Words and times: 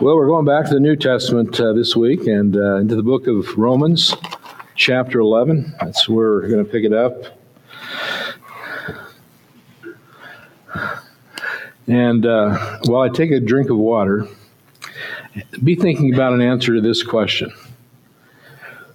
Well, 0.00 0.16
we're 0.16 0.26
going 0.26 0.46
back 0.46 0.66
to 0.66 0.74
the 0.74 0.80
New 0.80 0.96
Testament 0.96 1.60
uh, 1.60 1.74
this 1.74 1.94
week 1.94 2.26
and 2.26 2.56
uh, 2.56 2.76
into 2.76 2.96
the 2.96 3.02
book 3.02 3.26
of 3.28 3.56
Romans, 3.56 4.14
chapter 4.74 5.20
11. 5.20 5.74
That's 5.80 6.08
where 6.08 6.32
we're 6.32 6.48
going 6.48 6.64
to 6.64 6.70
pick 6.70 6.84
it 6.84 6.92
up. 6.92 7.38
And 11.86 12.26
uh, 12.26 12.78
while 12.86 13.02
I 13.02 13.10
take 13.10 13.30
a 13.30 13.38
drink 13.38 13.70
of 13.70 13.76
water, 13.76 14.26
be 15.62 15.76
thinking 15.76 16.12
about 16.12 16.32
an 16.32 16.40
answer 16.40 16.74
to 16.74 16.80
this 16.80 17.04
question 17.04 17.52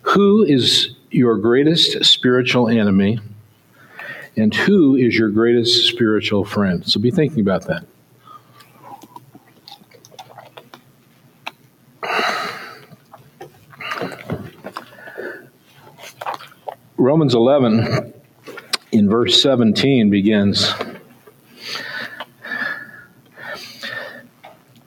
Who 0.02 0.44
is 0.44 0.96
your 1.12 1.38
greatest 1.38 2.04
spiritual 2.04 2.68
enemy, 2.68 3.20
and 4.36 4.54
who 4.54 4.96
is 4.96 5.18
your 5.18 5.30
greatest 5.30 5.88
spiritual 5.88 6.44
friend? 6.44 6.86
So 6.86 7.00
be 7.00 7.12
thinking 7.12 7.40
about 7.40 7.68
that. 7.68 7.86
Romans 17.08 17.36
11, 17.36 18.14
in 18.92 19.10
verse 19.10 19.42
17, 19.42 20.10
begins 20.10 20.74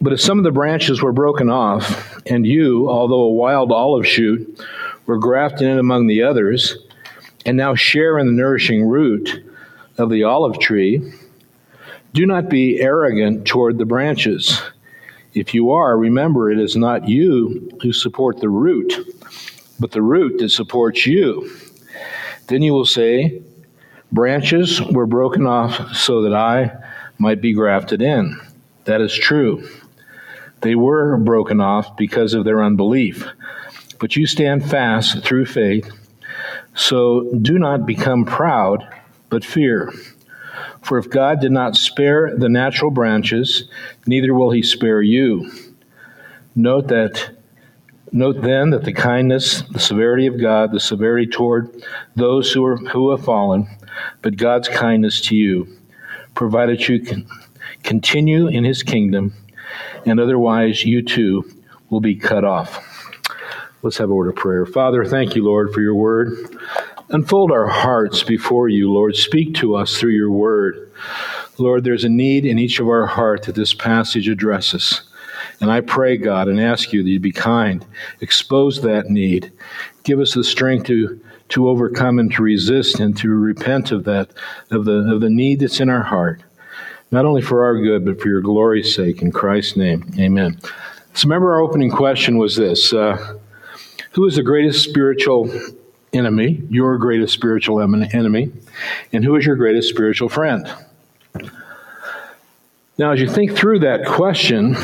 But 0.03 0.13
if 0.13 0.21
some 0.21 0.37
of 0.37 0.45
the 0.45 0.51
branches 0.51 1.01
were 1.03 1.15
broken 1.15 1.49
off, 1.49 2.21
and 2.27 2.45
you, 2.45 2.91
although 2.91 3.23
a 3.23 3.31
wild 3.31 3.73
olive 3.73 4.07
shoot, 4.07 4.63
were 5.07 5.17
grafted 5.17 5.67
in 5.67 5.79
among 5.79 6.09
the 6.09 6.23
others, 6.23 6.77
and 7.47 7.57
now 7.57 7.75
share 7.75 8.19
in 8.19 8.27
the 8.27 8.35
nourishing 8.35 8.87
root 8.87 9.43
of 9.97 10.11
the 10.11 10.25
olive 10.25 10.59
tree, 10.59 11.15
do 12.13 12.27
not 12.27 12.51
be 12.51 12.83
arrogant 12.83 13.47
toward 13.47 13.79
the 13.79 13.87
branches. 13.87 14.61
If 15.33 15.55
you 15.55 15.71
are, 15.71 15.97
remember 15.97 16.51
it 16.51 16.59
is 16.59 16.77
not 16.77 17.09
you 17.09 17.79
who 17.81 17.95
support 17.95 18.41
the 18.41 18.51
root, 18.51 18.93
but 19.81 19.93
the 19.93 20.03
root 20.03 20.37
that 20.41 20.51
supports 20.51 21.07
you. 21.07 21.51
Then 22.51 22.63
you 22.63 22.73
will 22.73 22.85
say, 22.85 23.43
Branches 24.11 24.83
were 24.83 25.07
broken 25.07 25.47
off 25.47 25.95
so 25.95 26.23
that 26.23 26.35
I 26.35 26.73
might 27.17 27.41
be 27.41 27.53
grafted 27.53 28.03
in. 28.03 28.41
That 28.87 29.01
is 29.01 29.17
true. 29.17 29.69
They 30.63 30.75
were 30.75 31.17
broken 31.17 31.61
off 31.61 31.97
because 31.97 32.35
of 32.35 32.45
their 32.45 32.61
unbelief. 32.61 33.25
But 34.01 34.17
you 34.17 34.27
stand 34.27 34.69
fast 34.69 35.23
through 35.23 35.47
faith. 35.47 35.89
So 36.75 37.31
do 37.41 37.57
not 37.57 37.87
become 37.87 38.25
proud, 38.25 38.85
but 39.29 39.45
fear. 39.45 39.93
For 40.83 40.99
if 40.99 41.09
God 41.09 41.41
did 41.41 41.53
not 41.53 41.77
spare 41.77 42.37
the 42.37 42.49
natural 42.49 42.91
branches, 42.91 43.69
neither 44.07 44.35
will 44.35 44.51
he 44.51 44.63
spare 44.63 45.03
you. 45.03 45.53
Note 46.57 46.89
that 46.89 47.31
note 48.13 48.43
then 48.43 48.71
that 48.71 48.85
the 48.85 48.93
kindness, 48.93 49.63
the 49.63 49.79
severity 49.79 50.27
of 50.27 50.41
God, 50.41 50.73
the 50.73 50.81
severity 50.81 51.27
toward 51.27 51.85
those 52.17 52.53
who 52.53 52.65
are 52.65 52.77
who 52.77 53.11
have 53.11 53.25
fallen, 53.25 53.69
but 54.23 54.37
God's 54.37 54.69
kindness 54.69 55.21
to 55.23 55.37
you, 55.37 55.69
provided 56.35 56.89
you 56.89 57.01
can 57.01 57.27
continue 57.83 58.47
in 58.47 58.65
his 58.65 58.83
kingdom 58.83 59.35
and 60.07 60.21
otherwise 60.21 60.85
you 60.85 61.03
too 61.03 61.45
will 61.89 62.01
be 62.01 62.15
cut 62.15 62.45
off. 62.45 62.87
Let's 63.83 63.99
have 63.99 64.11
a 64.11 64.15
word 64.15 64.29
of 64.29 64.37
prayer. 64.37 64.67
Father, 64.67 65.05
thank 65.05 65.35
you, 65.35 65.45
Lord, 65.45 65.73
for 65.73 65.81
your 65.81 65.95
word. 65.95 66.33
Unfold 67.09 67.51
our 67.51 67.67
hearts 67.67 68.23
before 68.23 68.69
you, 68.69 68.93
Lord. 68.93 69.17
Speak 69.17 69.55
to 69.57 69.75
us 69.75 69.99
through 69.99 70.13
your 70.13 70.31
word. 70.31 70.93
Lord, 71.59 71.85
there's 71.85 72.05
a 72.05 72.09
need 72.09 72.45
in 72.45 72.59
each 72.59 72.79
of 72.79 72.89
our 72.89 73.07
heart 73.07 73.45
that 73.45 73.55
this 73.55 73.75
passage 73.75 74.29
addresses. 74.29 75.03
And 75.61 75.71
I 75.71 75.81
pray, 75.81 76.17
God, 76.17 76.49
and 76.49 76.61
ask 76.61 76.93
you 76.93 77.03
that 77.03 77.09
you 77.09 77.21
be 77.21 77.33
kind. 77.33 77.85
Expose 78.21 78.83
that 78.83 79.11
need. 79.11 79.53
Give 80.05 80.21
us 80.21 80.35
the 80.35 80.45
strength 80.45 80.87
to, 80.87 81.21
to 81.51 81.69
overcome 81.69 82.19
and 82.19 82.33
to 82.33 82.43
resist 82.43 83.01
and 83.01 83.17
to 83.19 83.29
repent 83.29 83.93
of 83.93 84.05
that, 84.05 84.31
of 84.71 84.85
the, 84.85 85.13
of 85.13 85.21
the 85.21 85.31
need 85.31 85.61
that's 85.61 85.81
in 85.81 85.89
our 85.89 86.03
heart 86.03 86.43
not 87.11 87.25
only 87.25 87.43
for 87.43 87.65
our 87.65 87.77
good, 87.81 88.05
but 88.05 88.21
for 88.21 88.29
your 88.29 88.41
glory's 88.41 88.95
sake. 88.95 89.23
In 89.23 89.33
Christ's 89.33 89.77
name, 89.77 90.13
amen. 90.19 90.59
So 91.15 91.27
remember, 91.27 91.53
our 91.53 91.61
opening 91.61 91.91
question 91.91 92.39
was 92.39 92.57
this 92.57 92.93
uh, 92.93 93.37
Who 94.13 94.27
is 94.27 94.37
the 94.37 94.43
greatest 94.43 94.85
spiritual 94.85 95.53
enemy, 96.13 96.63
your 96.69 96.99
greatest 96.99 97.33
spiritual 97.33 97.81
enemy, 97.81 98.53
and 99.13 99.25
who 99.25 99.35
is 99.37 99.45
your 99.45 99.57
greatest 99.57 99.89
spiritual 99.89 100.29
friend? 100.29 100.73
Now, 102.97 103.13
as 103.13 103.21
you 103.21 103.29
think 103.29 103.57
through 103.57 103.81
that 103.81 104.05
question, 104.05 104.77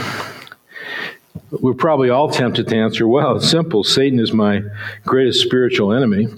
we're 1.51 1.75
probably 1.75 2.11
all 2.11 2.31
tempted 2.31 2.69
to 2.69 2.77
answer, 2.77 3.07
well, 3.07 3.37
it's 3.37 3.49
simple. 3.49 3.85
Satan 3.85 4.19
is 4.19 4.33
my 4.33 4.63
greatest 5.05 5.43
spiritual 5.43 5.93
enemy, 5.93 6.29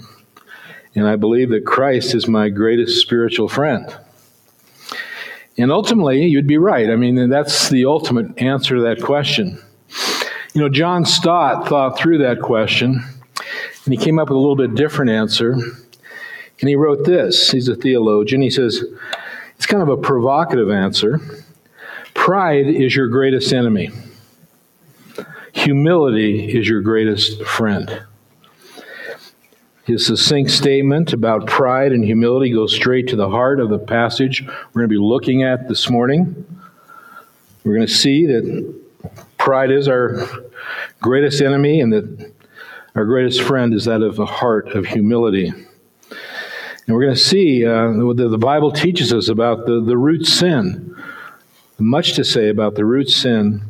and 0.95 1.07
I 1.07 1.15
believe 1.15 1.49
that 1.49 1.65
Christ 1.65 2.15
is 2.15 2.27
my 2.27 2.49
greatest 2.49 3.01
spiritual 3.01 3.49
friend. 3.49 3.95
And 5.57 5.71
ultimately, 5.71 6.25
you'd 6.25 6.47
be 6.47 6.57
right. 6.57 6.89
I 6.89 6.95
mean, 6.95 7.29
that's 7.29 7.69
the 7.69 7.85
ultimate 7.85 8.39
answer 8.41 8.75
to 8.75 8.81
that 8.83 9.01
question. 9.01 9.61
You 10.53 10.61
know, 10.61 10.69
John 10.69 11.05
Stott 11.05 11.67
thought 11.67 11.97
through 11.97 12.19
that 12.19 12.41
question, 12.41 13.03
and 13.85 13.93
he 13.93 13.97
came 13.97 14.19
up 14.19 14.29
with 14.29 14.37
a 14.37 14.39
little 14.39 14.55
bit 14.55 14.75
different 14.75 15.11
answer. 15.11 15.55
And 16.61 16.67
he 16.67 16.75
wrote 16.75 17.05
this. 17.05 17.51
He's 17.51 17.69
a 17.69 17.75
theologian. 17.75 18.41
He 18.41 18.49
says, 18.49 18.83
it's 19.55 19.65
kind 19.65 19.81
of 19.81 19.87
a 19.87 19.95
provocative 19.95 20.69
answer. 20.69 21.21
Pride 22.13 22.67
is 22.67 22.93
your 22.95 23.07
greatest 23.07 23.53
enemy. 23.53 23.91
Humility 25.59 26.57
is 26.57 26.69
your 26.69 26.79
greatest 26.79 27.43
friend. 27.43 28.03
His 29.83 30.05
succinct 30.05 30.51
statement 30.51 31.11
about 31.11 31.47
pride 31.47 31.91
and 31.91 32.01
humility 32.01 32.53
goes 32.53 32.73
straight 32.73 33.09
to 33.09 33.17
the 33.17 33.29
heart 33.29 33.59
of 33.59 33.69
the 33.69 33.77
passage 33.77 34.41
we're 34.41 34.81
going 34.81 34.85
to 34.85 34.87
be 34.87 34.97
looking 34.97 35.43
at 35.43 35.67
this 35.67 35.89
morning. 35.89 36.45
We're 37.65 37.75
going 37.75 37.87
to 37.87 37.93
see 37.93 38.25
that 38.27 38.73
pride 39.37 39.69
is 39.69 39.89
our 39.89 40.25
greatest 41.01 41.41
enemy 41.41 41.81
and 41.81 41.91
that 41.91 42.31
our 42.95 43.03
greatest 43.03 43.41
friend 43.41 43.73
is 43.73 43.83
that 43.83 44.01
of 44.01 44.15
the 44.15 44.25
heart 44.25 44.69
of 44.69 44.85
humility. 44.85 45.47
And 45.49 45.67
we're 46.87 47.03
going 47.03 47.15
to 47.15 47.19
see 47.19 47.65
uh, 47.65 47.91
the, 48.13 48.29
the 48.29 48.37
Bible 48.37 48.71
teaches 48.71 49.11
us 49.11 49.27
about 49.27 49.65
the, 49.65 49.81
the 49.81 49.97
root 49.97 50.25
sin. 50.25 50.95
Much 51.77 52.13
to 52.13 52.23
say 52.23 52.47
about 52.47 52.75
the 52.75 52.85
root 52.85 53.09
sin 53.09 53.61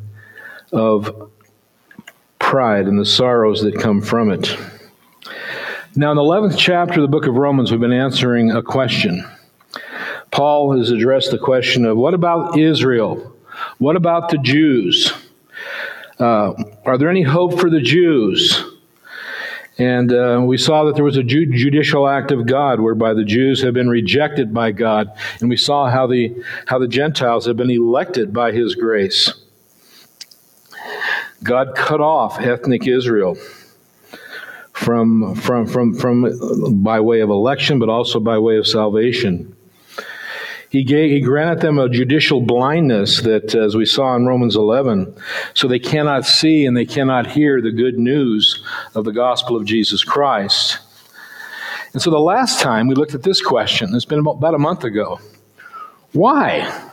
of 0.72 1.32
pride 2.50 2.88
and 2.88 3.00
the 3.00 3.06
sorrows 3.06 3.62
that 3.62 3.80
come 3.80 4.02
from 4.02 4.32
it. 4.32 4.58
Now, 5.96 6.10
in 6.10 6.18
the 6.18 6.24
11th 6.24 6.58
chapter 6.58 6.96
of 6.96 7.04
the 7.04 7.08
book 7.08 7.28
of 7.28 7.36
Romans, 7.36 7.70
we've 7.70 7.80
been 7.80 7.94
answering 7.94 8.50
a 8.50 8.64
question. 8.64 9.24
Paul 10.32 10.76
has 10.76 10.90
addressed 10.90 11.30
the 11.30 11.38
question 11.38 11.86
of 11.86 11.96
what 11.96 12.16
about 12.16 12.58
Israel? 12.58 13.36
What 13.78 13.96
about 13.96 14.30
the 14.30 14.40
Jews? 14.40 15.14
Uh, 16.20 16.54
are 16.86 16.98
there 16.98 17.12
any 17.12 17.22
hope 17.22 17.60
for 17.60 17.70
the 17.70 17.82
Jews? 17.82 18.64
And 19.78 20.12
uh, 20.12 20.42
we 20.44 20.58
saw 20.58 20.86
that 20.86 20.96
there 20.96 21.06
was 21.06 21.18
a 21.18 21.24
ju- 21.24 21.46
judicial 21.56 22.08
act 22.08 22.32
of 22.32 22.48
God 22.48 22.80
whereby 22.80 23.14
the 23.14 23.26
Jews 23.26 23.62
have 23.62 23.76
been 23.76 23.90
rejected 23.90 24.56
by 24.56 24.72
God. 24.72 25.16
And 25.40 25.52
we 25.52 25.58
saw 25.58 25.88
how 25.88 26.08
the, 26.08 26.36
how 26.66 26.80
the 26.80 26.88
Gentiles 26.88 27.46
have 27.46 27.58
been 27.58 27.70
elected 27.70 28.34
by 28.34 28.54
His 28.54 28.74
grace. 28.74 29.32
God 31.44 31.76
cut 31.76 32.02
off 32.02 32.40
ethnic 32.40 32.88
Israel 32.88 33.36
from, 34.74 35.36
from, 35.36 35.68
from, 35.68 35.94
from 35.94 36.82
by 36.84 37.00
way 37.00 37.20
of 37.20 37.30
election, 37.30 37.80
but 37.80 37.90
also 37.90 38.20
by 38.20 38.38
way 38.38 38.58
of 38.58 38.68
salvation. 38.68 39.56
He, 40.70 40.84
gave, 40.84 41.10
he 41.10 41.20
granted 41.20 41.62
them 41.62 41.80
a 41.80 41.90
judicial 41.90 42.42
blindness 42.42 43.22
that, 43.22 43.56
as 43.56 43.76
we 43.76 43.86
saw 43.86 44.16
in 44.16 44.28
Romans 44.28 44.56
11, 44.56 45.16
so 45.56 45.68
they 45.68 45.80
cannot 45.80 46.26
see 46.26 46.66
and 46.66 46.78
they 46.78 46.86
cannot 46.86 47.28
hear 47.28 47.60
the 47.60 47.72
good 47.72 47.98
news 47.98 48.64
of 48.94 49.04
the 49.04 49.12
gospel 49.12 49.56
of 49.56 49.66
Jesus 49.66 50.04
Christ. 50.04 50.78
And 51.94 52.02
so 52.02 52.12
the 52.12 52.20
last 52.20 52.60
time 52.60 52.88
we 52.88 52.94
looked 52.94 53.16
at 53.16 53.24
this 53.24 53.42
question, 53.42 53.96
it's 53.96 54.06
been 54.06 54.20
about 54.20 54.54
a 54.54 54.60
month 54.60 54.84
ago. 54.84 55.20
Why? 56.14 56.90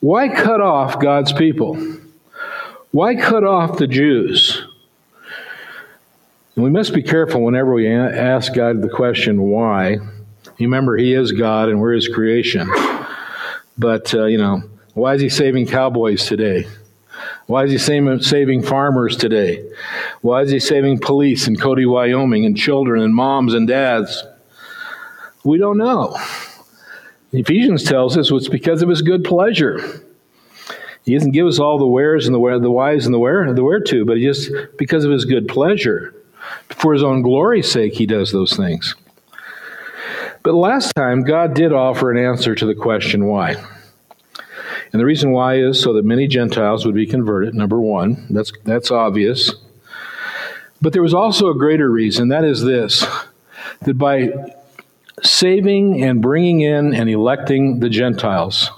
Why 0.00 0.28
cut 0.28 0.60
off 0.60 1.00
God's 1.00 1.32
people? 1.32 1.97
Why 2.98 3.14
cut 3.14 3.44
off 3.44 3.78
the 3.78 3.86
Jews? 3.86 4.60
And 6.56 6.64
we 6.64 6.70
must 6.70 6.92
be 6.92 7.00
careful 7.00 7.44
whenever 7.44 7.72
we 7.72 7.86
ask 7.86 8.52
God 8.52 8.82
the 8.82 8.88
question, 8.88 9.40
why? 9.40 9.98
Remember, 10.58 10.96
He 10.96 11.14
is 11.14 11.30
God 11.30 11.68
and 11.68 11.78
we're 11.78 11.92
His 11.92 12.08
creation. 12.08 12.68
But, 13.78 14.12
uh, 14.12 14.24
you 14.24 14.36
know, 14.36 14.64
why 14.94 15.14
is 15.14 15.20
He 15.20 15.28
saving 15.28 15.68
cowboys 15.68 16.26
today? 16.26 16.66
Why 17.46 17.66
is 17.66 17.70
He 17.70 17.78
saving, 17.78 18.64
farmers 18.64 19.16
today? 19.16 19.64
Why 20.20 20.42
is 20.42 20.50
He 20.50 20.58
saving 20.58 20.98
police 20.98 21.46
in 21.46 21.54
Cody, 21.54 21.86
Wyoming, 21.86 22.46
and 22.46 22.56
children 22.56 23.04
and 23.04 23.14
moms 23.14 23.54
and 23.54 23.68
dads? 23.68 24.24
We 25.44 25.56
don't 25.58 25.78
know. 25.78 26.16
Ephesians 27.32 27.84
tells 27.84 28.16
us 28.16 28.32
it's 28.32 28.48
because 28.48 28.82
of 28.82 28.88
His 28.88 29.02
good 29.02 29.22
pleasure. 29.22 30.02
He 31.08 31.14
doesn't 31.14 31.32
give 31.32 31.46
us 31.46 31.58
all 31.58 31.78
the 31.78 31.86
wheres 31.86 32.26
and 32.26 32.34
the 32.34 32.38
where, 32.38 32.58
the 32.58 32.70
whys 32.70 33.06
and 33.06 33.14
the 33.14 33.18
where, 33.18 33.52
the 33.54 33.64
where 33.64 33.80
to, 33.80 34.04
but 34.04 34.18
just 34.18 34.52
because 34.76 35.04
of 35.04 35.10
his 35.10 35.24
good 35.24 35.48
pleasure, 35.48 36.14
for 36.68 36.92
his 36.92 37.02
own 37.02 37.22
glory's 37.22 37.70
sake, 37.70 37.94
he 37.94 38.04
does 38.04 38.30
those 38.30 38.54
things. 38.54 38.94
But 40.42 40.52
last 40.52 40.92
time, 40.94 41.24
God 41.24 41.54
did 41.54 41.72
offer 41.72 42.10
an 42.10 42.22
answer 42.22 42.54
to 42.54 42.66
the 42.66 42.74
question 42.74 43.24
why. 43.24 43.56
And 44.92 45.00
the 45.00 45.06
reason 45.06 45.32
why 45.32 45.56
is 45.56 45.80
so 45.80 45.94
that 45.94 46.04
many 46.04 46.26
Gentiles 46.26 46.84
would 46.84 46.94
be 46.94 47.06
converted, 47.06 47.54
number 47.54 47.80
one. 47.80 48.26
That's, 48.30 48.52
that's 48.64 48.90
obvious. 48.90 49.54
But 50.80 50.92
there 50.92 51.02
was 51.02 51.14
also 51.14 51.48
a 51.48 51.58
greater 51.58 51.90
reason, 51.90 52.28
that 52.28 52.44
is 52.44 52.62
this 52.62 53.04
that 53.82 53.94
by 53.94 54.30
saving 55.22 56.02
and 56.02 56.20
bringing 56.20 56.60
in 56.60 56.94
and 56.94 57.08
electing 57.08 57.80
the 57.80 57.88
Gentiles, 57.88 58.70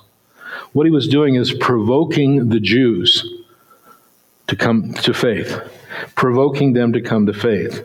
what 0.73 0.87
he 0.87 0.93
was 0.93 1.09
doing 1.09 1.35
is 1.35 1.53
provoking 1.53 2.49
the 2.49 2.61
Jews 2.61 3.29
to 4.47 4.57
come 4.57 4.93
to 4.95 5.13
faith, 5.13 5.61
provoking 6.15 6.73
them 6.73 6.93
to 6.93 7.01
come 7.01 7.27
to 7.27 7.33
faith, 7.33 7.85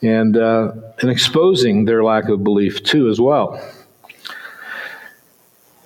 and, 0.00 0.36
uh, 0.36 0.72
and 1.00 1.10
exposing 1.10 1.84
their 1.84 2.02
lack 2.02 2.28
of 2.28 2.42
belief 2.42 2.82
too, 2.82 3.08
as 3.08 3.20
well. 3.20 3.60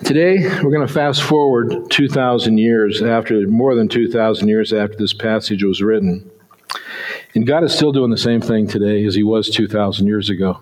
Today, 0.04 0.38
we're 0.62 0.70
going 0.70 0.86
to 0.86 0.92
fast 0.92 1.22
forward 1.22 1.90
2,000 1.90 2.58
years 2.58 3.02
after, 3.02 3.46
more 3.48 3.74
than 3.74 3.88
2,000 3.88 4.46
years 4.46 4.72
after 4.72 4.96
this 4.96 5.12
passage 5.12 5.64
was 5.64 5.82
written. 5.82 6.30
And 7.34 7.46
God 7.46 7.64
is 7.64 7.74
still 7.74 7.92
doing 7.92 8.10
the 8.10 8.16
same 8.16 8.40
thing 8.40 8.66
today 8.66 9.04
as 9.04 9.14
He 9.14 9.22
was 9.22 9.50
2,000 9.50 10.06
years 10.06 10.30
ago. 10.30 10.60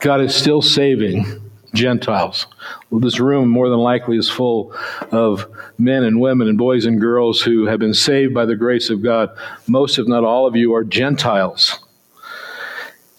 God 0.00 0.20
is 0.20 0.34
still 0.34 0.60
saving 0.60 1.43
Gentiles. 1.74 2.46
Well, 2.88 3.00
this 3.00 3.20
room 3.20 3.48
more 3.48 3.68
than 3.68 3.78
likely 3.78 4.16
is 4.16 4.30
full 4.30 4.74
of 5.10 5.46
men 5.78 6.04
and 6.04 6.20
women 6.20 6.48
and 6.48 6.56
boys 6.56 6.86
and 6.86 7.00
girls 7.00 7.42
who 7.42 7.66
have 7.66 7.80
been 7.80 7.94
saved 7.94 8.32
by 8.32 8.46
the 8.46 8.56
grace 8.56 8.90
of 8.90 9.02
God. 9.02 9.30
Most, 9.66 9.98
if 9.98 10.06
not 10.06 10.24
all 10.24 10.46
of 10.46 10.56
you, 10.56 10.74
are 10.74 10.84
Gentiles. 10.84 11.78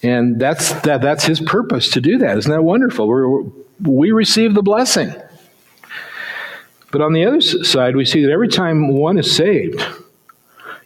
And 0.02 0.40
that's, 0.40 0.72
that, 0.82 1.02
that's 1.02 1.24
his 1.24 1.40
purpose 1.40 1.90
to 1.90 2.00
do 2.00 2.18
that. 2.18 2.38
Isn't 2.38 2.50
that 2.50 2.62
wonderful? 2.62 3.08
We're, 3.08 3.42
we 3.82 4.10
receive 4.10 4.54
the 4.54 4.62
blessing. 4.62 5.14
But 6.92 7.00
on 7.00 7.12
the 7.12 7.26
other 7.26 7.40
side, 7.40 7.96
we 7.96 8.04
see 8.04 8.24
that 8.24 8.30
every 8.30 8.48
time 8.48 8.88
one 8.88 9.18
is 9.18 9.34
saved, 9.34 9.84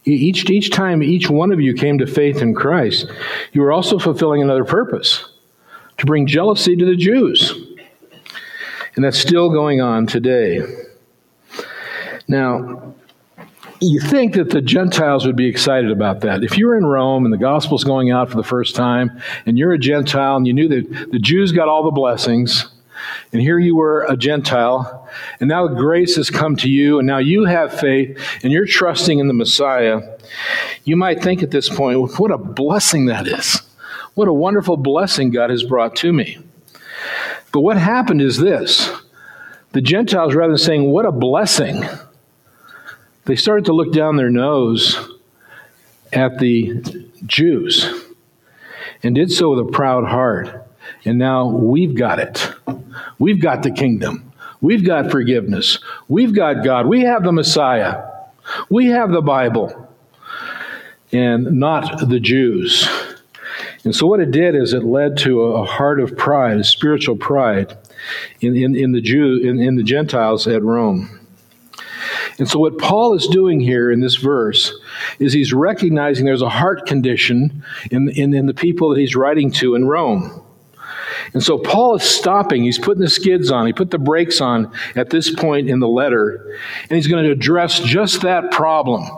each, 0.03 0.49
each 0.49 0.71
time 0.71 1.03
each 1.03 1.29
one 1.29 1.51
of 1.51 1.61
you 1.61 1.73
came 1.73 1.99
to 1.99 2.07
faith 2.07 2.41
in 2.41 2.55
Christ, 2.55 3.05
you 3.53 3.61
were 3.61 3.71
also 3.71 3.99
fulfilling 3.99 4.41
another 4.41 4.65
purpose 4.65 5.29
to 5.97 6.05
bring 6.05 6.25
jealousy 6.25 6.75
to 6.75 6.85
the 6.85 6.95
Jews. 6.95 7.60
And 8.95 9.03
that's 9.03 9.17
still 9.17 9.49
going 9.49 9.81
on 9.81 10.05
today. 10.05 10.61
Now, 12.27 12.93
you 13.79 13.99
think 13.99 14.35
that 14.35 14.51
the 14.51 14.61
Gentiles 14.61 15.25
would 15.25 15.35
be 15.35 15.47
excited 15.47 15.89
about 15.89 16.21
that. 16.21 16.43
If 16.43 16.57
you 16.57 16.67
were 16.67 16.77
in 16.77 16.85
Rome 16.85 17.25
and 17.25 17.33
the 17.33 17.37
gospel's 17.37 17.83
going 17.83 18.11
out 18.11 18.29
for 18.29 18.37
the 18.37 18.43
first 18.43 18.75
time, 18.75 19.21
and 19.45 19.57
you're 19.57 19.71
a 19.71 19.79
Gentile 19.79 20.35
and 20.35 20.45
you 20.45 20.53
knew 20.53 20.67
that 20.67 21.11
the 21.11 21.19
Jews 21.19 21.51
got 21.51 21.67
all 21.67 21.83
the 21.83 21.91
blessings, 21.91 22.71
and 23.33 23.41
here 23.41 23.57
you 23.57 23.75
were 23.75 24.05
a 24.07 24.15
Gentile, 24.15 25.09
and 25.39 25.49
now 25.49 25.67
grace 25.67 26.15
has 26.17 26.29
come 26.29 26.55
to 26.57 26.69
you, 26.69 26.99
and 26.99 27.07
now 27.07 27.17
you 27.17 27.45
have 27.45 27.79
faith, 27.79 28.19
and 28.43 28.51
you're 28.51 28.67
trusting 28.67 29.17
in 29.17 29.27
the 29.27 29.33
Messiah. 29.33 30.01
You 30.83 30.95
might 30.95 31.23
think 31.23 31.41
at 31.41 31.51
this 31.51 31.67
point, 31.67 32.19
what 32.19 32.29
a 32.29 32.37
blessing 32.37 33.07
that 33.07 33.27
is. 33.27 33.61
What 34.13 34.27
a 34.27 34.33
wonderful 34.33 34.77
blessing 34.77 35.31
God 35.31 35.49
has 35.49 35.63
brought 35.63 35.95
to 35.97 36.13
me. 36.13 36.37
But 37.51 37.61
what 37.61 37.77
happened 37.77 38.21
is 38.21 38.37
this 38.37 38.89
the 39.73 39.81
Gentiles, 39.81 40.35
rather 40.35 40.51
than 40.51 40.57
saying, 40.57 40.91
What 40.91 41.05
a 41.05 41.11
blessing, 41.11 41.83
they 43.25 43.35
started 43.35 43.65
to 43.65 43.73
look 43.73 43.93
down 43.93 44.15
their 44.15 44.29
nose 44.29 44.97
at 46.11 46.39
the 46.39 46.81
Jews 47.25 47.87
and 49.03 49.15
did 49.15 49.31
so 49.31 49.51
with 49.51 49.67
a 49.67 49.71
proud 49.71 50.05
heart. 50.05 50.67
And 51.05 51.17
now 51.17 51.47
we've 51.47 51.95
got 51.95 52.19
it. 52.19 52.51
We've 53.17 53.41
got 53.41 53.63
the 53.63 53.71
kingdom. 53.71 54.31
We've 54.59 54.85
got 54.85 55.09
forgiveness. 55.09 55.79
We've 56.07 56.35
got 56.35 56.63
God. 56.63 56.87
We 56.87 57.01
have 57.01 57.23
the 57.23 57.31
Messiah. 57.31 58.03
We 58.69 58.87
have 58.87 59.11
the 59.11 59.21
Bible. 59.21 59.89
And 61.11 61.59
not 61.59 62.09
the 62.09 62.19
Jews. 62.19 62.87
And 63.83 63.95
so, 63.95 64.05
what 64.05 64.19
it 64.19 64.31
did 64.31 64.55
is 64.55 64.73
it 64.73 64.83
led 64.83 65.17
to 65.19 65.41
a, 65.41 65.65
heart 65.65 65.99
of 65.99 66.15
pride, 66.15 66.57
a 66.57 66.63
spiritual 66.63 67.15
pride 67.15 67.75
in, 68.39 68.55
in, 68.55 68.75
in 68.75 68.91
the 68.91 69.01
Jew, 69.01 69.37
in, 69.37 69.59
in 69.59 69.75
the 69.75 69.83
Gentiles 69.83 70.47
at 70.47 70.61
Rome. 70.61 71.19
And 72.37 72.47
so, 72.47 72.59
what 72.59 72.77
Paul 72.77 73.15
is 73.15 73.27
doing 73.27 73.59
here 73.59 73.91
in 73.91 73.99
this 73.99 74.15
verse 74.15 74.71
is 75.17 75.33
he's 75.33 75.51
recognizing 75.51 76.25
there's 76.25 76.43
a 76.43 76.49
heart 76.49 76.85
condition 76.85 77.63
in, 77.89 78.09
in, 78.09 78.33
in, 78.35 78.45
the 78.45 78.53
people 78.53 78.89
that 78.89 78.99
he's 78.99 79.15
writing 79.15 79.51
to 79.53 79.73
in 79.73 79.85
Rome. 79.85 80.43
And 81.33 81.41
so, 81.41 81.57
Paul 81.57 81.95
is 81.95 82.03
stopping. 82.03 82.63
He's 82.63 82.79
putting 82.79 83.01
the 83.01 83.09
skids 83.09 83.49
on. 83.49 83.65
He 83.65 83.73
put 83.73 83.89
the 83.89 83.99
brakes 83.99 84.41
on 84.41 84.71
at 84.95 85.09
this 85.09 85.33
point 85.33 85.69
in 85.69 85.79
the 85.79 85.87
letter. 85.87 86.55
And 86.83 86.95
he's 86.97 87.07
going 87.07 87.23
to 87.23 87.31
address 87.31 87.79
just 87.79 88.21
that 88.21 88.51
problem 88.51 89.09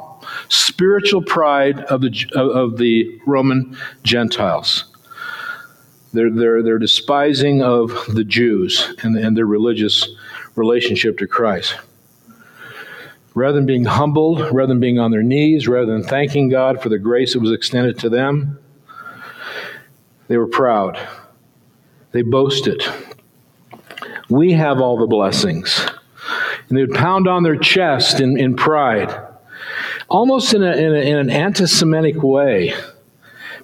spiritual 0.49 1.21
pride 1.21 1.79
of 1.85 2.01
the, 2.01 2.25
of 2.35 2.77
the 2.77 3.19
Roman 3.25 3.77
Gentiles. 4.03 4.85
They're, 6.13 6.29
they're, 6.29 6.61
they're 6.61 6.79
despising 6.79 7.63
of 7.63 7.91
the 8.13 8.23
Jews 8.23 8.93
and, 9.01 9.17
and 9.17 9.35
their 9.35 9.47
religious 9.47 10.07
relationship 10.55 11.17
to 11.17 11.27
Christ. 11.27 11.75
Rather 13.33 13.55
than 13.55 13.65
being 13.65 13.85
humbled, 13.85 14.39
rather 14.53 14.67
than 14.67 14.79
being 14.79 14.99
on 14.99 15.09
their 15.09 15.23
knees, 15.23 15.67
rather 15.67 15.91
than 15.91 16.03
thanking 16.03 16.49
God 16.49 16.81
for 16.81 16.89
the 16.89 16.99
grace 16.99 17.33
that 17.33 17.39
was 17.39 17.51
extended 17.51 17.97
to 17.99 18.09
them, 18.09 18.59
they 20.27 20.37
were 20.37 20.47
proud. 20.47 20.99
They 22.11 22.21
boasted. 22.21 22.83
We 24.29 24.53
have 24.53 24.79
all 24.79 24.97
the 24.97 25.07
blessings. 25.07 25.83
And 26.69 26.77
they 26.77 26.81
would 26.81 26.93
pound 26.93 27.27
on 27.27 27.41
their 27.41 27.57
chest 27.57 28.19
in, 28.19 28.39
in 28.39 28.55
pride 28.55 29.22
almost 30.13 30.53
in, 30.53 30.63
a, 30.63 30.71
in, 30.71 30.95
a, 30.95 30.99
in 30.99 31.17
an 31.17 31.29
anti 31.29 31.65
Semitic 31.65 32.21
way, 32.21 32.73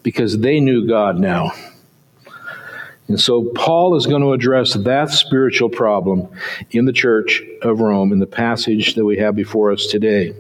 because 0.04 0.40
they 0.40 0.60
knew 0.60 0.88
God 0.88 1.19
now. 1.19 1.51
And 3.07 3.19
so 3.19 3.51
Paul 3.56 3.96
is 3.96 4.06
going 4.06 4.22
to 4.22 4.34
address 4.34 4.74
that 4.74 5.10
spiritual 5.10 5.69
problem 5.69 6.28
in 6.72 6.86
the 6.86 6.94
church 6.94 7.42
of 7.62 7.80
Rome 7.80 8.12
in 8.12 8.19
the 8.19 8.28
passage 8.28 8.96
that 8.96 9.06
we 9.06 9.18
have 9.18 9.36
before 9.36 9.72
us 9.72 9.88
today. 9.88 10.36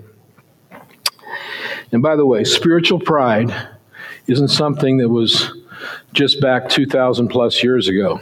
And 1.91 2.03
by 2.03 2.15
the 2.15 2.25
way, 2.25 2.43
spiritual 2.43 2.99
pride 2.99 3.51
isn't 4.27 4.49
something 4.49 4.97
that 4.97 5.09
was 5.09 5.51
just 6.13 6.41
back 6.41 6.69
2,000 6.69 7.29
plus 7.29 7.63
years 7.63 7.87
ago. 7.87 8.19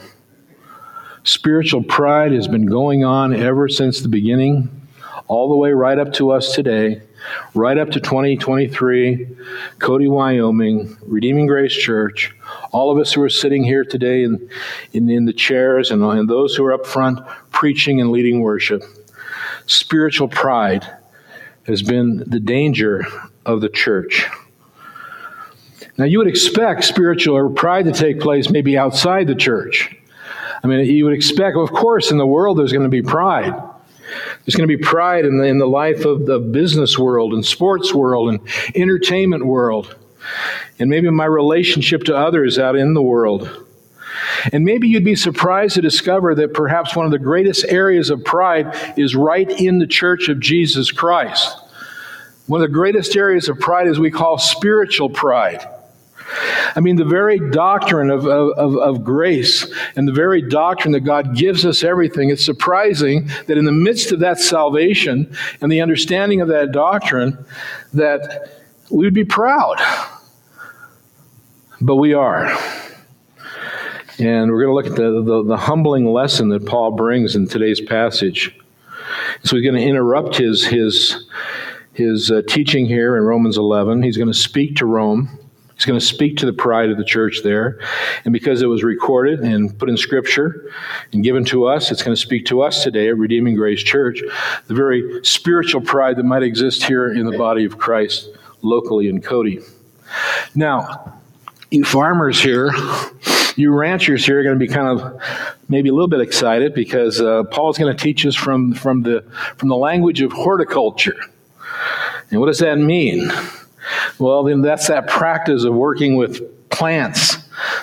Spiritual 1.23 1.83
pride 1.83 2.31
has 2.31 2.47
been 2.47 2.65
going 2.65 3.03
on 3.03 3.33
ever 3.33 3.67
since 3.67 3.99
the 3.99 4.07
beginning, 4.07 4.69
all 5.27 5.49
the 5.49 5.57
way 5.57 5.73
right 5.73 5.99
up 5.99 6.13
to 6.13 6.31
us 6.31 6.53
today 6.53 7.01
right 7.53 7.77
up 7.77 7.91
to 7.91 7.99
2023, 7.99 9.27
Cody, 9.79 10.07
Wyoming, 10.07 10.97
Redeeming 11.03 11.47
Grace 11.47 11.75
Church, 11.75 12.33
all 12.71 12.91
of 12.91 12.97
us 12.97 13.13
who 13.13 13.21
are 13.21 13.29
sitting 13.29 13.63
here 13.63 13.83
today 13.83 14.23
in, 14.23 14.49
in, 14.93 15.09
in 15.09 15.25
the 15.25 15.33
chairs 15.33 15.91
and, 15.91 16.03
and 16.03 16.29
those 16.29 16.55
who 16.55 16.65
are 16.65 16.73
up 16.73 16.85
front 16.85 17.19
preaching 17.51 18.01
and 18.01 18.11
leading 18.11 18.41
worship, 18.41 18.83
spiritual 19.65 20.27
pride 20.27 20.87
has 21.65 21.81
been 21.81 22.23
the 22.27 22.39
danger 22.39 23.05
of 23.45 23.61
the 23.61 23.69
church. 23.69 24.25
Now, 25.97 26.05
you 26.05 26.19
would 26.19 26.27
expect 26.27 26.83
spiritual 26.83 27.49
pride 27.51 27.85
to 27.85 27.91
take 27.91 28.19
place 28.19 28.49
maybe 28.49 28.77
outside 28.77 29.27
the 29.27 29.35
church. 29.35 29.95
I 30.63 30.67
mean, 30.67 30.85
you 30.85 31.05
would 31.05 31.13
expect, 31.13 31.57
of 31.57 31.71
course, 31.71 32.11
in 32.11 32.17
the 32.17 32.27
world 32.27 32.57
there's 32.57 32.71
going 32.71 32.83
to 32.83 32.89
be 32.89 33.01
pride. 33.01 33.53
There's 34.47 34.55
going 34.55 34.69
to 34.69 34.77
be 34.77 34.81
pride 34.81 35.25
in 35.25 35.39
the, 35.39 35.43
in 35.43 35.57
the 35.57 35.67
life 35.67 36.05
of 36.05 36.25
the 36.25 36.39
business 36.39 36.97
world 36.97 37.33
and 37.33 37.45
sports 37.45 37.93
world 37.93 38.29
and 38.29 38.39
entertainment 38.75 39.45
world. 39.45 39.93
And 40.79 40.89
maybe 40.89 41.09
my 41.09 41.25
relationship 41.25 42.05
to 42.05 42.15
others 42.15 42.57
out 42.57 42.77
in 42.77 42.93
the 42.93 43.01
world. 43.01 43.65
And 44.53 44.63
maybe 44.63 44.87
you'd 44.87 45.03
be 45.03 45.17
surprised 45.17 45.75
to 45.75 45.81
discover 45.81 46.33
that 46.35 46.53
perhaps 46.53 46.95
one 46.95 47.05
of 47.05 47.11
the 47.11 47.19
greatest 47.19 47.65
areas 47.65 48.09
of 48.09 48.23
pride 48.23 48.93
is 48.97 49.17
right 49.17 49.49
in 49.49 49.79
the 49.79 49.87
church 49.87 50.29
of 50.29 50.39
Jesus 50.39 50.93
Christ. 50.93 51.53
One 52.45 52.61
of 52.61 52.69
the 52.69 52.73
greatest 52.73 53.17
areas 53.17 53.49
of 53.49 53.59
pride 53.59 53.87
is 53.87 53.99
we 53.99 54.11
call 54.11 54.37
spiritual 54.37 55.09
pride. 55.09 55.67
I 56.75 56.79
mean, 56.79 56.97
the 56.97 57.05
very 57.05 57.39
doctrine 57.51 58.09
of, 58.09 58.27
of, 58.27 58.75
of, 58.77 59.03
grace 59.03 59.65
and 59.95 60.07
the 60.07 60.11
very 60.11 60.41
doctrine 60.41 60.91
that 60.91 61.01
God 61.01 61.35
gives 61.35 61.65
us 61.65 61.83
everything, 61.83 62.29
it's 62.29 62.43
surprising 62.43 63.29
that 63.47 63.57
in 63.57 63.65
the 63.65 63.71
midst 63.71 64.11
of 64.11 64.19
that 64.19 64.39
salvation 64.39 65.33
and 65.61 65.71
the 65.71 65.81
understanding 65.81 66.41
of 66.41 66.49
that 66.49 66.71
doctrine, 66.71 67.45
that 67.93 68.61
we 68.89 69.05
would 69.05 69.13
be 69.13 69.25
proud. 69.25 69.77
But 71.79 71.95
we 71.95 72.13
are. 72.13 72.47
And 74.19 74.51
we're 74.51 74.63
going 74.63 74.69
to 74.69 74.73
look 74.73 74.87
at 74.87 74.95
the, 74.95 75.21
the, 75.21 75.43
the 75.43 75.57
humbling 75.57 76.05
lesson 76.05 76.49
that 76.49 76.65
Paul 76.65 76.91
brings 76.91 77.35
in 77.35 77.47
today's 77.47 77.79
passage. 77.79 78.57
So 79.43 79.55
he's 79.55 79.63
going 79.63 79.79
to 79.79 79.87
interrupt 79.87 80.35
his, 80.35 80.65
his, 80.65 81.27
his 81.93 82.31
uh, 82.31 82.41
teaching 82.47 82.85
here 82.85 83.15
in 83.15 83.23
Romans 83.23 83.57
11. 83.57 84.03
He's 84.03 84.17
going 84.17 84.27
to 84.27 84.33
speak 84.33 84.75
to 84.77 84.85
Rome. 84.85 85.39
He's 85.77 85.85
going 85.85 85.99
to 85.99 86.05
speak 86.05 86.37
to 86.37 86.47
the 86.47 86.53
pride 86.53 86.89
of 86.89 86.97
the 86.97 87.05
church 87.05 87.41
there. 87.43 87.79
And 88.25 88.33
because 88.33 88.63
it 88.63 88.65
was 88.65 88.83
recorded 88.83 89.41
and 89.41 89.77
put 89.77 89.91
in 89.91 89.95
Scripture 89.95 90.71
and 91.13 91.23
given 91.23 91.45
to 91.45 91.67
us, 91.67 91.91
it's 91.91 92.01
going 92.01 92.15
to 92.15 92.21
speak 92.21 92.47
to 92.47 92.63
us 92.63 92.83
today 92.83 93.09
at 93.09 93.17
Redeeming 93.17 93.55
Grace 93.55 93.83
Church, 93.83 94.19
the 94.65 94.73
very 94.73 95.23
spiritual 95.23 95.81
pride 95.81 96.17
that 96.17 96.23
might 96.23 96.41
exist 96.41 96.83
here 96.83 97.13
in 97.13 97.27
the 97.27 97.37
body 97.37 97.63
of 97.63 97.77
Christ 97.77 98.27
locally 98.63 99.07
in 99.07 99.21
Cody. 99.21 99.59
Now, 100.55 101.13
you 101.69 101.85
farmers 101.85 102.41
here, 102.41 102.71
you 103.55 103.71
ranchers 103.71 104.25
here 104.25 104.39
are 104.39 104.43
going 104.43 104.57
to 104.57 104.59
be 104.59 104.73
kind 104.73 104.99
of 104.99 105.21
maybe 105.69 105.89
a 105.89 105.93
little 105.93 106.07
bit 106.07 106.21
excited 106.21 106.73
because 106.73 107.21
uh, 107.21 107.43
Paul's 107.51 107.77
going 107.77 107.95
to 107.95 108.03
teach 108.03 108.25
us 108.25 108.33
from, 108.33 108.73
from, 108.73 109.03
the, 109.03 109.21
from 109.57 109.69
the 109.69 109.77
language 109.77 110.21
of 110.21 110.31
horticulture. 110.31 111.19
And 112.31 112.39
what 112.39 112.47
does 112.47 112.59
that 112.59 112.79
mean? 112.79 113.31
Well, 114.19 114.43
then 114.43 114.61
that's 114.61 114.87
that 114.87 115.07
practice 115.07 115.63
of 115.63 115.73
working 115.73 116.15
with 116.15 116.69
plants 116.69 117.37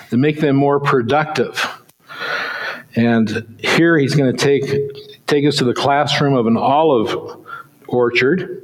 to 0.09 0.17
make 0.17 0.39
them 0.39 0.55
more 0.55 0.79
productive. 0.79 1.65
And 2.95 3.59
here 3.59 3.97
he's 3.97 4.15
going 4.15 4.35
to 4.35 4.37
take, 4.37 5.27
take 5.27 5.45
us 5.45 5.57
to 5.57 5.65
the 5.65 5.73
classroom 5.73 6.35
of 6.35 6.47
an 6.47 6.57
olive 6.57 7.45
orchard. 7.87 8.61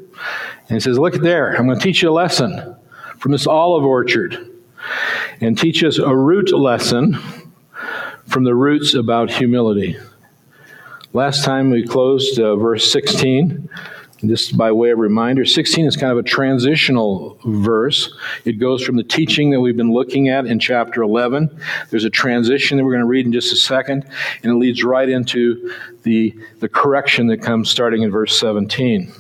And 0.67 0.77
he 0.77 0.79
says, 0.79 0.97
Look 0.97 1.15
there, 1.15 1.55
I'm 1.55 1.65
going 1.65 1.77
to 1.77 1.83
teach 1.83 2.01
you 2.01 2.09
a 2.09 2.13
lesson 2.13 2.75
from 3.17 3.31
this 3.31 3.45
olive 3.45 3.83
orchard 3.83 4.49
and 5.41 5.57
teach 5.57 5.83
us 5.83 5.97
a 5.97 6.15
root 6.15 6.51
lesson 6.51 7.19
from 8.27 8.43
the 8.43 8.55
roots 8.55 8.93
about 8.93 9.29
humility. 9.29 9.97
Last 11.13 11.43
time 11.43 11.69
we 11.69 11.85
closed 11.85 12.39
uh, 12.39 12.55
verse 12.55 12.89
16 12.89 13.69
just 14.25 14.55
by 14.57 14.71
way 14.71 14.91
of 14.91 14.99
reminder, 14.99 15.45
16 15.45 15.85
is 15.85 15.97
kind 15.97 16.11
of 16.11 16.17
a 16.17 16.23
transitional 16.23 17.39
verse. 17.43 18.13
It 18.45 18.53
goes 18.53 18.83
from 18.83 18.95
the 18.95 19.03
teaching 19.03 19.49
that 19.51 19.61
we've 19.61 19.77
been 19.77 19.91
looking 19.91 20.29
at 20.29 20.45
in 20.45 20.59
chapter 20.59 21.01
11. 21.01 21.59
There's 21.89 22.05
a 22.05 22.09
transition 22.09 22.77
that 22.77 22.83
we're 22.83 22.91
going 22.91 23.01
to 23.01 23.07
read 23.07 23.25
in 23.25 23.33
just 23.33 23.51
a 23.51 23.55
second, 23.55 24.05
and 24.43 24.51
it 24.51 24.55
leads 24.55 24.83
right 24.83 25.09
into 25.09 25.73
the, 26.03 26.37
the 26.59 26.69
correction 26.69 27.27
that 27.27 27.41
comes 27.41 27.69
starting 27.69 28.03
in 28.03 28.11
verse 28.11 28.39
17. 28.39 29.11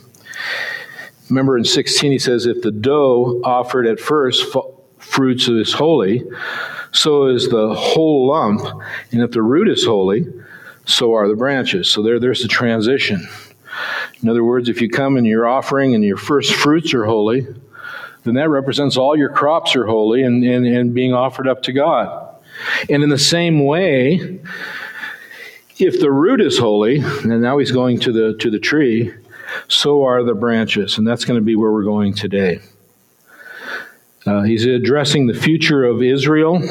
Remember 1.29 1.57
in 1.57 1.65
16, 1.65 2.11
he 2.11 2.19
says, 2.19 2.45
If 2.45 2.61
the 2.61 2.71
dough 2.71 3.41
offered 3.43 3.87
at 3.87 3.99
first 3.99 4.55
fruits 4.97 5.47
is 5.47 5.73
holy, 5.73 6.23
so 6.91 7.27
is 7.27 7.49
the 7.49 7.73
whole 7.73 8.27
lump, 8.27 8.61
and 9.11 9.21
if 9.21 9.31
the 9.31 9.41
root 9.41 9.69
is 9.69 9.85
holy, 9.85 10.27
so 10.85 11.13
are 11.13 11.27
the 11.27 11.35
branches. 11.35 11.89
So 11.89 12.03
there, 12.03 12.19
there's 12.19 12.41
the 12.41 12.47
transition. 12.47 13.27
In 14.21 14.29
other 14.29 14.43
words, 14.43 14.69
if 14.69 14.81
you 14.81 14.89
come 14.89 15.17
and 15.17 15.25
your 15.25 15.47
offering 15.47 15.95
and 15.95 16.03
your 16.03 16.17
first 16.17 16.53
fruits 16.53 16.93
are 16.93 17.05
holy, 17.05 17.47
then 18.23 18.35
that 18.35 18.49
represents 18.49 18.97
all 18.97 19.17
your 19.17 19.29
crops 19.29 19.75
are 19.75 19.87
holy 19.87 20.23
and, 20.23 20.43
and, 20.43 20.65
and 20.65 20.93
being 20.93 21.13
offered 21.13 21.47
up 21.47 21.63
to 21.63 21.73
God. 21.73 22.35
And 22.89 23.01
in 23.03 23.09
the 23.09 23.17
same 23.17 23.65
way, 23.65 24.39
if 25.79 25.99
the 25.99 26.11
root 26.11 26.41
is 26.41 26.59
holy, 26.59 26.99
and 26.99 27.41
now 27.41 27.57
he's 27.57 27.71
going 27.71 27.99
to 28.01 28.11
the 28.11 28.37
to 28.37 28.51
the 28.51 28.59
tree, 28.59 29.11
so 29.67 30.03
are 30.03 30.23
the 30.23 30.35
branches, 30.35 30.97
and 30.97 31.07
that's 31.07 31.25
going 31.25 31.39
to 31.39 31.43
be 31.43 31.55
where 31.55 31.71
we're 31.71 31.83
going 31.83 32.13
today. 32.13 32.59
Uh, 34.25 34.43
he's 34.43 34.65
addressing 34.65 35.25
the 35.25 35.33
future 35.33 35.83
of 35.83 36.03
Israel. 36.03 36.61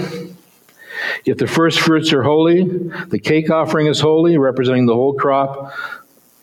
If 1.25 1.39
the 1.39 1.49
first 1.49 1.81
fruits 1.81 2.13
are 2.13 2.23
holy, 2.23 2.65
the 3.09 3.19
cake 3.19 3.51
offering 3.51 3.89
is 3.89 3.99
holy, 4.01 4.39
representing 4.39 4.87
the 4.87 4.95
whole 4.95 5.15
crop. 5.15 5.73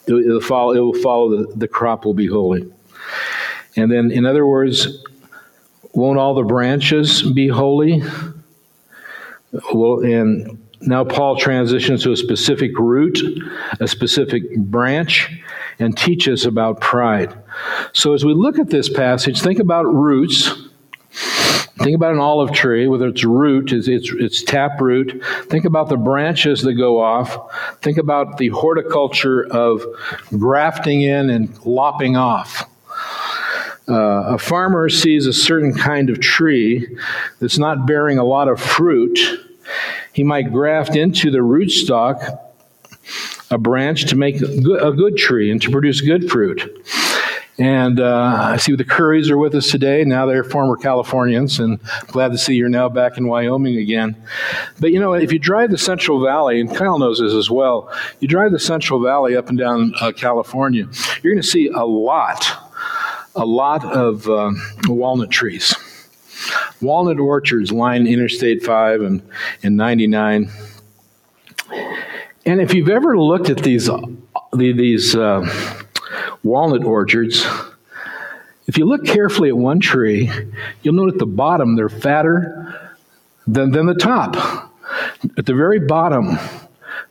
It, 0.08 0.14
will 0.14 0.42
follow, 0.42 0.74
it 0.74 0.80
will 0.80 1.02
follow 1.02 1.30
the, 1.30 1.56
the 1.56 1.68
crop 1.68 2.06
will 2.06 2.14
be 2.14 2.28
holy. 2.28 2.72
And 3.76 3.92
then, 3.92 4.12
in 4.12 4.26
other 4.26 4.46
words, 4.46 5.04
won't 5.94 6.18
all 6.18 6.34
the 6.34 6.44
branches 6.44 7.22
be 7.22 7.48
holy? 7.48 8.02
Well, 9.74 10.00
and 10.04 10.64
now 10.82 11.04
Paul 11.04 11.38
transitions 11.38 12.04
to 12.04 12.12
a 12.12 12.18
specific 12.18 12.78
root, 12.78 13.20
a 13.80 13.88
specific 13.88 14.56
branch, 14.58 15.42
and 15.80 15.98
teaches 15.98 16.46
about 16.46 16.82
pride. 16.82 17.36
So 17.94 18.14
as 18.14 18.26
we 18.26 18.34
look 18.34 18.60
at 18.60 18.70
this 18.70 18.90
passage, 18.90 19.42
think 19.42 19.60
about 19.60 19.84
roots 19.84 20.67
Think 21.80 21.96
about 21.96 22.14
an 22.14 22.20
olive 22.20 22.52
tree 22.52 22.88
with 22.88 23.02
its 23.02 23.24
root, 23.24 23.72
its, 23.72 23.88
its, 23.88 24.12
its 24.14 24.44
tap 24.44 24.82
root. 24.82 25.22
Think 25.50 25.66
about 25.66 25.90
the 25.90 25.98
branches 25.98 26.62
that 26.64 26.74
go 26.74 27.00
off. 27.00 27.38
Think 27.82 27.98
about 27.98 28.38
the 28.38 28.50
horticulture 28.50 29.46
of 29.52 29.86
grafting 30.38 31.02
in 31.02 31.30
and 31.30 31.66
lopping 31.66 32.18
off. 32.18 32.70
Uh, 33.90 34.34
a 34.34 34.38
farmer 34.38 34.90
sees 34.90 35.28
a 35.28 35.34
certain 35.34 35.74
kind 35.74 36.10
of 36.10 36.20
tree 36.20 36.98
that's 37.40 37.58
not 37.58 37.86
bearing 37.86 38.18
a 38.18 38.24
lot 38.24 38.50
of 38.50 38.60
fruit. 38.60 39.20
He 40.12 40.24
might 40.24 40.52
graft 40.52 40.96
into 40.96 41.32
the 41.32 41.38
rootstock 41.38 42.40
a 43.50 43.58
branch 43.58 44.06
to 44.08 44.16
make 44.16 44.42
a 44.42 44.62
good, 44.62 44.84
a 44.84 44.92
good 44.92 45.18
tree 45.18 45.52
and 45.52 45.62
to 45.62 45.72
produce 45.72 46.02
good 46.02 46.30
fruit. 46.30 46.86
And 47.60 48.00
uh, 48.00 48.52
I 48.52 48.58
see 48.58 48.76
the 48.76 48.86
Currys 48.86 49.32
are 49.32 49.38
with 49.38 49.56
us 49.56 49.72
today. 49.72 50.04
Now 50.04 50.28
they're 50.28 50.44
former 50.44 50.76
Californians, 50.76 51.60
and 51.60 51.80
glad 52.08 52.32
to 52.32 52.38
see 52.38 52.54
you're 52.54 52.70
now 52.70 52.88
back 52.88 53.18
in 53.18 53.28
Wyoming 53.28 53.78
again. 53.78 54.16
But 54.80 54.92
you 54.92 55.00
know, 55.00 55.14
if 55.14 55.32
you 55.32 55.40
drive 55.40 55.72
the 55.72 55.78
Central 55.78 56.24
Valley, 56.24 56.60
and 56.60 56.74
Kyle 56.76 57.00
knows 57.00 57.20
this 57.20 57.34
as 57.34 57.50
well, 57.50 57.92
you 58.20 58.28
drive 58.28 58.52
the 58.52 58.60
Central 58.60 59.02
Valley 59.02 59.36
up 59.36 59.50
and 59.50 59.58
down 59.58 59.94
uh, 60.00 60.12
California, 60.12 60.88
you're 61.24 61.34
going 61.34 61.42
to 61.42 61.48
see 61.48 61.68
a 61.68 61.84
lot, 61.84 62.46
a 63.36 63.46
lot 63.46 63.84
of 63.86 64.30
uh, 64.30 64.52
walnut 64.88 65.32
trees. 65.32 65.76
Walnut 66.80 67.20
orchards 67.20 67.72
line 67.72 68.06
Interstate 68.06 68.64
5 68.64 69.02
and, 69.02 69.28
and 69.64 69.76
99. 69.76 70.52
And 72.46 72.62
if 72.62 72.74
you've 72.74 72.90
ever 72.90 73.18
looked 73.18 73.50
at 73.50 73.58
these, 73.58 73.90
these 74.54 75.16
uh, 75.16 75.42
walnut 76.48 76.84
orchards, 76.84 77.46
if 78.68 78.78
you 78.78 78.86
look 78.86 79.06
carefully 79.06 79.50
at 79.50 79.58
one 79.58 79.80
tree, 79.80 80.32
you'll 80.82 80.96
note 80.96 81.14
at 81.14 81.20
the 81.20 81.26
bottom 81.26 81.76
they're 81.76 81.90
fatter 81.90 82.98
than, 83.46 83.72
than 83.72 83.86
the 83.86 83.94
top. 83.94 84.36
At 85.38 85.46
the 85.46 85.54
very 85.54 85.80
bottom, 85.80 86.38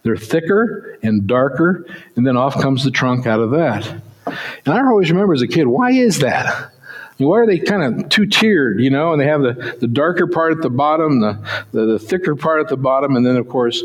they're 0.02 0.16
thicker 0.16 0.99
and 1.02 1.26
darker, 1.26 1.87
and 2.16 2.26
then 2.26 2.37
off 2.37 2.61
comes 2.61 2.85
the 2.85 2.90
trunk 2.90 3.26
out 3.26 3.40
of 3.40 3.50
that. 3.52 3.87
And 4.26 4.75
I 4.75 4.81
always 4.81 5.11
remember 5.11 5.35
as 5.35 5.43
a 5.43 5.47
kid, 5.47 5.66
why 5.66 5.93
is 5.93 6.19
that? 6.21 6.73
Why 7.19 7.38
are 7.38 7.47
they 7.47 7.59
kind 7.59 7.83
of 7.83 8.09
two 8.11 8.26
tiered, 8.26 8.81
you 8.81 8.90
know? 8.90 9.12
And 9.12 9.21
they 9.21 9.26
have 9.26 9.40
the, 9.40 9.76
the 9.81 9.88
darker 9.88 10.26
part 10.26 10.52
at 10.52 10.62
the 10.62 10.69
bottom, 10.69 11.21
the, 11.21 11.38
the, 11.73 11.87
the 11.87 11.99
thicker 11.99 12.37
part 12.37 12.61
at 12.61 12.69
the 12.69 12.76
bottom, 12.76 13.16
and 13.16 13.25
then, 13.25 13.37
of 13.37 13.49
course, 13.49 13.83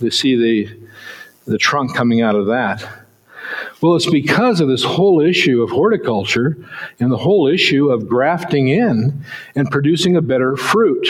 they 0.00 0.10
see 0.10 0.36
the, 0.36 0.88
the 1.46 1.58
trunk 1.58 1.96
coming 1.96 2.20
out 2.20 2.36
of 2.36 2.46
that. 2.46 2.86
Well, 3.80 3.94
it's 3.96 4.10
because 4.10 4.60
of 4.60 4.68
this 4.68 4.84
whole 4.84 5.20
issue 5.20 5.62
of 5.62 5.70
horticulture 5.70 6.56
and 6.98 7.10
the 7.10 7.16
whole 7.16 7.46
issue 7.46 7.90
of 7.90 8.08
grafting 8.08 8.68
in 8.68 9.24
and 9.54 9.70
producing 9.70 10.16
a 10.16 10.22
better 10.22 10.56
fruit. 10.56 11.08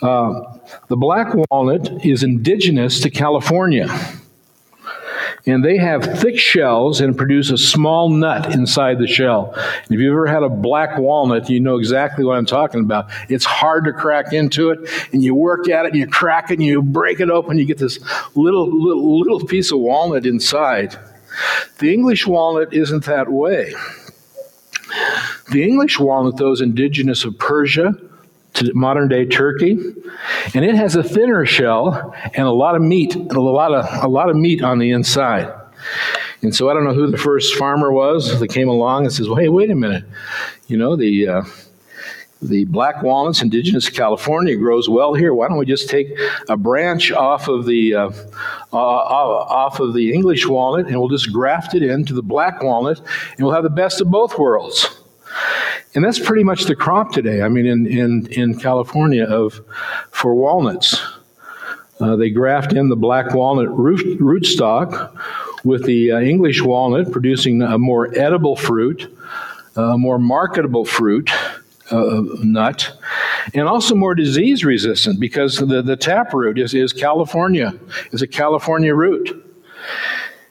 Uh, 0.00 0.58
the 0.86 0.96
black 0.96 1.34
walnut 1.50 2.04
is 2.04 2.22
indigenous 2.22 3.00
to 3.00 3.10
California. 3.10 3.88
And 5.46 5.64
they 5.64 5.78
have 5.78 6.04
thick 6.20 6.38
shells 6.38 7.00
and 7.00 7.16
produce 7.16 7.50
a 7.50 7.56
small 7.56 8.10
nut 8.10 8.52
inside 8.54 8.98
the 8.98 9.06
shell. 9.06 9.54
If 9.56 9.92
you've 9.92 10.12
ever 10.12 10.26
had 10.26 10.42
a 10.42 10.48
black 10.48 10.98
walnut, 10.98 11.48
you 11.48 11.58
know 11.58 11.78
exactly 11.78 12.24
what 12.24 12.36
I'm 12.36 12.44
talking 12.44 12.80
about. 12.80 13.10
It's 13.30 13.46
hard 13.46 13.84
to 13.84 13.92
crack 13.92 14.32
into 14.32 14.70
it, 14.70 14.90
and 15.12 15.22
you 15.22 15.34
work 15.34 15.68
at 15.68 15.86
it, 15.86 15.92
and 15.92 15.96
you 16.00 16.06
crack 16.06 16.50
it, 16.50 16.54
and 16.54 16.64
you 16.64 16.82
break 16.82 17.20
it 17.20 17.30
open, 17.30 17.52
and 17.52 17.60
you 17.60 17.66
get 17.66 17.78
this 17.78 17.98
little, 18.34 18.68
little, 18.68 19.20
little 19.20 19.40
piece 19.40 19.72
of 19.72 19.78
walnut 19.78 20.26
inside. 20.26 20.98
The 21.78 21.92
English 21.92 22.26
walnut 22.26 22.72
isn't 22.72 23.04
that 23.04 23.30
way. 23.30 23.74
The 25.50 25.62
English 25.62 25.98
walnut, 25.98 26.36
though, 26.36 26.52
is 26.52 26.60
indigenous 26.60 27.24
of 27.24 27.38
Persia 27.38 27.94
to 28.54 28.74
modern 28.74 29.08
day 29.08 29.24
Turkey, 29.24 29.78
and 30.54 30.64
it 30.64 30.74
has 30.74 30.96
a 30.96 31.02
thinner 31.02 31.46
shell 31.46 32.14
and 32.34 32.46
a 32.46 32.52
lot 32.52 32.74
of 32.74 32.82
meat, 32.82 33.14
a 33.14 33.40
lot 33.40 33.72
of 33.72 34.04
a 34.04 34.08
lot 34.08 34.28
of 34.30 34.36
meat 34.36 34.62
on 34.62 34.78
the 34.78 34.90
inside. 34.90 35.52
And 36.42 36.54
so 36.54 36.68
I 36.68 36.74
don't 36.74 36.84
know 36.84 36.94
who 36.94 37.10
the 37.10 37.18
first 37.18 37.54
farmer 37.54 37.92
was 37.92 38.38
that 38.40 38.48
came 38.48 38.68
along 38.68 39.04
and 39.04 39.12
says, 39.12 39.28
"Well, 39.28 39.36
hey, 39.36 39.48
wait 39.48 39.70
a 39.70 39.74
minute, 39.74 40.04
you 40.66 40.76
know 40.76 40.96
the." 40.96 41.28
Uh, 41.28 41.42
the 42.40 42.64
black 42.66 43.02
walnuts, 43.02 43.42
indigenous 43.42 43.86
to 43.86 43.92
California, 43.92 44.56
grows 44.56 44.88
well 44.88 45.14
here. 45.14 45.34
Why 45.34 45.48
don't 45.48 45.58
we 45.58 45.66
just 45.66 45.88
take 45.88 46.16
a 46.48 46.56
branch 46.56 47.10
off 47.10 47.48
of 47.48 47.66
the 47.66 47.94
uh, 47.94 48.10
uh, 48.72 48.76
off 48.76 49.80
of 49.80 49.94
the 49.94 50.12
English 50.12 50.46
walnut 50.46 50.86
and 50.86 50.98
we'll 50.98 51.08
just 51.08 51.32
graft 51.32 51.74
it 51.74 51.82
into 51.82 52.14
the 52.14 52.22
black 52.22 52.62
walnut, 52.62 52.98
and 53.36 53.44
we'll 53.44 53.54
have 53.54 53.64
the 53.64 53.70
best 53.70 54.00
of 54.00 54.10
both 54.10 54.38
worlds. 54.38 55.02
And 55.94 56.04
that's 56.04 56.18
pretty 56.18 56.44
much 56.44 56.64
the 56.64 56.76
crop 56.76 57.12
today. 57.12 57.42
I 57.42 57.48
mean, 57.48 57.66
in 57.66 57.86
in, 57.86 58.26
in 58.28 58.58
California 58.58 59.24
of 59.24 59.60
for 60.10 60.34
walnuts, 60.34 61.00
uh, 62.00 62.14
they 62.14 62.30
graft 62.30 62.72
in 62.72 62.88
the 62.88 62.96
black 62.96 63.34
walnut 63.34 63.76
root, 63.76 64.20
rootstock 64.20 65.12
with 65.64 65.84
the 65.86 66.12
uh, 66.12 66.20
English 66.20 66.62
walnut 66.62 67.10
producing 67.10 67.62
a 67.62 67.78
more 67.78 68.16
edible 68.16 68.54
fruit, 68.54 69.12
a 69.76 69.98
more 69.98 70.18
marketable 70.18 70.84
fruit, 70.84 71.30
uh, 71.90 72.22
nut, 72.42 72.98
and 73.54 73.68
also 73.68 73.94
more 73.94 74.14
disease 74.14 74.64
resistant 74.64 75.20
because 75.20 75.56
the, 75.56 75.82
the 75.82 75.96
taproot 75.96 76.58
is, 76.58 76.74
is 76.74 76.92
California, 76.92 77.72
is 78.12 78.22
a 78.22 78.26
California 78.26 78.94
root. 78.94 79.44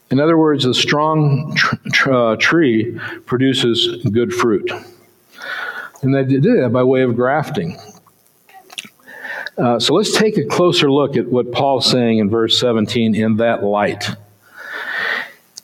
In 0.10 0.20
other 0.20 0.38
words, 0.38 0.66
a 0.66 0.74
strong 0.74 1.54
tr- 1.56 1.76
tr- 1.92 2.14
uh, 2.14 2.36
tree 2.38 3.00
produces 3.26 4.04
good 4.06 4.34
fruit. 4.34 4.72
And 6.02 6.16
they 6.16 6.24
did 6.24 6.44
that 6.44 6.70
by 6.72 6.84
way 6.84 7.02
of 7.02 7.16
grafting. 7.16 7.78
Uh, 9.58 9.80
so 9.80 9.94
let's 9.94 10.16
take 10.16 10.38
a 10.38 10.46
closer 10.46 10.92
look 10.92 11.18
at 11.18 11.28
what 11.28 11.52
Paul's 11.52 11.90
saying 11.90 12.20
in 12.20 12.30
verse 12.30 12.60
17 12.60 13.16
in 13.16 13.38
that 13.38 13.64
light. 13.64 14.08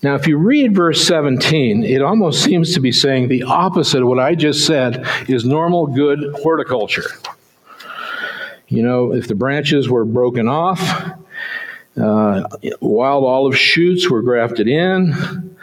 Now, 0.03 0.15
if 0.15 0.27
you 0.27 0.37
read 0.37 0.75
verse 0.75 1.07
17, 1.07 1.85
it 1.85 2.01
almost 2.01 2.43
seems 2.43 2.73
to 2.73 2.81
be 2.81 2.91
saying 2.91 3.29
the 3.29 3.43
opposite 3.43 4.01
of 4.01 4.07
what 4.09 4.19
I 4.19 4.35
just 4.35 4.65
said 4.65 5.07
is 5.29 5.45
normal 5.45 5.87
good 5.87 6.19
horticulture. 6.41 7.05
You 8.67 8.83
know, 8.83 9.13
if 9.13 9.29
the 9.29 9.35
branches 9.35 9.89
were 9.89 10.03
broken 10.03 10.49
off, 10.49 10.81
uh, 11.95 12.43
wild 12.81 13.23
olive 13.23 13.57
shoots 13.57 14.09
were 14.09 14.21
grafted 14.21 14.67
in, 14.67 15.55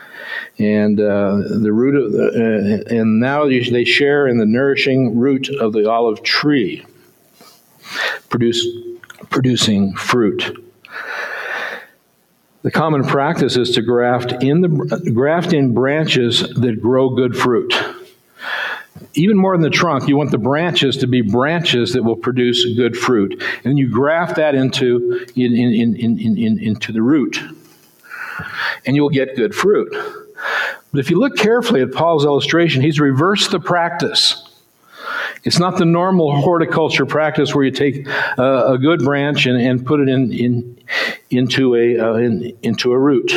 and 0.59 0.99
uh, 0.99 1.37
the 1.61 1.73
root 1.73 1.97
of 1.97 2.13
the, 2.13 2.85
uh, 2.89 2.95
and 2.95 3.21
now 3.21 3.47
they 3.47 3.85
share 3.85 4.27
in 4.27 4.39
the 4.39 4.47
nourishing 4.47 5.19
root 5.19 5.51
of 5.51 5.75
the 5.75 5.91
olive 5.91 6.23
tree, 6.23 6.87
produce, 8.31 8.67
producing 9.29 9.93
fruit. 9.97 10.70
The 12.63 12.71
common 12.71 13.05
practice 13.05 13.57
is 13.57 13.71
to 13.73 13.83
graft 13.83 14.43
in 14.43 14.61
the 14.61 15.13
graft 15.15 15.55
in 15.55 15.73
branches 15.73 16.41
that 16.41 16.81
grow 16.81 17.09
good 17.09 17.35
fruit. 17.35 17.73
Even 19.15 19.39
more 19.39 19.55
than 19.57 19.63
the 19.63 19.71
trunk, 19.71 20.09
you 20.09 20.17
want 20.17 20.31
the 20.31 20.39
branches 20.39 20.99
to 20.99 21.07
be 21.07 21.23
branches 21.23 21.95
that 21.95 22.03
will 22.03 22.17
produce 22.17 22.65
good 22.77 22.97
fruit, 22.97 23.43
and 23.65 23.79
you 23.79 23.89
graft 23.89 24.37
that 24.37 24.55
into 24.55 25.27
in, 25.35 25.55
in, 25.57 25.97
in, 25.97 26.19
in, 26.19 26.59
into 26.59 26.93
the 26.93 27.01
root, 27.01 27.41
and 28.85 28.95
you 28.95 29.03
will 29.03 29.09
get 29.09 29.37
good 29.37 29.55
fruit. 29.55 29.91
But 30.93 31.01
if 31.01 31.09
you 31.09 31.19
look 31.19 31.37
carefully 31.37 31.81
at 31.81 31.93
Paul's 31.93 32.27
illustration, 32.27 32.83
he's 32.83 33.01
reversed 33.01 33.53
the 33.53 33.61
practice. 33.61 34.50
It's 35.45 35.59
not 35.59 35.79
the 35.79 35.87
normal 35.87 36.41
horticulture 36.41 37.07
practice 37.07 37.55
where 37.55 37.65
you 37.65 37.71
take 37.71 38.07
a 38.07 38.77
good 38.81 39.01
branch 39.01 39.47
and, 39.47 39.61
and 39.61 39.85
put 39.85 40.01
it 40.01 40.09
in, 40.09 40.33
in 40.33 40.79
into 41.31 41.75
a 41.75 41.99
uh, 41.99 42.15
in, 42.15 42.57
into 42.63 42.93
a 42.93 42.99
root. 42.99 43.33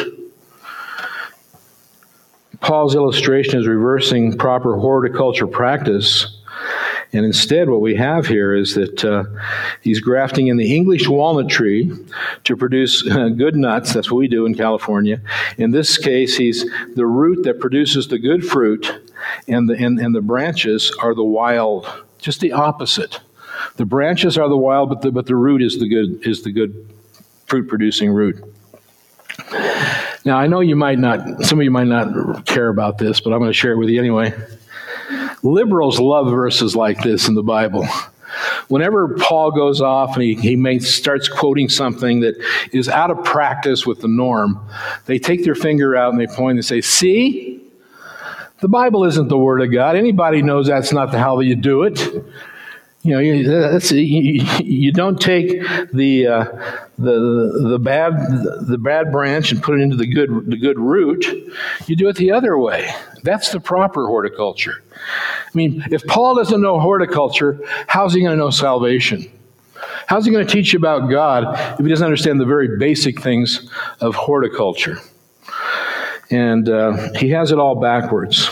Paul's 2.60 2.96
illustration 2.96 3.60
is 3.60 3.68
reversing 3.68 4.38
proper 4.38 4.78
horticulture 4.78 5.48
practice. 5.48 6.33
And 7.14 7.26
instead, 7.26 7.70
what 7.70 7.82
we 7.82 7.96
have 7.96 8.26
here 8.26 8.56
is 8.56 8.74
that 8.74 9.06
uh, 9.06 9.24
he's 9.82 10.00
grafting 10.00 10.48
in 10.48 10.58
the 10.58 10.76
English 10.76 11.08
walnut 11.08 11.48
tree 11.48 11.92
to 12.44 12.58
produce 12.58 13.08
uh, 13.08 13.30
good 13.30 13.56
nuts. 13.56 13.94
That's 13.94 14.10
what 14.10 14.18
we 14.18 14.28
do 14.28 14.48
in 14.48 14.56
California. 14.56 15.22
In 15.58 15.70
this 15.70 16.00
case, 16.00 16.36
he's 16.36 16.66
the 16.96 17.06
root 17.06 17.44
that 17.44 17.60
produces 17.60 18.08
the 18.08 18.18
good 18.18 18.44
fruit, 18.44 19.14
and 19.48 19.70
the, 19.70 19.76
and, 19.76 20.00
and 20.00 20.16
the 20.16 20.22
branches 20.22 20.92
are 21.02 21.14
the 21.14 21.24
wild, 21.24 21.86
just 22.18 22.40
the 22.40 22.52
opposite. 22.52 23.20
The 23.76 23.86
branches 23.86 24.36
are 24.38 24.50
the 24.50 24.58
wild, 24.58 24.90
but 24.90 25.02
the, 25.02 25.12
but 25.12 25.28
the 25.28 25.36
root 25.36 25.62
is 25.62 25.80
the 25.80 25.88
good, 25.88 26.26
is 26.26 26.42
the 26.42 26.52
good 26.52 26.90
fruit 27.46 27.68
producing 27.68 28.12
root. 28.12 28.44
Now, 30.26 30.38
I 30.38 30.48
know 30.48 30.62
you 30.62 30.76
might 30.76 30.98
not, 30.98 31.44
some 31.44 31.60
of 31.60 31.64
you 31.64 31.72
might 31.72 31.88
not 31.88 32.46
care 32.46 32.70
about 32.70 32.98
this, 32.98 33.20
but 33.20 33.34
I'm 33.34 33.40
going 33.40 33.52
to 33.52 33.54
share 33.54 33.74
it 33.74 33.78
with 33.78 33.90
you 33.90 34.00
anyway. 34.00 34.34
Liberals 35.44 36.00
love 36.00 36.30
verses 36.30 36.76
like 36.76 37.04
this 37.04 37.28
in 37.28 37.36
the 37.36 37.44
Bible. 37.44 37.86
Whenever 38.68 39.16
Paul 39.16 39.52
goes 39.52 39.82
off 39.82 40.16
and 40.16 40.24
he, 40.24 40.36
he 40.36 40.80
starts 40.80 41.28
quoting 41.28 41.70
something 41.70 42.22
that 42.22 42.36
is 42.72 42.90
out 42.90 43.12
of 43.12 43.24
practice 43.24 43.86
with 43.86 44.02
the 44.02 44.08
norm, 44.08 44.60
they 45.06 45.20
take 45.20 45.44
their 45.44 45.54
finger 45.54 45.96
out 45.96 46.14
and 46.14 46.20
they 46.20 46.28
point 46.28 46.58
and 46.58 46.66
say, 46.66 46.82
See, 46.82 47.62
the 48.62 48.70
Bible 48.70 49.04
isn't 49.04 49.28
the 49.28 49.38
Word 49.38 49.62
of 49.62 49.72
God. 49.72 49.96
Anybody 49.96 50.42
knows 50.42 50.68
that's 50.68 50.94
not 50.94 51.12
the 51.12 51.20
how 51.20 51.40
you 51.42 51.56
do 51.56 51.84
it. 51.84 52.00
You 53.04 53.12
know, 53.12 53.20
you, 53.20 53.44
that's, 53.44 53.92
you, 53.92 54.46
you 54.64 54.94
don't 54.94 55.20
take 55.20 55.62
the, 55.92 56.28
uh, 56.28 56.44
the, 56.98 57.68
the, 57.72 57.78
bad, 57.78 58.14
the 58.66 58.78
bad 58.78 59.12
branch 59.12 59.52
and 59.52 59.62
put 59.62 59.78
it 59.78 59.84
into 59.84 59.98
the 59.98 60.08
good, 60.08 60.50
the 60.50 60.56
good 60.56 60.80
root. 60.80 61.26
You 61.86 61.98
do 61.98 62.08
it 62.08 62.16
the 62.16 62.32
other 62.32 62.58
way. 62.58 62.90
That's 63.24 63.52
the 63.52 63.60
proper 63.60 64.08
horticulture. 64.08 64.84
I 64.94 65.52
mean, 65.54 65.84
if 65.92 66.06
Paul 66.06 66.36
doesn't 66.36 66.62
know 66.62 66.80
horticulture, 66.80 67.60
how's 67.88 68.14
he 68.14 68.22
going 68.22 68.32
to 68.32 68.38
know 68.38 68.50
salvation? 68.50 69.32
How's 70.08 70.26
he 70.26 70.32
going 70.32 70.46
to 70.46 70.52
teach 70.52 70.74
you 70.74 70.80
about 70.80 71.10
God 71.10 71.80
if 71.80 71.86
he 71.86 71.90
doesn't 71.90 72.06
understand 72.06 72.40
the 72.40 72.46
very 72.46 72.78
basic 72.78 73.22
things 73.22 73.70
of 74.02 74.16
horticulture? 74.16 74.98
And 76.30 76.68
uh, 76.68 77.14
he 77.14 77.30
has 77.30 77.52
it 77.52 77.60
all 77.60 77.76
backwards. 77.76 78.50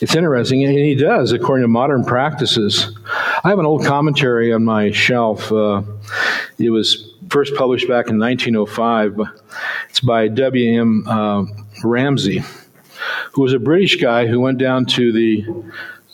It's 0.00 0.14
interesting, 0.14 0.64
and 0.64 0.72
he 0.72 0.94
does, 0.94 1.32
according 1.32 1.62
to 1.64 1.68
modern 1.68 2.04
practices. 2.04 2.96
I 3.44 3.50
have 3.50 3.58
an 3.58 3.66
old 3.66 3.84
commentary 3.84 4.50
on 4.50 4.64
my 4.64 4.90
shelf. 4.92 5.52
Uh, 5.52 5.82
it 6.58 6.70
was 6.70 7.12
first 7.28 7.54
published 7.54 7.86
back 7.86 8.08
in 8.08 8.18
1905. 8.18 9.20
It's 9.90 10.00
by 10.00 10.28
W.M. 10.28 11.04
Uh, 11.06 11.44
Ramsay, 11.82 12.42
who 13.32 13.42
was 13.42 13.52
a 13.52 13.58
British 13.58 13.96
guy 13.96 14.26
who 14.26 14.40
went 14.40 14.58
down 14.58 14.86
to 14.86 15.12
the 15.12 15.46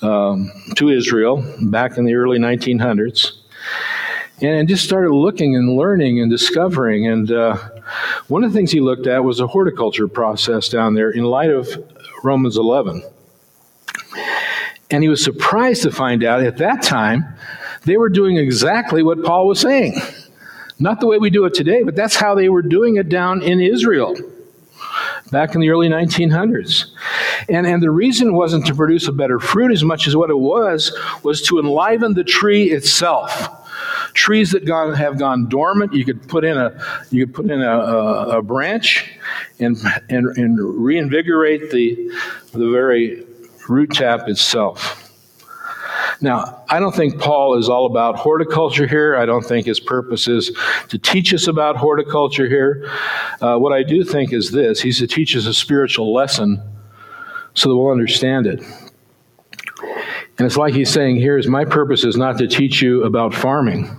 um, 0.03 0.53
to 0.77 0.91
Israel 0.91 1.43
back 1.63 1.97
in 1.97 2.05
the 2.05 2.15
early 2.15 2.39
1900s, 2.39 3.33
and 4.41 4.69
just 4.69 4.85
started 4.85 5.11
looking 5.11 5.57
and 5.57 5.77
learning 5.77 6.21
and 6.21 6.31
discovering. 6.31 7.07
And 7.07 7.33
uh, 7.33 7.57
one 8.29 8.45
of 8.45 8.53
the 8.53 8.59
things 8.59 8.71
he 8.71 8.81
looked 8.81 9.07
at 9.07 9.25
was 9.25 9.41
a 9.41 9.47
horticulture 9.47 10.09
process 10.09 10.69
down 10.69 10.95
there 10.95 11.11
in 11.11 11.25
light 11.25 11.51
of 11.51 11.69
Romans 12.23 12.57
11. 12.57 13.03
And 14.91 15.03
he 15.03 15.09
was 15.09 15.25
surprised 15.25 15.83
to 15.83 15.91
find 15.91 16.23
out 16.23 16.43
at 16.43 16.59
that 16.59 16.83
time 16.83 17.25
they 17.85 17.97
were 17.97 18.09
doing 18.09 18.37
exactly 18.37 19.03
what 19.03 19.25
Paul 19.25 19.49
was 19.49 19.61
saying. 19.61 20.01
Not 20.79 21.01
the 21.01 21.07
way 21.07 21.19
we 21.19 21.31
do 21.31 21.47
it 21.47 21.55
today, 21.55 21.83
but 21.83 21.97
that's 21.97 22.17
how 22.17 22.35
they 22.35 22.49
were 22.49 22.63
doing 22.63 22.97
it 22.97 23.09
down 23.09 23.43
in 23.43 23.61
Israel 23.61 24.15
back 25.31 25.55
in 25.55 25.61
the 25.61 25.71
early 25.71 25.89
1900s. 25.89 26.87
And, 27.49 27.67
and 27.67 27.83
the 27.83 27.91
reason 27.91 28.35
wasn't 28.35 28.67
to 28.67 28.75
produce 28.75 29.09
a 29.09 29.13
better 29.13 29.39
fruit 29.39 29.73
as 29.73 29.85
much 29.85 30.07
as 30.07 30.17
what 30.17 30.31
it 30.31 30.39
was, 30.39 30.97
was 31.23 31.43
to 31.43 31.59
enliven 31.59 32.15
the 32.15 32.25
tree 32.25 32.71
itself. 32.71 33.63
Trees 34.15 34.53
that 34.53 34.65
gone, 34.65 34.95
have 34.95 35.19
gone 35.19 35.49
dormant, 35.49 35.93
you 35.93 36.05
could 36.05 36.27
put 36.29 36.45
in 36.45 36.57
a 36.57 36.73
you 37.11 37.27
could 37.27 37.35
put 37.35 37.51
in 37.51 37.61
a, 37.61 37.79
a, 37.79 38.39
a 38.39 38.43
branch 38.43 39.13
and, 39.59 39.77
and, 40.09 40.27
and 40.39 40.59
reinvigorate 40.59 41.71
the, 41.71 42.11
the 42.53 42.71
very 42.71 43.27
root 43.69 43.91
tap 43.91 44.29
itself. 44.29 45.06
Now, 46.21 46.65
I 46.69 46.81
don't 46.81 46.95
think 46.95 47.19
Paul 47.21 47.59
is 47.59 47.69
all 47.69 47.87
about 47.87 48.17
horticulture 48.17 48.87
here. 48.87 49.17
I 49.17 49.27
don't 49.27 49.45
think 49.45 49.67
his 49.67 49.81
purpose 49.81 50.29
is 50.29 50.51
to 50.89 50.99
teach 50.99 51.35
us 51.35 51.47
about 51.47 51.77
horticulture 51.77 52.49
here. 52.49 52.91
Uh, 53.41 53.59
what 53.59 53.73
I 53.73 53.83
do 53.83 54.03
think 54.03 54.33
is 54.33 54.51
this 54.51 54.81
he's 54.81 54.99
to 54.99 55.07
teach 55.07 55.37
us 55.37 55.47
a 55.47 55.53
spiritual 55.55 56.15
lesson 56.15 56.63
so 57.55 57.69
that 57.69 57.77
we'll 57.77 57.93
understand 57.93 58.47
it. 58.47 58.63
And 60.39 60.47
it's 60.47 60.57
like 60.57 60.75
he's 60.75 60.91
saying 60.91 61.17
here 61.17 61.39
is 61.39 61.47
my 61.47 61.65
purpose 61.65 62.05
is 62.05 62.17
not 62.17 62.39
to 62.39 62.47
teach 62.47 62.83
you 62.83 63.05
about 63.05 63.35
farming. 63.35 63.91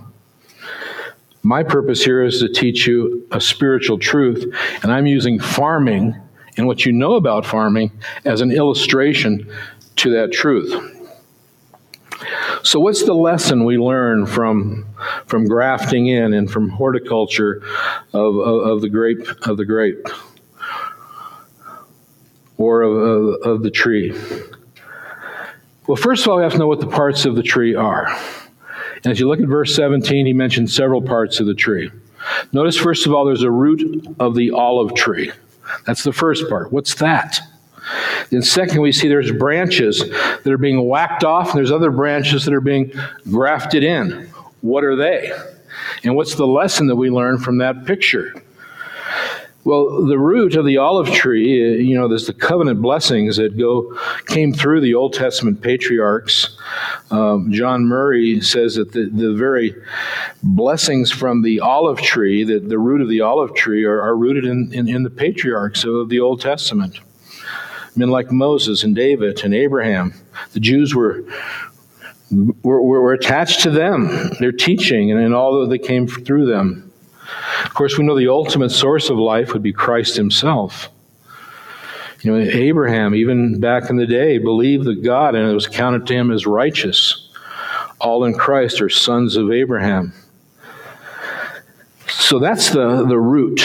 My 1.42 1.62
purpose 1.62 2.04
here 2.04 2.24
is 2.24 2.40
to 2.40 2.48
teach 2.48 2.86
you 2.86 3.26
a 3.30 3.40
spiritual 3.40 3.98
truth, 3.98 4.44
and 4.82 4.92
I'm 4.92 5.06
using 5.06 5.38
farming 5.38 6.20
and 6.56 6.66
what 6.66 6.84
you 6.84 6.92
know 6.92 7.14
about 7.14 7.46
farming 7.46 7.92
as 8.24 8.40
an 8.40 8.50
illustration 8.50 9.48
to 9.96 10.10
that 10.10 10.32
truth. 10.32 10.97
So, 12.62 12.80
what's 12.80 13.04
the 13.04 13.14
lesson 13.14 13.64
we 13.64 13.78
learn 13.78 14.26
from, 14.26 14.86
from 15.26 15.46
grafting 15.46 16.06
in 16.06 16.32
and 16.32 16.50
from 16.50 16.68
horticulture 16.68 17.62
of, 18.12 18.36
of, 18.36 18.66
of 18.66 18.80
the 18.80 18.88
grape 18.88 19.26
of 19.46 19.56
the 19.56 19.64
grape 19.64 20.06
or 22.56 22.82
of, 22.82 22.96
of, 22.96 23.42
of 23.42 23.62
the 23.62 23.70
tree? 23.70 24.12
Well, 25.86 25.96
first 25.96 26.24
of 26.24 26.28
all, 26.28 26.36
we 26.36 26.42
have 26.42 26.52
to 26.52 26.58
know 26.58 26.66
what 26.66 26.80
the 26.80 26.86
parts 26.86 27.24
of 27.24 27.36
the 27.36 27.42
tree 27.42 27.74
are. 27.74 28.08
And 28.96 29.06
as 29.06 29.20
you 29.20 29.28
look 29.28 29.40
at 29.40 29.48
verse 29.48 29.74
17, 29.74 30.26
he 30.26 30.32
mentions 30.32 30.74
several 30.74 31.00
parts 31.00 31.40
of 31.40 31.46
the 31.46 31.54
tree. 31.54 31.90
Notice, 32.52 32.76
first 32.76 33.06
of 33.06 33.14
all, 33.14 33.24
there's 33.24 33.42
a 33.42 33.50
root 33.50 34.06
of 34.18 34.34
the 34.34 34.50
olive 34.50 34.94
tree. 34.94 35.32
That's 35.86 36.02
the 36.02 36.12
first 36.12 36.48
part. 36.48 36.72
What's 36.72 36.96
that? 36.96 37.40
Then, 38.30 38.42
second, 38.42 38.80
we 38.80 38.92
see 38.92 39.08
there's 39.08 39.32
branches 39.32 40.00
that 40.00 40.46
are 40.46 40.58
being 40.58 40.86
whacked 40.86 41.24
off, 41.24 41.50
and 41.50 41.58
there's 41.58 41.72
other 41.72 41.90
branches 41.90 42.44
that 42.44 42.54
are 42.54 42.60
being 42.60 42.92
grafted 43.30 43.82
in. 43.82 44.28
What 44.60 44.84
are 44.84 44.96
they? 44.96 45.32
And 46.04 46.16
what's 46.16 46.34
the 46.34 46.46
lesson 46.46 46.86
that 46.88 46.96
we 46.96 47.10
learn 47.10 47.38
from 47.38 47.58
that 47.58 47.86
picture? 47.86 48.34
Well, 49.64 50.06
the 50.06 50.18
root 50.18 50.54
of 50.54 50.64
the 50.64 50.78
olive 50.78 51.12
tree, 51.12 51.84
you 51.84 51.94
know, 51.94 52.08
there's 52.08 52.26
the 52.26 52.32
covenant 52.32 52.80
blessings 52.80 53.36
that 53.36 53.58
go 53.58 53.94
came 54.26 54.52
through 54.52 54.80
the 54.80 54.94
Old 54.94 55.12
Testament 55.12 55.60
patriarchs. 55.60 56.56
Um, 57.10 57.52
John 57.52 57.84
Murray 57.84 58.40
says 58.40 58.76
that 58.76 58.92
the, 58.92 59.10
the 59.12 59.34
very 59.34 59.74
blessings 60.42 61.10
from 61.10 61.42
the 61.42 61.60
olive 61.60 62.00
tree, 62.00 62.44
the, 62.44 62.60
the 62.60 62.78
root 62.78 63.02
of 63.02 63.10
the 63.10 63.20
olive 63.20 63.54
tree, 63.54 63.84
are, 63.84 64.00
are 64.00 64.16
rooted 64.16 64.46
in, 64.46 64.72
in, 64.72 64.88
in 64.88 65.02
the 65.02 65.10
patriarchs 65.10 65.84
of 65.84 66.08
the 66.08 66.20
Old 66.20 66.40
Testament. 66.40 67.00
Men 67.96 68.10
like 68.10 68.30
Moses 68.30 68.84
and 68.84 68.94
David 68.94 69.44
and 69.44 69.54
Abraham. 69.54 70.14
The 70.52 70.60
Jews 70.60 70.94
were 70.94 71.24
were, 72.62 72.82
were, 72.82 73.12
attached 73.14 73.62
to 73.62 73.70
them, 73.70 74.30
their 74.38 74.52
teaching, 74.52 75.10
and, 75.10 75.18
and 75.18 75.34
all 75.34 75.66
that 75.66 75.78
came 75.78 76.06
through 76.06 76.46
them. 76.46 76.92
Of 77.64 77.74
course, 77.74 77.96
we 77.96 78.04
know 78.04 78.18
the 78.18 78.28
ultimate 78.28 78.70
source 78.70 79.08
of 79.08 79.16
life 79.16 79.52
would 79.52 79.62
be 79.62 79.72
Christ 79.72 80.16
himself. 80.16 80.90
You 82.22 82.32
know, 82.32 82.38
Abraham, 82.38 83.14
even 83.14 83.60
back 83.60 83.90
in 83.90 83.96
the 83.96 84.06
day, 84.06 84.38
believed 84.38 84.84
that 84.84 85.02
God, 85.02 85.34
and 85.34 85.48
it 85.48 85.54
was 85.54 85.66
counted 85.66 86.06
to 86.06 86.14
him 86.14 86.30
as 86.30 86.46
righteous. 86.46 87.30
All 88.00 88.24
in 88.24 88.34
Christ 88.34 88.80
are 88.80 88.88
sons 88.88 89.36
of 89.36 89.50
Abraham. 89.50 90.12
So 92.08 92.38
that's 92.38 92.70
the, 92.70 93.06
the 93.06 93.18
root. 93.18 93.60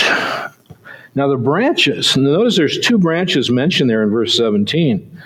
Now, 1.16 1.28
the 1.28 1.38
branches, 1.38 2.18
notice 2.18 2.58
there's 2.58 2.80
two 2.80 2.98
branches 2.98 3.50
mentioned 3.50 3.90
there 3.90 4.04
in 4.04 4.10
verse 4.10 4.36
17. 4.36 5.22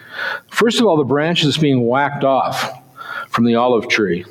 First 0.49 0.79
of 0.79 0.85
all, 0.85 0.97
the 0.97 1.03
branches 1.03 1.57
being 1.57 1.87
whacked 1.87 2.23
off 2.23 2.83
from 3.29 3.45
the 3.45 3.55
olive 3.55 3.87
tree. 3.87 4.25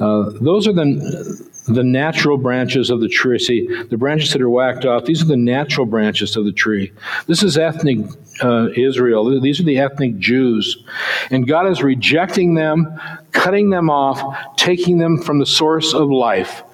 Uh, 0.00 0.30
those 0.40 0.66
are 0.66 0.72
the 0.72 1.52
the 1.68 1.84
natural 1.84 2.36
branches 2.38 2.90
of 2.90 3.00
the 3.00 3.08
tree. 3.08 3.38
See, 3.38 3.68
the 3.84 3.96
branches 3.96 4.32
that 4.32 4.42
are 4.42 4.50
whacked 4.50 4.84
off, 4.84 5.04
these 5.04 5.22
are 5.22 5.26
the 5.26 5.36
natural 5.36 5.86
branches 5.86 6.36
of 6.36 6.44
the 6.44 6.52
tree. 6.52 6.92
This 7.26 7.42
is 7.42 7.56
ethnic 7.56 7.98
uh, 8.42 8.70
Israel. 8.76 9.40
These 9.40 9.60
are 9.60 9.64
the 9.64 9.78
ethnic 9.78 10.18
Jews. 10.18 10.82
And 11.30 11.46
God 11.46 11.68
is 11.68 11.82
rejecting 11.82 12.54
them, 12.54 12.98
cutting 13.30 13.70
them 13.70 13.90
off, 13.90 14.56
taking 14.56 14.98
them 14.98 15.22
from 15.22 15.38
the 15.38 15.46
source 15.46 15.94
of 15.94 16.10
life, 16.10 16.64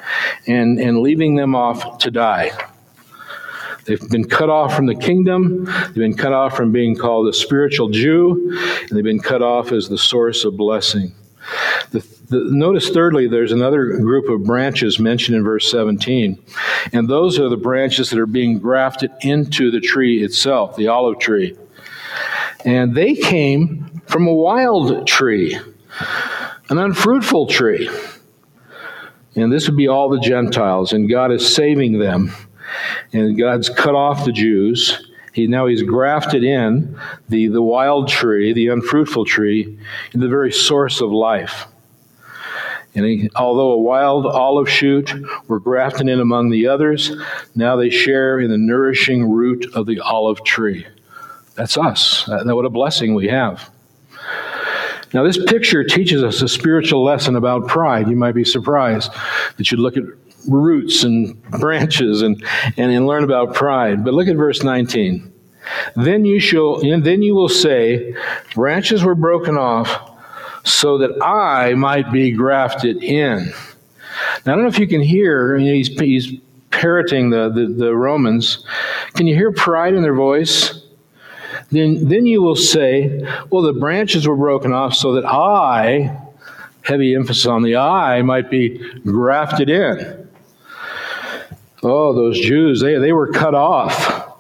and, 0.47 0.79
and 0.79 1.01
leaving 1.01 1.35
them 1.35 1.55
off 1.55 1.99
to 1.99 2.11
die. 2.11 2.51
They've 3.89 4.09
been 4.09 4.29
cut 4.29 4.51
off 4.51 4.77
from 4.77 4.87
the 4.87 4.95
kingdom. 4.95 5.65
They've 5.65 5.95
been 5.95 6.17
cut 6.17 6.33
off 6.33 6.57
from 6.57 6.71
being 6.71 6.95
called 6.95 7.27
a 7.27 7.33
spiritual 7.33 7.89
Jew. 7.89 8.57
And 8.83 8.91
they've 8.91 9.03
been 9.03 9.19
cut 9.19 9.43
off 9.43 9.73
as 9.73 9.89
the 9.89 9.99
source 9.99 10.45
of 10.45 10.57
blessing. 10.57 11.15
The 11.91 12.01
the, 12.29 12.45
notice, 12.51 12.91
thirdly, 12.91 13.27
there's 13.27 13.53
another 13.53 13.87
group 13.99 14.29
of 14.29 14.45
branches 14.45 14.99
mentioned 14.99 15.37
in 15.37 15.45
verse 15.45 15.71
17. 15.71 16.39
And 16.93 17.09
those 17.09 17.39
are 17.39 17.49
the 17.49 17.57
branches 17.57 18.11
that 18.11 18.19
are 18.19 18.27
being 18.27 18.59
grafted 18.59 19.11
into 19.23 19.71
the 19.71 19.81
tree 19.81 20.23
itself, 20.23 20.77
the 20.77 20.89
olive 20.89 21.19
tree. 21.19 21.57
And 22.65 22.95
they 22.95 23.15
came 23.15 24.03
from 24.07 24.27
a 24.27 24.35
wild 24.35 25.07
tree, 25.07 25.59
an 26.69 26.79
unfruitful 26.79 27.47
tree. 27.47 27.89
And 29.35 29.53
this 29.53 29.69
would 29.69 29.77
be 29.77 29.89
all 29.89 30.11
the 30.11 30.21
Gentiles, 30.21 30.93
and 30.93 31.09
God 31.09 31.33
is 31.33 31.55
saving 31.55 31.99
them. 31.99 32.33
And 33.13 33.39
God's 33.39 33.69
cut 33.69 33.95
off 33.95 34.25
the 34.25 34.33
Jews. 34.33 35.11
He, 35.33 35.47
now 35.47 35.67
he's 35.67 35.83
grafted 35.83 36.43
in 36.43 36.99
the, 37.29 37.49
the 37.49 37.63
wild 37.63 38.09
tree, 38.09 38.53
the 38.53 38.69
unfruitful 38.69 39.25
tree, 39.25 39.79
in 40.13 40.21
the 40.21 40.29
very 40.29 40.53
source 40.53 41.01
of 41.01 41.13
life. 41.13 41.67
And 42.95 43.05
he, 43.05 43.31
although 43.37 43.71
a 43.71 43.79
wild 43.79 44.27
olive 44.27 44.69
shoot 44.69 45.13
were 45.47 45.61
grafted 45.61 46.09
in 46.09 46.21
among 46.21 46.51
the 46.51 46.67
others, 46.67 47.13
now 47.55 47.77
they 47.77 47.91
share 47.91 48.41
in 48.41 48.51
the 48.51 48.59
nourishing 48.59 49.31
root 49.31 49.67
of 49.75 49.87
the 49.87 50.01
olive 50.01 50.43
tree. 50.45 50.87
That's 51.55 51.77
us. 51.77 52.25
That, 52.27 52.55
what 52.55 52.65
a 52.65 52.71
blessing 52.71 53.15
we 53.15 53.29
have. 53.29 53.71
Now, 55.15 55.23
this 55.23 55.43
picture 55.47 55.85
teaches 55.85 56.23
us 56.23 56.43
a 56.43 56.49
spiritual 56.49 57.03
lesson 57.03 57.37
about 57.37 57.67
pride. 57.67 58.09
You 58.09 58.17
might 58.17 58.35
be 58.35 58.45
surprised 58.45 59.11
that 59.57 59.71
you 59.71 59.79
look 59.79 59.97
at 59.97 60.05
roots 60.49 61.05
and 61.05 61.41
branches 61.51 62.23
and, 62.23 62.43
and, 62.77 62.93
and 62.93 63.07
learn 63.07 63.25
about 63.25 63.55
pride. 63.55 64.05
But 64.05 64.15
look 64.15 64.29
at 64.29 64.37
verse 64.37 64.63
19. 64.63 65.33
Then 65.97 66.25
you 66.25 66.41
shall, 66.41 66.81
then 66.81 67.23
you 67.23 67.35
will 67.35 67.49
say, 67.49 68.15
branches 68.55 69.05
were 69.05 69.15
broken 69.15 69.57
off 69.57 70.11
so 70.65 70.99
that 70.99 71.23
I 71.23 71.75
might 71.75 72.11
be 72.13 72.31
grafted 72.31 73.03
in. 73.03 73.53
Now, 74.45 74.53
I 74.53 74.57
don't 74.57 74.63
know 74.63 74.69
if 74.69 74.79
you 74.79 74.89
can 74.89 75.01
hear, 75.01 75.57
you 75.57 75.69
know, 75.69 75.75
he's, 75.75 75.89
he's 75.89 76.41
parroting 76.71 77.31
the, 77.31 77.49
the, 77.51 77.67
the 77.67 77.95
Romans. 77.95 78.65
Can 79.15 79.27
you 79.27 79.35
hear 79.35 79.53
pride 79.53 79.95
in 79.95 80.03
their 80.03 80.15
voice? 80.15 80.83
Then, 81.71 82.09
then 82.09 82.27
you 82.27 82.43
will 82.43 82.57
say, 82.57 83.27
Well, 83.51 83.63
the 83.63 83.73
branches 83.73 84.27
were 84.27 84.37
broken 84.37 84.73
off 84.73 84.95
so 84.95 85.15
that 85.15 85.27
I, 85.27 86.19
heavy 86.83 87.15
emphasis 87.15 87.47
on 87.47 87.63
the 87.63 87.77
I, 87.77 88.23
might 88.23 88.51
be 88.51 88.79
grafted 89.03 89.69
in. 89.69 90.18
Oh, 91.83 92.15
those 92.15 92.41
Jews, 92.41 92.81
they, 92.81 92.99
they 92.99 93.13
were 93.13 93.29
cut 93.33 93.55
off. 93.55 94.37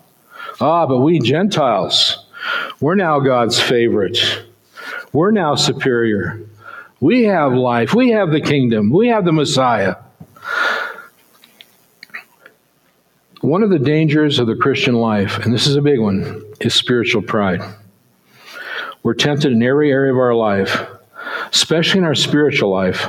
Ah, 0.61 0.87
but 0.87 0.98
we 0.98 1.20
Gentiles, 1.20 2.27
we're 2.81 2.96
now 2.96 3.20
God's 3.20 3.61
favorite. 3.61 4.18
We're 5.12 5.31
now 5.31 5.55
superior. 5.55 6.42
We 7.01 7.24
have 7.24 7.53
life. 7.53 7.94
We 7.94 8.11
have 8.11 8.31
the 8.31 8.40
kingdom. 8.40 8.90
We 8.90 9.09
have 9.09 9.24
the 9.24 9.33
Messiah. 9.33 9.96
One 13.40 13.62
of 13.62 13.70
the 13.70 13.79
dangers 13.79 14.40
of 14.40 14.48
the 14.48 14.57
Christian 14.57 14.96
life, 14.96 15.38
and 15.38 15.55
this 15.55 15.68
is 15.68 15.77
a 15.77 15.81
big 15.81 16.01
one, 16.01 16.42
is 16.61 16.74
spiritual 16.74 17.22
pride. 17.22 17.61
We're 19.05 19.14
tempted 19.14 19.53
in 19.53 19.62
every 19.62 19.92
area 19.92 20.12
of 20.12 20.18
our 20.18 20.35
life, 20.35 20.87
especially 21.53 21.98
in 21.98 22.05
our 22.05 22.16
spiritual 22.16 22.70
life. 22.70 23.09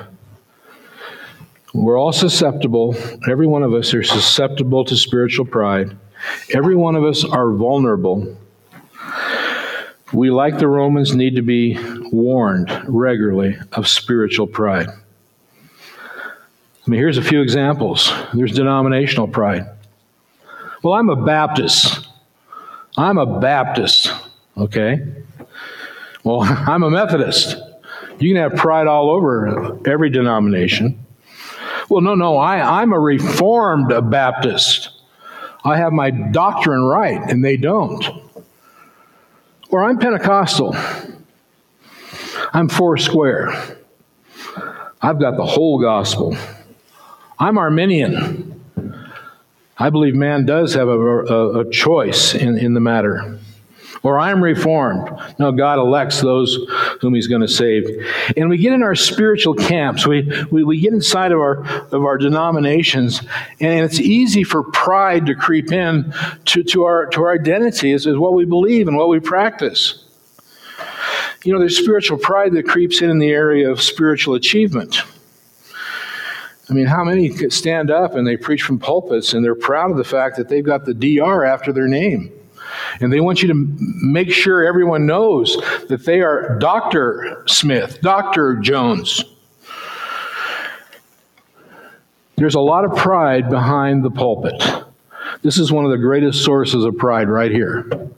We're 1.73 1.99
all 1.99 2.13
susceptible. 2.13 2.95
Every 3.29 3.47
one 3.47 3.63
of 3.63 3.73
us 3.73 3.93
are 3.93 4.03
susceptible 4.03 4.85
to 4.85 4.95
spiritual 4.95 5.45
pride. 5.45 5.95
Every 6.53 6.75
one 6.75 6.95
of 6.95 7.03
us 7.03 7.23
are 7.23 7.53
vulnerable 7.53 8.37
we, 10.11 10.31
like 10.31 10.57
the 10.57 10.67
Romans, 10.67 11.15
need 11.15 11.35
to 11.35 11.43
be 11.43 11.77
warned 12.11 12.71
regularly 12.87 13.57
of 13.73 13.87
spiritual 13.87 14.47
pride. 14.47 14.87
I 14.89 16.89
mean, 16.89 16.99
here's 16.99 17.19
a 17.19 17.23
few 17.23 17.41
examples. 17.41 18.11
There's 18.33 18.53
denominational 18.53 19.27
pride. 19.27 19.67
Well, 20.81 20.95
I'm 20.95 21.09
a 21.09 21.15
Baptist. 21.15 22.07
I'm 22.97 23.19
a 23.19 23.39
Baptist, 23.39 24.11
okay? 24.57 25.05
Well, 26.23 26.41
I'm 26.41 26.81
a 26.81 26.89
Methodist. 26.89 27.57
You 28.17 28.33
can 28.33 28.41
have 28.41 28.55
pride 28.55 28.87
all 28.87 29.11
over 29.11 29.79
every 29.87 30.09
denomination. 30.09 31.05
Well, 31.89 32.01
no, 32.01 32.13
no, 32.13 32.37
I, 32.37 32.81
I'm 32.81 32.93
a 32.93 32.99
Reformed 32.99 33.91
Baptist. 34.11 34.91
I 35.65 35.77
have 35.77 35.91
my 35.91 36.11
doctrine 36.11 36.83
right, 36.83 37.19
and 37.19 37.43
they 37.43 37.57
don't. 37.57 38.05
Or 39.69 39.83
I'm 39.83 39.97
Pentecostal. 39.97 40.75
I'm 42.53 42.69
four 42.69 42.97
square. 42.97 43.77
I've 45.01 45.19
got 45.19 45.35
the 45.35 45.45
whole 45.45 45.81
gospel. 45.81 46.37
I'm 47.39 47.57
Arminian. 47.57 48.63
I 49.77 49.89
believe 49.89 50.13
man 50.13 50.45
does 50.45 50.75
have 50.75 50.89
a, 50.89 50.99
a, 50.99 51.59
a 51.61 51.69
choice 51.71 52.35
in, 52.35 52.57
in 52.57 52.75
the 52.75 52.79
matter 52.79 53.39
or 54.03 54.19
I'm 54.19 54.43
reformed. 54.43 55.09
No, 55.39 55.51
God 55.51 55.77
elects 55.79 56.21
those 56.21 56.57
whom 57.01 57.13
He's 57.13 57.27
going 57.27 57.41
to 57.41 57.47
save. 57.47 57.85
And 58.37 58.49
we 58.49 58.57
get 58.57 58.73
in 58.73 58.83
our 58.83 58.95
spiritual 58.95 59.53
camps. 59.53 60.07
We, 60.07 60.31
we, 60.51 60.63
we 60.63 60.79
get 60.79 60.93
inside 60.93 61.31
of 61.31 61.39
our, 61.39 61.65
of 61.91 62.03
our 62.03 62.17
denominations, 62.17 63.21
and 63.59 63.83
it's 63.83 63.99
easy 63.99 64.43
for 64.43 64.63
pride 64.63 65.25
to 65.27 65.35
creep 65.35 65.71
in 65.71 66.13
to, 66.45 66.63
to, 66.63 66.83
our, 66.83 67.07
to 67.07 67.21
our 67.21 67.33
identity 67.33 67.91
as, 67.93 68.07
as 68.07 68.17
what 68.17 68.33
we 68.33 68.45
believe 68.45 68.87
and 68.87 68.97
what 68.97 69.09
we 69.09 69.19
practice. 69.19 70.05
You 71.43 71.53
know, 71.53 71.59
there's 71.59 71.77
spiritual 71.77 72.17
pride 72.17 72.51
that 72.53 72.67
creeps 72.67 73.01
in 73.01 73.09
in 73.09 73.19
the 73.19 73.29
area 73.29 73.69
of 73.69 73.81
spiritual 73.81 74.35
achievement. 74.35 74.97
I 76.69 76.73
mean, 76.73 76.85
how 76.85 77.03
many 77.03 77.35
stand 77.49 77.89
up 77.89 78.13
and 78.13 78.27
they 78.27 78.37
preach 78.37 78.61
from 78.61 78.77
pulpits 78.77 79.33
and 79.33 79.43
they're 79.43 79.55
proud 79.55 79.89
of 79.89 79.97
the 79.97 80.03
fact 80.03 80.37
that 80.37 80.49
they've 80.49 80.63
got 80.63 80.85
the 80.85 80.93
DR 80.93 81.43
after 81.43 81.73
their 81.73 81.87
name? 81.87 82.31
And 83.01 83.11
they 83.11 83.19
want 83.19 83.41
you 83.41 83.47
to 83.49 83.53
make 83.55 84.31
sure 84.31 84.65
everyone 84.65 85.05
knows 85.05 85.57
that 85.87 86.05
they 86.05 86.21
are 86.21 86.57
Dr. 86.59 87.43
Smith, 87.47 87.99
Dr. 88.01 88.55
Jones. 88.55 89.23
There's 92.35 92.55
a 92.55 92.61
lot 92.61 92.85
of 92.85 92.95
pride 92.95 93.49
behind 93.49 94.03
the 94.03 94.11
pulpit. 94.11 94.63
This 95.41 95.57
is 95.57 95.71
one 95.71 95.85
of 95.85 95.91
the 95.91 95.97
greatest 95.97 96.43
sources 96.43 96.85
of 96.85 96.97
pride 96.97 97.29
right 97.29 97.51
here. 97.51 98.09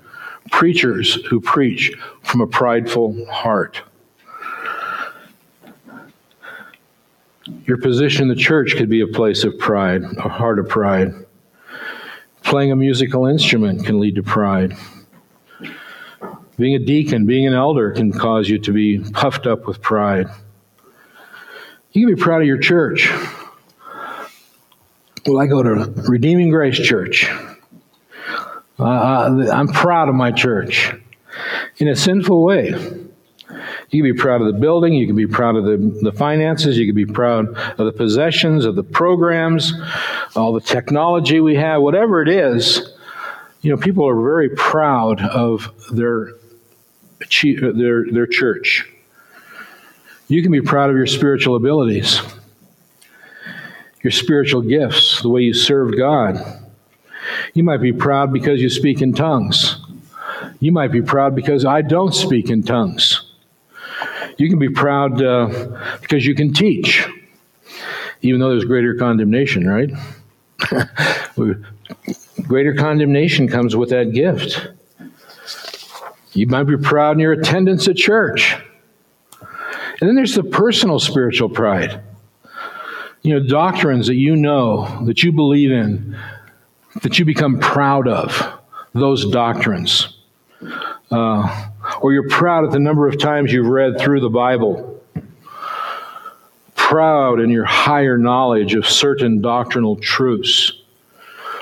Preachers 0.52 1.16
who 1.26 1.42
preach 1.42 1.92
from 2.24 2.42
a 2.42 2.48
prideful 2.48 3.26
heart. 3.26 3.82
Your 7.66 7.78
position 7.78 8.24
in 8.24 8.28
the 8.28 8.36
church 8.36 8.76
could 8.76 8.90
be 8.90 9.02
a 9.02 9.08
place 9.08 9.44
of 9.44 9.58
pride, 9.58 10.04
a 10.18 10.30
heart 10.30 10.60
of 10.60 10.70
pride. 10.70 11.14
Playing 12.52 12.74
a 12.74 12.76
musical 12.76 13.28
instrument 13.28 13.86
can 13.86 14.02
lead 14.02 14.16
to 14.16 14.24
pride. 14.24 14.76
Being 16.58 16.76
a 16.76 16.80
deacon, 16.80 17.26
being 17.26 17.48
an 17.48 17.54
elder 17.54 17.92
can 17.92 18.12
cause 18.12 18.50
you 18.50 18.60
to 18.60 18.74
be 18.74 19.00
puffed 19.00 19.48
up 19.48 19.66
with 19.68 19.82
pride. 19.82 20.28
You 21.94 22.06
can 22.06 22.14
be 22.14 22.22
proud 22.22 22.42
of 22.42 22.48
your 22.48 22.58
church. 22.58 23.10
Well, 25.26 25.40
I 25.40 25.48
go 25.48 25.64
to 25.64 25.94
Redeeming 26.10 26.50
Grace 26.50 26.78
Church. 26.78 27.32
Uh, 28.78 29.48
I'm 29.50 29.70
proud 29.70 30.10
of 30.10 30.16
my 30.16 30.34
church 30.34 30.94
in 31.78 31.88
a 31.88 31.96
sinful 31.96 32.44
way. 32.44 33.01
You 33.92 34.02
can 34.02 34.14
be 34.14 34.18
proud 34.18 34.40
of 34.40 34.48
the 34.48 34.60
building, 34.60 34.94
you 34.94 35.06
can 35.06 35.18
be 35.18 35.28
proud 35.28 35.58
of 35.58 35.66
the, 35.66 35.78
the 36.02 36.14
finances, 36.14 36.78
you 36.78 36.86
can 36.86 36.96
be 36.96 37.06
proud 37.06 37.54
of 37.78 37.86
the 37.86 37.92
possessions, 37.92 38.64
of 38.64 38.76
the 38.78 38.84
programs, 38.84 39.74
all 40.34 40.54
the 40.54 40.62
technology 40.62 41.42
we 41.42 41.56
have, 41.56 41.82
whatever 41.82 42.22
it 42.22 42.30
is. 42.30 42.94
You 43.60 43.70
know, 43.70 43.78
people 43.78 44.08
are 44.08 44.20
very 44.22 44.50
proud 44.50 45.22
of 45.22 45.74
their, 45.92 46.30
their, 47.42 48.06
their 48.10 48.28
church. 48.28 48.90
You 50.30 50.42
can 50.42 50.54
be 50.54 50.62
proud 50.62 50.90
of 50.90 50.96
your 50.96 51.06
spiritual 51.06 51.58
abilities, 51.58 52.22
your 54.02 54.12
spiritual 54.12 54.62
gifts, 54.62 55.22
the 55.22 55.28
way 55.28 55.42
you 55.42 55.54
serve 55.54 55.98
God. 55.98 56.38
You 57.54 57.64
might 57.64 57.82
be 57.82 57.92
proud 57.92 58.32
because 58.32 58.62
you 58.62 58.70
speak 58.70 59.02
in 59.02 59.12
tongues. 59.12 59.86
You 60.62 60.72
might 60.72 60.94
be 60.94 61.02
proud 61.02 61.36
because 61.36 61.66
I 61.66 61.82
don't 61.82 62.16
speak 62.16 62.50
in 62.50 62.64
tongues. 62.64 63.21
You 64.42 64.50
can 64.50 64.58
be 64.58 64.70
proud 64.70 65.22
uh, 65.22 65.70
because 66.02 66.26
you 66.26 66.34
can 66.34 66.52
teach, 66.52 67.08
even 68.24 68.40
though 68.40 68.50
there's 68.50 68.66
greater 68.66 68.96
condemnation, 68.96 69.70
right? 69.70 69.92
greater 72.42 72.74
condemnation 72.74 73.48
comes 73.48 73.76
with 73.76 73.92
that 73.92 74.14
gift. 74.14 74.68
You 76.34 76.48
might 76.48 76.64
be 76.64 76.76
proud 76.76 77.18
in 77.18 77.20
your 77.20 77.34
attendance 77.34 77.88
at 77.88 77.98
church. 77.98 78.56
And 80.00 80.10
then 80.10 80.16
there's 80.16 80.34
the 80.34 80.42
personal 80.42 81.00
spiritual 81.00 81.50
pride. 81.50 82.02
You 83.22 83.40
know, 83.40 83.48
doctrines 83.48 84.08
that 84.08 84.16
you 84.16 84.36
know, 84.36 85.06
that 85.06 85.22
you 85.22 85.32
believe 85.32 85.72
in, 85.72 86.18
that 87.04 87.20
you 87.20 87.26
become 87.26 87.60
proud 87.60 88.08
of, 88.08 88.42
those 88.96 89.30
doctrines. 89.30 90.18
Uh, 91.12 91.68
or 92.02 92.14
you're 92.14 92.28
proud 92.30 92.66
at 92.66 92.72
the 92.72 92.80
number 92.80 93.08
of 93.08 93.20
times 93.20 93.54
you've 93.54 93.68
read 93.68 94.00
through 94.00 94.20
the 94.20 94.30
Bible. 94.30 95.02
Proud 96.76 97.40
in 97.40 97.50
your 97.50 97.66
higher 97.66 98.18
knowledge 98.18 98.74
of 98.74 98.86
certain 98.86 99.42
doctrinal 99.42 99.96
truths. 99.96 100.74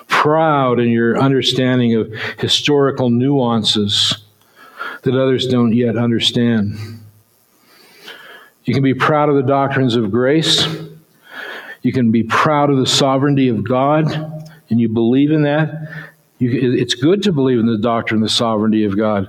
Proud 0.07 0.79
in 0.79 0.89
your 0.89 1.19
understanding 1.19 1.93
of 1.95 2.11
historical 2.39 3.09
nuances 3.09 4.17
that 5.03 5.13
others 5.13 5.47
don't 5.47 5.73
yet 5.73 5.97
understand. 5.97 6.77
You 8.63 8.73
can 8.73 8.83
be 8.83 8.93
proud 8.93 9.29
of 9.29 9.35
the 9.35 9.43
doctrines 9.43 9.95
of 9.95 10.11
grace. 10.11 10.67
You 11.81 11.93
can 11.93 12.11
be 12.11 12.23
proud 12.23 12.69
of 12.69 12.77
the 12.77 12.85
sovereignty 12.85 13.49
of 13.49 13.63
God, 13.63 14.11
and 14.69 14.79
you 14.79 14.89
believe 14.89 15.31
in 15.31 15.43
that. 15.43 16.09
You, 16.39 16.73
it's 16.73 16.93
good 16.93 17.23
to 17.23 17.31
believe 17.31 17.59
in 17.59 17.65
the 17.65 17.77
doctrine 17.77 18.21
of 18.21 18.27
the 18.27 18.33
sovereignty 18.33 18.83
of 18.83 18.97
God. 18.97 19.27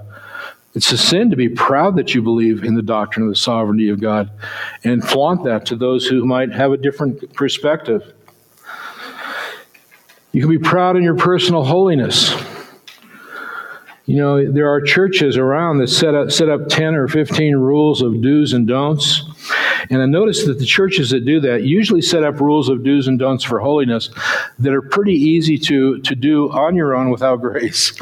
It's 0.75 0.93
a 0.93 0.99
sin 0.99 1.31
to 1.31 1.37
be 1.37 1.49
proud 1.49 1.97
that 1.97 2.15
you 2.15 2.23
believe 2.23 2.63
in 2.63 2.77
the 2.77 2.83
doctrine 2.83 3.27
of 3.27 3.33
the 3.33 3.37
sovereignty 3.37 3.89
of 3.89 4.01
God 4.01 4.31
and 4.85 5.03
flaunt 5.03 5.45
that 5.45 5.67
to 5.67 5.77
those 5.77 6.07
who 6.07 6.25
might 6.25 6.53
have 6.53 6.71
a 6.71 6.77
different 6.77 7.35
perspective. 7.35 8.15
You 10.33 10.43
can 10.43 10.51
be 10.51 10.59
proud 10.59 10.97
in 10.97 11.03
your 11.03 11.17
personal 11.17 11.65
holiness. 11.65 12.33
You 14.07 14.17
know, 14.17 14.53
there 14.53 14.69
are 14.69 14.81
churches 14.81 15.37
around 15.37 15.79
that 15.79 15.89
set 15.89 16.15
up, 16.15 16.31
set 16.31 16.49
up 16.49 16.69
10 16.69 16.95
or 16.95 17.09
15 17.09 17.57
rules 17.57 18.01
of 18.01 18.21
do's 18.23 18.53
and 18.53 18.67
don'ts. 18.67 19.25
And 19.91 20.01
I 20.01 20.07
notice 20.07 20.47
that 20.47 20.61
the 20.61 20.65
churches 20.65 21.11
that 21.11 21.25
do 21.25 21.41
that 21.41 21.65
usually 21.65 22.01
set 22.01 22.23
up 22.23 22.41
rules 22.41 22.69
of 22.69 22.85
do's 22.85 23.09
and 23.09 23.19
don'ts 23.19 23.43
for 23.43 23.59
holiness 23.59 24.09
that 24.61 24.73
are 24.73 24.83
pretty 24.83 25.15
easy 25.15 25.59
to, 25.59 25.99
to 26.03 26.15
do 26.15 26.49
on 26.53 26.77
your 26.77 26.95
own 26.95 27.11
without 27.11 27.37
grace. 27.41 27.93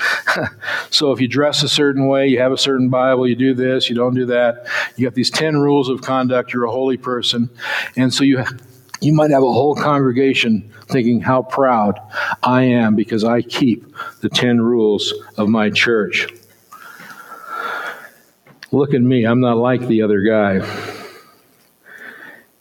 so 0.90 1.12
if 1.12 1.20
you 1.20 1.26
dress 1.26 1.62
a 1.62 1.68
certain 1.68 2.06
way, 2.06 2.28
you 2.28 2.38
have 2.38 2.52
a 2.52 2.58
certain 2.58 2.90
Bible, 2.90 3.26
you 3.26 3.34
do 3.34 3.54
this, 3.54 3.88
you 3.88 3.96
don't 3.96 4.14
do 4.14 4.26
that. 4.26 4.66
You 4.96 5.06
got 5.06 5.14
these 5.14 5.30
10 5.30 5.56
rules 5.56 5.88
of 5.88 6.02
conduct, 6.02 6.52
you're 6.52 6.64
a 6.64 6.70
holy 6.70 6.98
person. 6.98 7.48
And 7.96 8.12
so 8.12 8.22
you 8.22 8.44
you 9.00 9.12
might 9.12 9.30
have 9.30 9.44
a 9.44 9.52
whole 9.52 9.76
congregation 9.76 10.72
thinking 10.88 11.20
how 11.20 11.42
proud 11.42 12.00
I 12.42 12.64
am 12.64 12.96
because 12.96 13.22
I 13.22 13.42
keep 13.42 13.94
the 14.20 14.28
10 14.28 14.60
rules 14.60 15.14
of 15.36 15.48
my 15.48 15.70
church. 15.70 16.26
Look 18.72 18.94
at 18.94 19.00
me, 19.00 19.24
I'm 19.24 19.40
not 19.40 19.56
like 19.56 19.86
the 19.86 20.02
other 20.02 20.22
guy. 20.22 20.96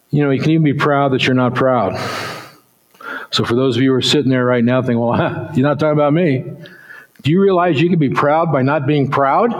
You 0.10 0.24
know, 0.24 0.32
you 0.32 0.42
can 0.42 0.52
even 0.52 0.64
be 0.64 0.74
proud 0.74 1.12
that 1.14 1.26
you're 1.26 1.36
not 1.36 1.56
proud. 1.56 1.96
So, 3.32 3.44
for 3.44 3.56
those 3.56 3.76
of 3.76 3.84
you 3.84 3.92
who 3.92 3.96
are 3.96 4.02
sitting 4.02 4.32
there 4.32 4.46
right 4.46 4.64
now 4.64 4.82
thinking, 4.82 5.00
well, 5.00 5.52
you're 5.56 5.68
not 5.68 5.80
talking 5.80 5.94
about 5.94 6.14
me, 6.14 6.46
do 7.24 7.32
you 7.32 7.42
realize 7.42 7.82
you 7.82 7.90
can 7.90 8.00
be 8.00 8.10
proud 8.10 8.52
by 8.52 8.62
not 8.62 8.88
being 8.88 9.10
proud? 9.10 9.54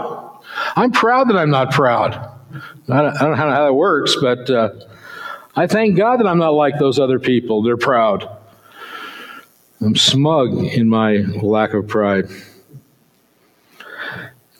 I'm 0.74 0.92
proud 0.92 1.28
that 1.28 1.36
I'm 1.36 1.50
not 1.50 1.72
proud. 1.72 2.14
I 2.88 3.02
don't, 3.02 3.14
know 3.20 3.34
how 3.34 3.64
that 3.64 3.74
works, 3.74 4.16
but. 4.20 4.48
Uh, 4.48 4.70
I 5.58 5.66
thank 5.66 5.96
God 5.96 6.20
that 6.20 6.26
I'm 6.28 6.38
not 6.38 6.54
like 6.54 6.78
those 6.78 7.00
other 7.00 7.18
people. 7.18 7.64
They're 7.64 7.76
proud. 7.76 8.30
I'm 9.80 9.96
smug 9.96 10.56
in 10.56 10.88
my 10.88 11.16
lack 11.42 11.74
of 11.74 11.88
pride. 11.88 12.26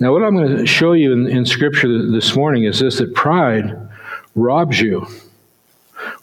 Now, 0.01 0.12
what 0.12 0.24
I'm 0.24 0.35
going 0.35 0.57
to 0.57 0.66
show 0.66 0.94
you 0.94 1.12
in, 1.12 1.29
in 1.29 1.46
Scripture 1.46 2.11
this 2.11 2.35
morning 2.35 2.64
is 2.64 2.81
this 2.81 2.98
that 2.98 3.14
pride 3.14 3.77
robs 4.35 4.81
you, 4.81 5.07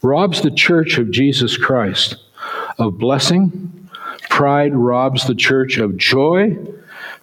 robs 0.01 0.41
the 0.41 0.51
church 0.51 0.97
of 0.97 1.11
Jesus 1.11 1.57
Christ 1.57 2.17
of 2.77 2.97
blessing. 2.97 3.89
Pride 4.29 4.75
robs 4.75 5.25
the 5.27 5.35
church 5.35 5.77
of 5.77 5.97
joy. 5.97 6.57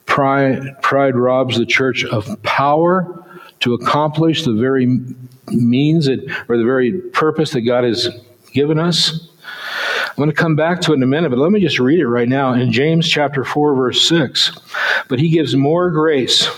Pride, 0.06 0.80
pride 0.82 1.16
robs 1.16 1.58
the 1.58 1.66
church 1.66 2.04
of 2.04 2.42
power 2.42 3.24
to 3.60 3.74
accomplish 3.74 4.44
the 4.44 4.54
very 4.54 5.00
means 5.48 6.06
that, 6.06 6.20
or 6.48 6.56
the 6.56 6.64
very 6.64 6.92
purpose 6.92 7.50
that 7.52 7.62
God 7.62 7.84
has 7.84 8.08
given 8.52 8.78
us. 8.78 9.28
I'm 10.08 10.16
going 10.16 10.30
to 10.30 10.36
come 10.36 10.56
back 10.56 10.80
to 10.82 10.92
it 10.92 10.96
in 10.96 11.02
a 11.02 11.06
minute, 11.06 11.30
but 11.30 11.38
let 11.38 11.52
me 11.52 11.60
just 11.60 11.78
read 11.78 12.00
it 12.00 12.06
right 12.06 12.28
now 12.28 12.52
in 12.52 12.70
James 12.70 13.08
chapter 13.08 13.44
4, 13.44 13.74
verse 13.74 14.06
6. 14.08 14.52
But 15.08 15.18
he 15.18 15.30
gives 15.30 15.56
more 15.56 15.90
grace. 15.90 16.48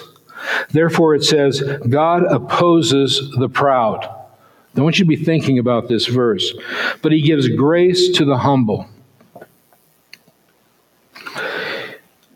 Therefore, 0.70 1.14
it 1.14 1.22
says, 1.22 1.62
God 1.88 2.24
opposes 2.24 3.30
the 3.38 3.48
proud. 3.48 4.23
I 4.76 4.80
want 4.80 4.98
you 4.98 5.04
to 5.04 5.08
be 5.08 5.16
thinking 5.16 5.58
about 5.58 5.88
this 5.88 6.06
verse. 6.06 6.52
But 7.00 7.12
he 7.12 7.22
gives 7.22 7.48
grace 7.48 8.10
to 8.12 8.24
the 8.24 8.38
humble. 8.38 8.88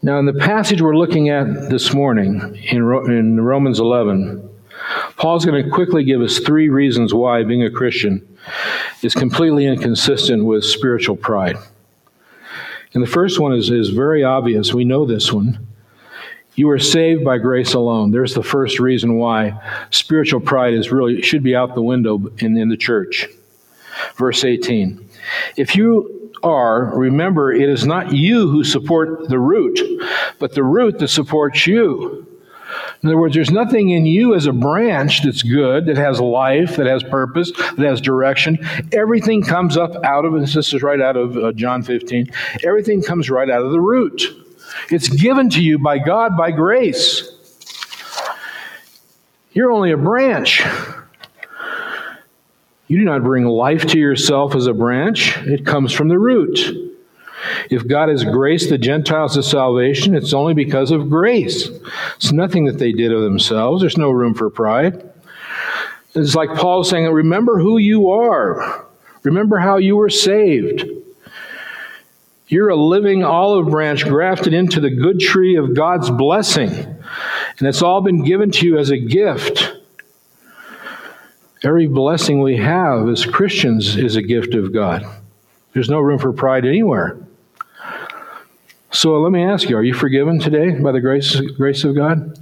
Now, 0.01 0.21
in 0.21 0.27
the 0.27 0.35
passage 0.35 0.81
we're 0.81 0.97
looking 0.97 1.29
at 1.29 1.71
this 1.71 1.93
morning 1.93 2.57
in, 2.71 2.79
in 3.11 3.41
Romans 3.41 3.81
11, 3.81 4.49
Paul's 5.17 5.45
going 5.45 5.65
to 5.65 5.71
quickly 5.71 6.05
give 6.05 6.21
us 6.21 6.39
three 6.39 6.69
reasons 6.69 7.13
why 7.13 7.43
being 7.43 7.65
a 7.65 7.71
Christian 7.71 8.39
is 9.03 9.15
completely 9.15 9.67
inconsistent 9.67 10.45
with 10.45 10.65
spiritual 10.65 11.17
pride. 11.17 11.57
And 12.95 13.03
the 13.03 13.09
first 13.09 13.41
one 13.41 13.53
is, 13.53 13.71
is 13.71 13.91
very 13.91 14.23
obvious. 14.23 14.73
We 14.73 14.85
know 14.85 15.05
this 15.05 15.33
one. 15.33 15.68
You 16.59 16.69
are 16.71 16.79
saved 16.81 17.25
by 17.25 17.39
grace 17.39 17.75
alone. 17.75 18.11
There's 18.11 18.35
the 18.35 18.43
first 18.43 18.81
reason 18.81 19.15
why 19.15 19.53
spiritual 19.91 20.41
pride 20.41 20.75
is 20.75 20.91
really 20.91 21.23
should 21.23 21.45
be 21.45 21.55
out 21.55 21.77
the 21.77 21.83
window 21.83 22.21
in, 22.39 22.59
in 22.59 22.69
the 22.69 22.77
church. 22.77 23.29
Verse 24.17 24.43
18. 24.43 25.09
If 25.57 25.77
you 25.77 26.33
are, 26.43 26.87
remember, 26.99 27.53
it 27.53 27.69
is 27.69 27.87
not 27.87 28.13
you 28.13 28.51
who 28.51 28.65
support 28.65 29.29
the 29.29 29.39
root, 29.39 29.79
but 30.41 30.57
the 30.57 30.65
root 30.65 30.99
that 30.99 31.07
supports 31.07 31.65
you. 31.65 32.27
In 33.05 33.09
other 33.09 33.19
words, 33.19 33.37
there's 33.37 33.53
nothing 33.53 33.91
in 33.91 34.05
you 34.05 34.35
as 34.35 34.47
a 34.47 34.53
branch 34.53 35.23
that's 35.23 35.45
good, 35.45 35.87
that 35.87 35.97
has 35.97 36.19
life, 36.19 36.75
that 36.75 36.87
has 36.87 37.05
purpose, 37.05 37.53
that 37.53 37.87
has 37.87 38.01
direction. 38.01 38.59
Everything 38.91 39.45
comes 39.45 39.77
up 39.77 39.95
out 40.03 40.25
of, 40.25 40.33
this 40.33 40.57
is 40.57 40.83
right 40.83 41.01
out 41.01 41.17
of 41.17 41.37
uh, 41.37 41.53
John 41.53 41.85
15, 41.85 42.33
everything 42.65 43.01
comes 43.01 43.31
right 43.31 43.49
out 43.49 43.63
of 43.63 43.71
the 43.71 43.81
root. 43.81 44.47
It's 44.91 45.09
given 45.09 45.51
to 45.51 45.63
you 45.63 45.79
by 45.79 45.99
God 45.99 46.37
by 46.37 46.51
grace. 46.51 47.33
You're 49.53 49.73
only 49.73 49.91
a 49.91 49.97
branch. 49.97 50.63
You 52.87 52.99
do 52.99 53.05
not 53.05 53.23
bring 53.23 53.45
life 53.45 53.87
to 53.89 53.99
yourself 53.99 54.55
as 54.55 54.67
a 54.67 54.73
branch, 54.73 55.37
it 55.39 55.67
comes 55.67 55.93
from 55.93 56.09
the 56.09 56.19
root. 56.19 56.59
If 57.71 57.87
God 57.87 58.09
has 58.09 58.25
graced 58.25 58.71
the 58.71 58.79
Gentiles 58.79 59.35
to 59.35 59.43
salvation, 59.43 60.15
it's 60.15 60.33
only 60.33 60.55
because 60.55 60.91
of 60.91 61.11
grace. 61.11 61.69
It's 62.17 62.33
nothing 62.33 62.65
that 62.65 62.79
they 62.79 62.93
did 62.93 63.13
of 63.13 63.23
themselves. 63.23 63.83
There's 63.83 63.99
no 63.99 64.11
room 64.11 64.35
for 64.35 64.51
pride. 64.51 65.09
It's 66.15 66.35
like 66.35 66.55
Paul 66.55 66.83
saying, 66.83 67.07
Remember 67.07 67.59
who 67.59 67.79
you 67.79 68.11
are, 68.11 68.87
remember 69.23 69.59
how 69.59 69.77
you 69.77 69.97
were 69.97 70.11
saved. 70.11 70.89
You're 72.49 72.71
a 72.71 72.77
living 72.77 73.23
olive 73.23 73.69
branch 73.69 74.05
grafted 74.05 74.55
into 74.55 74.81
the 74.81 74.91
good 74.91 75.21
tree 75.21 75.57
of 75.57 75.75
God's 75.75 76.11
blessing. 76.11 76.71
And 76.71 77.69
it's 77.69 77.83
all 77.83 78.01
been 78.01 78.25
given 78.25 78.51
to 78.53 78.67
you 78.67 78.79
as 78.79 78.91
a 78.91 78.99
gift. 78.99 79.75
Every 81.63 81.87
blessing 81.87 82.41
we 82.41 82.57
have 82.57 83.07
as 83.09 83.27
Christians 83.27 83.97
is 83.97 84.17
a 84.17 84.23
gift 84.23 84.55
of 84.55 84.73
God. 84.73 85.05
There's 85.75 85.91
no 85.91 86.01
room 86.01 86.19
for 86.19 86.33
pride 86.33 86.65
anywhere. 86.65 87.19
So 88.93 89.21
let 89.21 89.31
me 89.31 89.43
ask 89.43 89.69
you 89.69 89.77
are 89.77 89.83
you 89.83 89.93
forgiven 89.93 90.39
today 90.39 90.71
by 90.71 90.93
the 90.93 91.01
grace, 91.01 91.39
grace 91.57 91.85
of 91.85 91.95
God? 91.95 92.39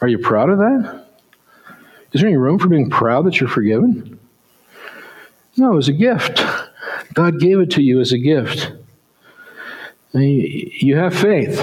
Are 0.00 0.08
you 0.08 0.18
proud 0.18 0.50
of 0.50 0.58
that? 0.58 1.06
Is 2.12 2.20
there 2.20 2.28
any 2.28 2.36
room 2.36 2.60
for 2.60 2.68
being 2.68 2.90
proud 2.90 3.26
that 3.26 3.40
you're 3.40 3.48
forgiven? 3.48 4.20
No, 5.56 5.72
it 5.72 5.76
was 5.76 5.88
a 5.88 5.92
gift. 5.92 6.44
God 7.14 7.40
gave 7.40 7.58
it 7.58 7.72
to 7.72 7.82
you 7.82 8.00
as 8.00 8.12
a 8.12 8.18
gift. 8.18 8.72
You 10.14 10.96
have 10.96 11.14
faith. 11.14 11.60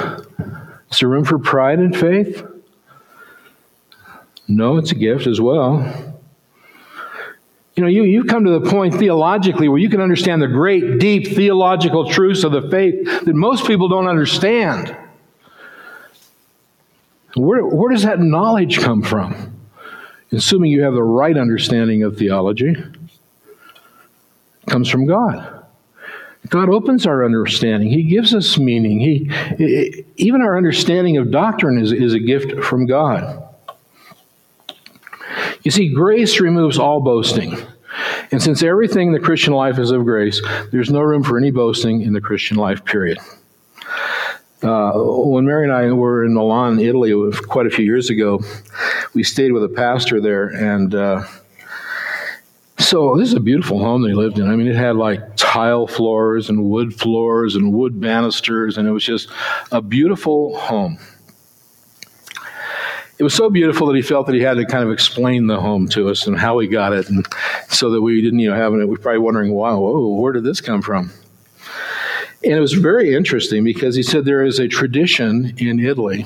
Is 0.91 0.99
there 0.99 1.09
room 1.09 1.23
for 1.23 1.39
pride 1.39 1.79
in 1.79 1.93
faith? 1.93 2.45
No, 4.47 4.77
it's 4.77 4.91
a 4.91 4.95
gift 4.95 5.25
as 5.27 5.39
well. 5.39 6.11
You 7.75 7.83
know, 7.83 7.89
you, 7.89 8.03
you've 8.03 8.27
come 8.27 8.43
to 8.43 8.59
the 8.59 8.69
point 8.69 8.95
theologically 8.95 9.69
where 9.69 9.77
you 9.77 9.89
can 9.89 10.01
understand 10.01 10.41
the 10.41 10.47
great, 10.47 10.99
deep 10.99 11.27
theological 11.27 12.09
truths 12.09 12.43
of 12.43 12.51
the 12.51 12.69
faith 12.69 13.23
that 13.23 13.33
most 13.33 13.65
people 13.65 13.87
don't 13.87 14.07
understand. 14.07 14.95
Where, 17.35 17.65
where 17.65 17.93
does 17.93 18.03
that 18.03 18.19
knowledge 18.19 18.79
come 18.79 19.01
from? 19.01 19.57
Assuming 20.33 20.71
you 20.71 20.83
have 20.83 20.93
the 20.93 21.03
right 21.03 21.37
understanding 21.37 22.03
of 22.03 22.17
theology, 22.17 22.71
it 22.71 24.67
comes 24.67 24.89
from 24.89 25.05
God. 25.05 25.50
God 26.49 26.69
opens 26.69 27.05
our 27.05 27.23
understanding. 27.23 27.89
He 27.89 28.03
gives 28.03 28.33
us 28.33 28.57
meaning. 28.57 28.99
He, 28.99 30.05
even 30.17 30.41
our 30.41 30.57
understanding 30.57 31.17
of 31.17 31.31
doctrine 31.31 31.79
is, 31.79 31.91
is 31.91 32.13
a 32.13 32.19
gift 32.19 32.63
from 32.63 32.87
God. 32.87 33.47
You 35.63 35.71
see, 35.71 35.93
grace 35.93 36.39
removes 36.39 36.79
all 36.79 37.01
boasting. 37.01 37.55
And 38.31 38.41
since 38.41 38.63
everything 38.63 39.07
in 39.07 39.13
the 39.13 39.19
Christian 39.19 39.53
life 39.53 39.77
is 39.77 39.91
of 39.91 40.03
grace, 40.05 40.41
there's 40.71 40.89
no 40.89 41.01
room 41.01 41.23
for 41.23 41.37
any 41.37 41.51
boasting 41.51 42.01
in 42.01 42.13
the 42.13 42.21
Christian 42.21 42.57
life, 42.57 42.83
period. 42.85 43.19
Uh, 44.63 44.91
when 44.93 45.45
Mary 45.45 45.63
and 45.63 45.73
I 45.73 45.91
were 45.91 46.23
in 46.23 46.33
Milan, 46.33 46.79
Italy, 46.79 47.13
quite 47.47 47.65
a 47.65 47.69
few 47.69 47.85
years 47.85 48.09
ago, 48.09 48.41
we 49.13 49.23
stayed 49.23 49.51
with 49.51 49.63
a 49.63 49.69
pastor 49.69 50.21
there, 50.21 50.47
and 50.47 50.93
uh, 50.93 51.23
so 52.81 53.15
this 53.15 53.29
is 53.29 53.33
a 53.33 53.39
beautiful 53.39 53.79
home 53.79 54.01
they 54.01 54.13
lived 54.13 54.39
in. 54.39 54.49
I 54.49 54.55
mean, 54.55 54.67
it 54.67 54.75
had 54.75 54.95
like 54.95 55.35
tile 55.35 55.87
floors 55.87 56.49
and 56.49 56.65
wood 56.65 56.93
floors 56.93 57.55
and 57.55 57.73
wood 57.73 57.99
banisters, 57.99 58.77
and 58.77 58.87
it 58.87 58.91
was 58.91 59.03
just 59.03 59.29
a 59.71 59.81
beautiful 59.81 60.57
home 60.57 60.97
it 63.21 63.23
was 63.23 63.35
so 63.35 63.51
beautiful 63.51 63.85
that 63.85 63.95
he 63.95 64.01
felt 64.01 64.25
that 64.25 64.33
he 64.33 64.41
had 64.41 64.55
to 64.55 64.65
kind 64.65 64.83
of 64.83 64.89
explain 64.89 65.45
the 65.45 65.59
home 65.59 65.87
to 65.89 66.09
us 66.09 66.25
and 66.25 66.35
how 66.39 66.57
he 66.57 66.67
got 66.67 66.91
it, 66.91 67.07
and 67.07 67.23
so 67.69 67.91
that 67.91 68.01
we 68.01 68.19
didn't, 68.19 68.39
you 68.39 68.49
know, 68.49 68.55
have 68.55 68.73
it. 68.73 68.89
We're 68.89 68.97
probably 68.97 69.19
wondering, 69.19 69.53
wow, 69.53 69.79
whoa, 69.79 70.07
where 70.15 70.33
did 70.33 70.43
this 70.43 70.59
come 70.59 70.81
from? 70.81 71.11
And 72.43 72.53
it 72.53 72.59
was 72.59 72.73
very 72.73 73.13
interesting 73.13 73.63
because 73.63 73.95
he 73.95 74.01
said 74.01 74.25
there 74.25 74.43
is 74.43 74.57
a 74.57 74.67
tradition 74.67 75.53
in 75.59 75.79
Italy 75.79 76.25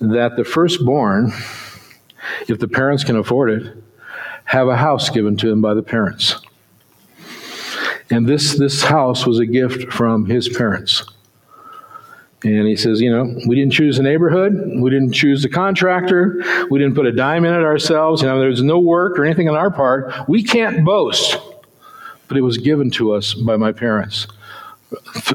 that 0.00 0.36
the 0.36 0.44
firstborn, 0.44 1.34
if 2.48 2.58
the 2.58 2.68
parents 2.68 3.04
can 3.04 3.16
afford 3.16 3.50
it, 3.50 3.76
have 4.56 4.68
a 4.68 4.76
house 4.76 5.10
given 5.10 5.36
to 5.36 5.50
him 5.50 5.60
by 5.60 5.74
the 5.74 5.82
parents. 5.82 6.36
And 8.10 8.26
this, 8.26 8.56
this 8.58 8.82
house 8.82 9.26
was 9.26 9.38
a 9.38 9.44
gift 9.44 9.92
from 9.92 10.24
his 10.24 10.48
parents. 10.48 11.04
And 12.42 12.66
he 12.66 12.74
says, 12.74 13.02
you 13.02 13.10
know, 13.10 13.24
we 13.46 13.54
didn't 13.54 13.74
choose 13.74 13.98
a 13.98 14.02
neighborhood. 14.02 14.54
We 14.78 14.88
didn't 14.88 15.12
choose 15.12 15.44
a 15.44 15.50
contractor. 15.50 16.42
We 16.70 16.78
didn't 16.78 16.94
put 16.94 17.04
a 17.04 17.12
dime 17.12 17.44
in 17.44 17.52
it 17.52 17.64
ourselves. 17.64 18.22
You 18.22 18.28
know, 18.28 18.40
there's 18.40 18.62
no 18.62 18.78
work 18.78 19.18
or 19.18 19.26
anything 19.26 19.46
on 19.48 19.56
our 19.56 19.70
part. 19.70 20.26
We 20.26 20.42
can't 20.42 20.86
boast. 20.86 21.36
But 22.26 22.38
it 22.38 22.42
was 22.42 22.56
given 22.56 22.90
to 22.92 23.12
us 23.12 23.34
by 23.34 23.56
my 23.56 23.72
parents. 23.72 24.26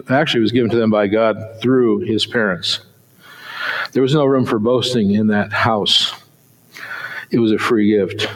Actually, 0.10 0.40
it 0.40 0.42
was 0.42 0.52
given 0.52 0.72
to 0.72 0.78
them 0.78 0.90
by 0.90 1.06
God 1.06 1.38
through 1.62 2.00
his 2.00 2.26
parents. 2.26 2.80
There 3.92 4.02
was 4.02 4.16
no 4.16 4.26
room 4.26 4.48
for 4.48 4.58
boasting 4.58 5.12
in 5.12 5.28
that 5.28 5.54
house. 5.54 6.12
It 7.30 7.38
was 7.38 7.52
a 7.52 7.60
free 7.60 7.92
gift. 7.92 8.28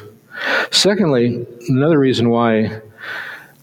Secondly, 0.72 1.46
another 1.68 2.00
reason 2.00 2.30
why 2.30 2.82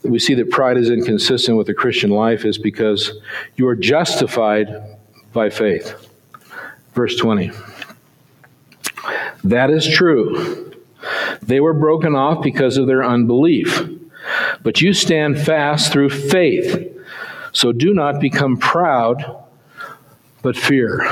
we 0.03 0.19
see 0.19 0.35
that 0.35 0.51
pride 0.51 0.77
is 0.77 0.91
inconsistent 0.91 1.57
with 1.57 1.67
the 1.67 1.75
Christian 1.75 2.11
life 2.11 2.45
is 2.45 2.59
because 2.59 3.13
you 3.57 3.67
are 3.69 3.77
justified 3.77 4.69
by 5.33 5.51
faith. 5.51 6.09
Verse 6.95 7.17
20. 7.17 7.51
That 9.45 9.71
is 9.71 9.87
true. 9.87 10.73
They 11.43 11.61
were 11.61 11.75
broken 11.75 12.15
off 12.15 12.43
because 12.43 12.77
of 12.77 12.87
their 12.87 13.05
unbelief. 13.05 13.83
But 14.63 14.81
you 14.81 14.93
stand 14.93 15.41
fast 15.41 15.93
through 15.93 16.11
faith. 16.11 16.89
So 17.53 17.73
do 17.73 17.93
not 17.93 18.21
become 18.21 18.57
proud, 18.57 19.45
but 20.43 20.57
fear. 20.57 21.07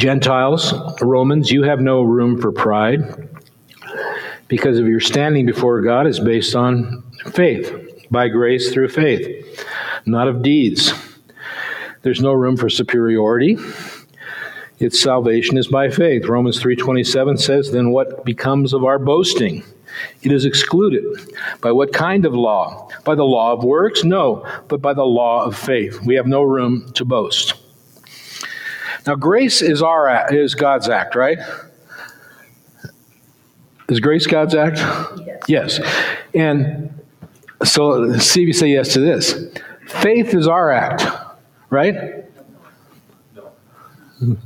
Gentiles, 0.00 0.72
Romans, 1.02 1.50
you 1.50 1.62
have 1.62 1.78
no 1.82 2.00
room 2.00 2.40
for 2.40 2.50
pride 2.52 3.28
because 4.48 4.78
of 4.78 4.88
your 4.88 4.98
standing 4.98 5.44
before 5.44 5.82
God 5.82 6.06
is 6.06 6.18
based 6.18 6.56
on 6.56 7.02
faith 7.34 7.70
by 8.10 8.28
grace 8.28 8.72
through 8.72 8.88
faith, 8.88 9.62
not 10.06 10.26
of 10.26 10.40
deeds. 10.40 10.94
There's 12.00 12.22
no 12.22 12.32
room 12.32 12.56
for 12.56 12.70
superiority. 12.70 13.58
Its 14.78 14.98
salvation 14.98 15.58
is 15.58 15.68
by 15.68 15.90
faith. 15.90 16.24
Romans 16.24 16.58
3:27 16.58 17.36
says, 17.36 17.70
"Then 17.70 17.90
what 17.90 18.24
becomes 18.24 18.72
of 18.72 18.82
our 18.82 18.98
boasting? 18.98 19.64
It 20.22 20.32
is 20.32 20.46
excluded. 20.46 21.04
By 21.60 21.72
what 21.72 21.92
kind 21.92 22.24
of 22.24 22.34
law? 22.34 22.88
By 23.04 23.16
the 23.16 23.24
law 23.24 23.52
of 23.52 23.64
works? 23.64 24.02
No, 24.02 24.46
but 24.66 24.80
by 24.80 24.94
the 24.94 25.04
law 25.04 25.44
of 25.44 25.54
faith. 25.54 26.00
We 26.06 26.14
have 26.14 26.26
no 26.26 26.42
room 26.42 26.86
to 26.94 27.04
boast." 27.04 27.59
Now 29.10 29.16
grace 29.16 29.60
is 29.60 29.82
our 29.82 30.06
act, 30.06 30.32
is 30.32 30.54
God's 30.54 30.88
act, 30.88 31.16
right? 31.16 31.38
Is 33.88 33.98
grace 33.98 34.28
God's 34.28 34.54
act? 34.54 34.78
Yes. 35.48 35.80
yes. 35.80 35.80
And 36.32 36.94
so 37.64 38.16
see 38.18 38.42
if 38.42 38.46
you 38.46 38.52
say 38.52 38.68
yes 38.68 38.92
to 38.92 39.00
this. 39.00 39.48
Faith 39.88 40.32
is 40.32 40.46
our 40.46 40.70
act, 40.70 41.02
right? 41.70 42.24
No. 43.34 44.36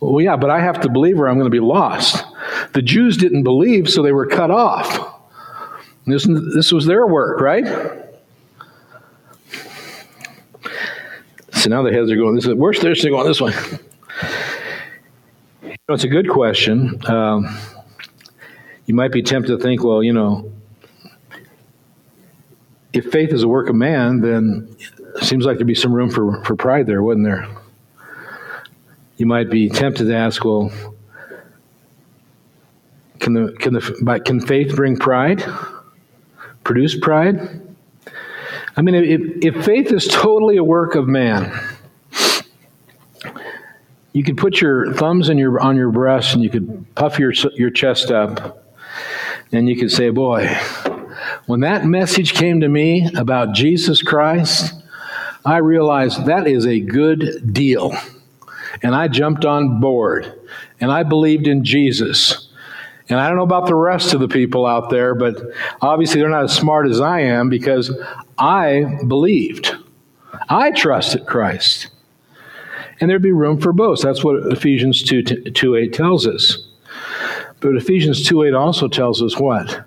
Well, 0.00 0.20
yeah, 0.20 0.36
but 0.36 0.50
I 0.50 0.60
have 0.60 0.82
to 0.82 0.90
believe 0.90 1.18
or 1.18 1.26
I'm 1.26 1.36
going 1.38 1.50
to 1.50 1.50
be 1.50 1.58
lost. 1.58 2.26
The 2.74 2.82
Jews 2.82 3.16
didn't 3.16 3.44
believe, 3.44 3.88
so 3.88 4.02
they 4.02 4.12
were 4.12 4.26
cut 4.26 4.50
off. 4.50 5.22
This, 6.06 6.28
this 6.54 6.70
was 6.70 6.84
their 6.84 7.06
work, 7.06 7.40
right? 7.40 8.01
So 11.62 11.70
now 11.70 11.84
the 11.84 11.92
heads 11.92 12.10
are 12.10 12.16
going 12.16 12.34
this 12.34 12.44
way. 12.44 12.54
Where's 12.54 12.80
they're 12.80 12.92
going 12.92 13.24
this 13.24 13.40
way? 13.40 13.52
You 15.62 15.76
know, 15.88 15.94
it's 15.94 16.02
a 16.02 16.08
good 16.08 16.28
question. 16.28 17.00
Um, 17.08 17.56
you 18.86 18.94
might 18.94 19.12
be 19.12 19.22
tempted 19.22 19.56
to 19.56 19.62
think, 19.62 19.84
well, 19.84 20.02
you 20.02 20.12
know, 20.12 20.50
if 22.92 23.12
faith 23.12 23.32
is 23.32 23.44
a 23.44 23.48
work 23.48 23.68
of 23.68 23.76
man, 23.76 24.22
then 24.22 24.74
it 25.14 25.22
seems 25.22 25.46
like 25.46 25.56
there'd 25.56 25.68
be 25.68 25.76
some 25.76 25.92
room 25.92 26.10
for, 26.10 26.42
for 26.42 26.56
pride 26.56 26.88
there, 26.88 27.00
wouldn't 27.00 27.24
there? 27.24 27.46
You 29.18 29.26
might 29.26 29.48
be 29.48 29.68
tempted 29.68 30.06
to 30.06 30.16
ask, 30.16 30.44
well, 30.44 30.72
can 33.20 33.34
the 33.34 33.52
can 33.52 33.74
the 33.74 34.20
can 34.24 34.40
faith 34.40 34.74
bring 34.74 34.96
pride? 34.96 35.44
Produce 36.64 36.98
pride? 36.98 37.61
I 38.76 38.82
mean, 38.82 38.94
if, 38.94 39.56
if 39.56 39.64
faith 39.64 39.92
is 39.92 40.08
totally 40.08 40.56
a 40.56 40.64
work 40.64 40.94
of 40.94 41.06
man, 41.06 41.52
you 44.12 44.22
could 44.22 44.36
put 44.36 44.60
your 44.60 44.92
thumbs 44.94 45.28
in 45.28 45.38
your 45.38 45.60
on 45.60 45.76
your 45.76 45.90
breast 45.90 46.34
and 46.34 46.42
you 46.42 46.50
could 46.50 46.94
puff 46.94 47.18
your 47.18 47.32
your 47.54 47.70
chest 47.70 48.10
up, 48.10 48.66
and 49.52 49.68
you 49.68 49.76
could 49.76 49.90
say, 49.90 50.10
"Boy, 50.10 50.48
when 51.46 51.60
that 51.60 51.84
message 51.84 52.34
came 52.34 52.60
to 52.60 52.68
me 52.68 53.08
about 53.14 53.52
Jesus 53.52 54.02
Christ, 54.02 54.74
I 55.44 55.56
realized 55.58 56.26
that 56.26 56.46
is 56.46 56.66
a 56.66 56.78
good 56.78 57.52
deal. 57.52 57.92
And 58.82 58.94
I 58.94 59.08
jumped 59.08 59.44
on 59.44 59.80
board 59.80 60.40
and 60.80 60.90
I 60.90 61.02
believed 61.02 61.46
in 61.46 61.64
Jesus. 61.64 62.41
And 63.12 63.20
I 63.20 63.28
don't 63.28 63.36
know 63.36 63.42
about 63.42 63.66
the 63.66 63.74
rest 63.74 64.14
of 64.14 64.20
the 64.20 64.28
people 64.28 64.66
out 64.66 64.90
there, 64.90 65.14
but 65.14 65.40
obviously 65.80 66.20
they're 66.20 66.30
not 66.30 66.44
as 66.44 66.54
smart 66.54 66.88
as 66.88 67.00
I 67.00 67.20
am 67.20 67.48
because 67.48 67.96
I 68.38 68.98
believed. 69.06 69.76
I 70.48 70.70
trusted 70.72 71.26
Christ. 71.26 71.88
And 73.00 73.10
there'd 73.10 73.22
be 73.22 73.32
room 73.32 73.60
for 73.60 73.72
both. 73.72 74.00
That's 74.00 74.24
what 74.24 74.52
Ephesians 74.52 75.02
2, 75.02 75.22
2 75.22 75.76
8 75.76 75.92
tells 75.92 76.26
us. 76.26 76.68
But 77.60 77.76
Ephesians 77.76 78.26
2 78.26 78.44
8 78.44 78.54
also 78.54 78.88
tells 78.88 79.22
us 79.22 79.38
what? 79.38 79.84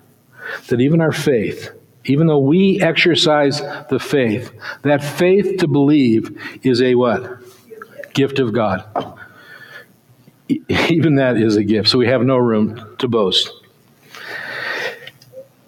that 0.68 0.80
even 0.80 1.00
our 1.00 1.12
faith, 1.12 1.70
even 2.04 2.26
though 2.26 2.38
we 2.38 2.80
exercise 2.80 3.60
the 3.88 3.98
faith, 3.98 4.52
that 4.82 5.02
faith 5.02 5.58
to 5.58 5.68
believe 5.68 6.38
is 6.62 6.80
a 6.80 6.94
what? 6.94 7.40
Gift 8.14 8.38
of 8.38 8.52
God. 8.52 8.84
Even 10.88 11.16
that 11.16 11.36
is 11.36 11.56
a 11.56 11.64
gift, 11.64 11.88
so 11.88 11.98
we 11.98 12.06
have 12.06 12.22
no 12.22 12.36
room 12.36 12.96
to 12.98 13.08
boast. 13.08 13.50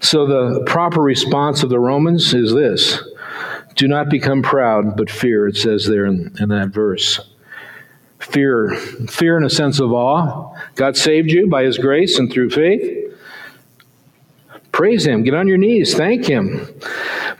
So 0.00 0.26
the 0.26 0.62
proper 0.64 1.02
response 1.02 1.62
of 1.62 1.70
the 1.70 1.80
Romans 1.80 2.32
is 2.32 2.54
this 2.54 3.02
Do 3.74 3.88
not 3.88 4.08
become 4.08 4.42
proud, 4.42 4.96
but 4.96 5.10
fear, 5.10 5.48
it 5.48 5.56
says 5.56 5.86
there 5.86 6.06
in, 6.06 6.34
in 6.38 6.48
that 6.50 6.68
verse. 6.68 7.20
Fear, 8.20 8.74
fear 9.08 9.36
in 9.36 9.44
a 9.44 9.50
sense 9.50 9.80
of 9.80 9.92
awe. 9.92 10.52
God 10.74 10.96
saved 10.96 11.30
you 11.30 11.48
by 11.48 11.64
his 11.64 11.78
grace 11.78 12.18
and 12.18 12.32
through 12.32 12.50
faith. 12.50 13.08
Praise 14.78 15.04
Him. 15.04 15.24
Get 15.24 15.34
on 15.34 15.48
your 15.48 15.58
knees. 15.58 15.94
Thank 15.94 16.26
Him. 16.26 16.64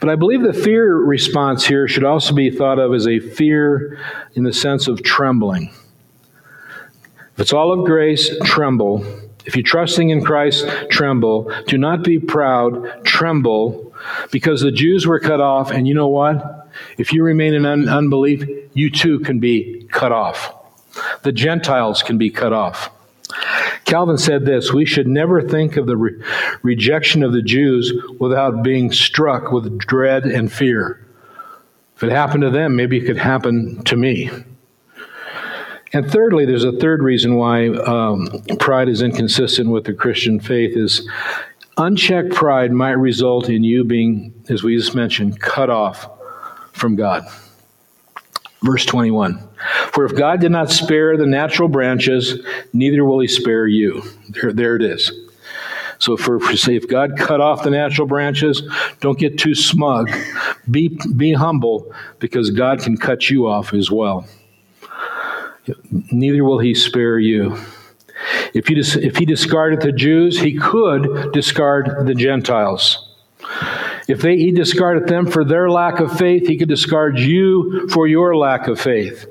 But 0.01 0.09
I 0.09 0.15
believe 0.15 0.41
the 0.41 0.53
fear 0.53 0.97
response 0.97 1.65
here 1.65 1.87
should 1.87 2.03
also 2.03 2.33
be 2.33 2.51
thought 2.51 2.79
of 2.79 2.93
as 2.93 3.07
a 3.07 3.19
fear 3.19 3.97
in 4.33 4.43
the 4.43 4.51
sense 4.51 4.89
of 4.89 5.03
trembling. 5.03 5.71
If 7.39 7.43
it's 7.43 7.53
all 7.53 7.71
of 7.71 7.85
grace, 7.85 8.37
tremble. 8.43 9.01
If 9.45 9.55
you're 9.55 9.63
trusting 9.63 10.09
in 10.09 10.21
Christ, 10.25 10.67
tremble. 10.89 11.49
Do 11.67 11.77
not 11.77 12.03
be 12.03 12.19
proud, 12.19 13.05
tremble, 13.05 13.93
because 14.29 14.59
the 14.59 14.73
Jews 14.73 15.07
were 15.07 15.21
cut 15.21 15.39
off, 15.39 15.71
and 15.71 15.87
you 15.87 15.93
know 15.93 16.09
what? 16.09 16.69
If 16.97 17.13
you 17.13 17.23
remain 17.23 17.53
in 17.53 17.65
un- 17.65 17.87
unbelief, 17.87 18.43
you 18.73 18.89
too 18.89 19.19
can 19.19 19.39
be 19.39 19.87
cut 19.89 20.11
off. 20.11 20.53
The 21.21 21.31
Gentiles 21.31 22.03
can 22.03 22.17
be 22.17 22.29
cut 22.29 22.51
off. 22.51 22.91
Calvin 23.85 24.17
said 24.17 24.43
this 24.43 24.73
We 24.73 24.83
should 24.83 25.07
never 25.07 25.41
think 25.41 25.77
of 25.77 25.87
the 25.87 25.95
re- 25.95 26.21
rejection 26.61 27.23
of 27.23 27.31
the 27.31 27.41
Jews 27.41 27.93
without 28.19 28.63
being 28.63 28.91
struck 28.91 29.53
with 29.53 29.77
dread 29.77 30.25
and 30.25 30.51
fear. 30.51 31.07
If 31.95 32.03
it 32.03 32.11
happened 32.11 32.41
to 32.41 32.49
them, 32.49 32.75
maybe 32.75 32.97
it 32.97 33.05
could 33.05 33.15
happen 33.15 33.81
to 33.85 33.95
me. 33.95 34.29
And 35.91 36.09
thirdly, 36.11 36.45
there's 36.45 36.63
a 36.63 36.71
third 36.71 37.01
reason 37.01 37.35
why 37.35 37.69
um, 37.69 38.27
pride 38.59 38.89
is 38.89 39.01
inconsistent 39.01 39.69
with 39.69 39.85
the 39.85 39.93
Christian 39.93 40.39
faith 40.39 40.77
is 40.77 41.07
unchecked 41.77 42.31
pride 42.31 42.71
might 42.71 42.91
result 42.91 43.49
in 43.49 43.63
you 43.63 43.83
being, 43.83 44.33
as 44.49 44.63
we 44.63 44.75
just 44.77 44.93
mentioned, 44.93 45.39
cut 45.39 45.69
off 45.69 46.07
from 46.73 46.95
God. 46.95 47.23
Verse 48.61 48.85
21 48.85 49.47
For 49.91 50.05
if 50.05 50.15
God 50.15 50.41
did 50.41 50.51
not 50.51 50.69
spare 50.69 51.17
the 51.17 51.25
natural 51.25 51.69
branches, 51.69 52.45
neither 52.73 53.03
will 53.03 53.19
he 53.19 53.27
spare 53.27 53.65
you. 53.65 54.03
There, 54.29 54.53
there 54.53 54.75
it 54.75 54.83
is. 54.83 55.11
So 55.97 56.15
for, 56.15 56.39
for 56.39 56.55
say 56.55 56.75
if 56.75 56.87
God 56.87 57.17
cut 57.17 57.41
off 57.41 57.63
the 57.63 57.69
natural 57.71 58.07
branches, 58.07 58.61
don't 59.01 59.19
get 59.19 59.37
too 59.37 59.55
smug. 59.55 60.09
Be 60.69 60.97
be 61.15 61.33
humble 61.33 61.93
because 62.19 62.51
God 62.51 62.79
can 62.79 62.95
cut 62.95 63.29
you 63.29 63.47
off 63.47 63.73
as 63.73 63.91
well. 63.91 64.25
Neither 66.11 66.43
will 66.43 66.59
he 66.59 66.73
spare 66.73 67.19
you. 67.19 67.57
If 68.53 68.67
he, 68.67 68.75
if 68.79 69.17
he 69.17 69.25
discarded 69.25 69.81
the 69.81 69.91
Jews, 69.91 70.39
he 70.39 70.57
could 70.57 71.31
discard 71.31 72.05
the 72.07 72.15
Gentiles. 72.15 73.09
If 74.07 74.21
they, 74.21 74.37
he 74.37 74.51
discarded 74.51 75.07
them 75.07 75.29
for 75.29 75.45
their 75.45 75.69
lack 75.69 75.99
of 75.99 76.17
faith, 76.17 76.47
he 76.47 76.57
could 76.57 76.67
discard 76.67 77.19
you 77.19 77.87
for 77.89 78.07
your 78.07 78.35
lack 78.35 78.67
of 78.67 78.79
faith. 78.79 79.27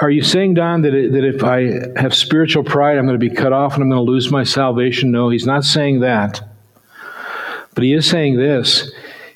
Are 0.00 0.10
you 0.10 0.22
saying, 0.22 0.54
Don, 0.54 0.82
that, 0.82 0.94
it, 0.94 1.12
that 1.12 1.24
if 1.24 1.44
I 1.44 2.00
have 2.00 2.14
spiritual 2.14 2.64
pride, 2.64 2.98
I'm 2.98 3.06
going 3.06 3.18
to 3.20 3.28
be 3.28 3.34
cut 3.34 3.52
off 3.52 3.74
and 3.74 3.82
I'm 3.82 3.90
going 3.90 4.04
to 4.04 4.10
lose 4.10 4.32
my 4.32 4.42
salvation? 4.42 5.12
No, 5.12 5.28
he's 5.28 5.46
not 5.46 5.64
saying 5.64 6.00
that. 6.00 6.40
But 7.74 7.84
he 7.84 7.92
is 7.92 8.08
saying 8.08 8.36
this 8.36 8.90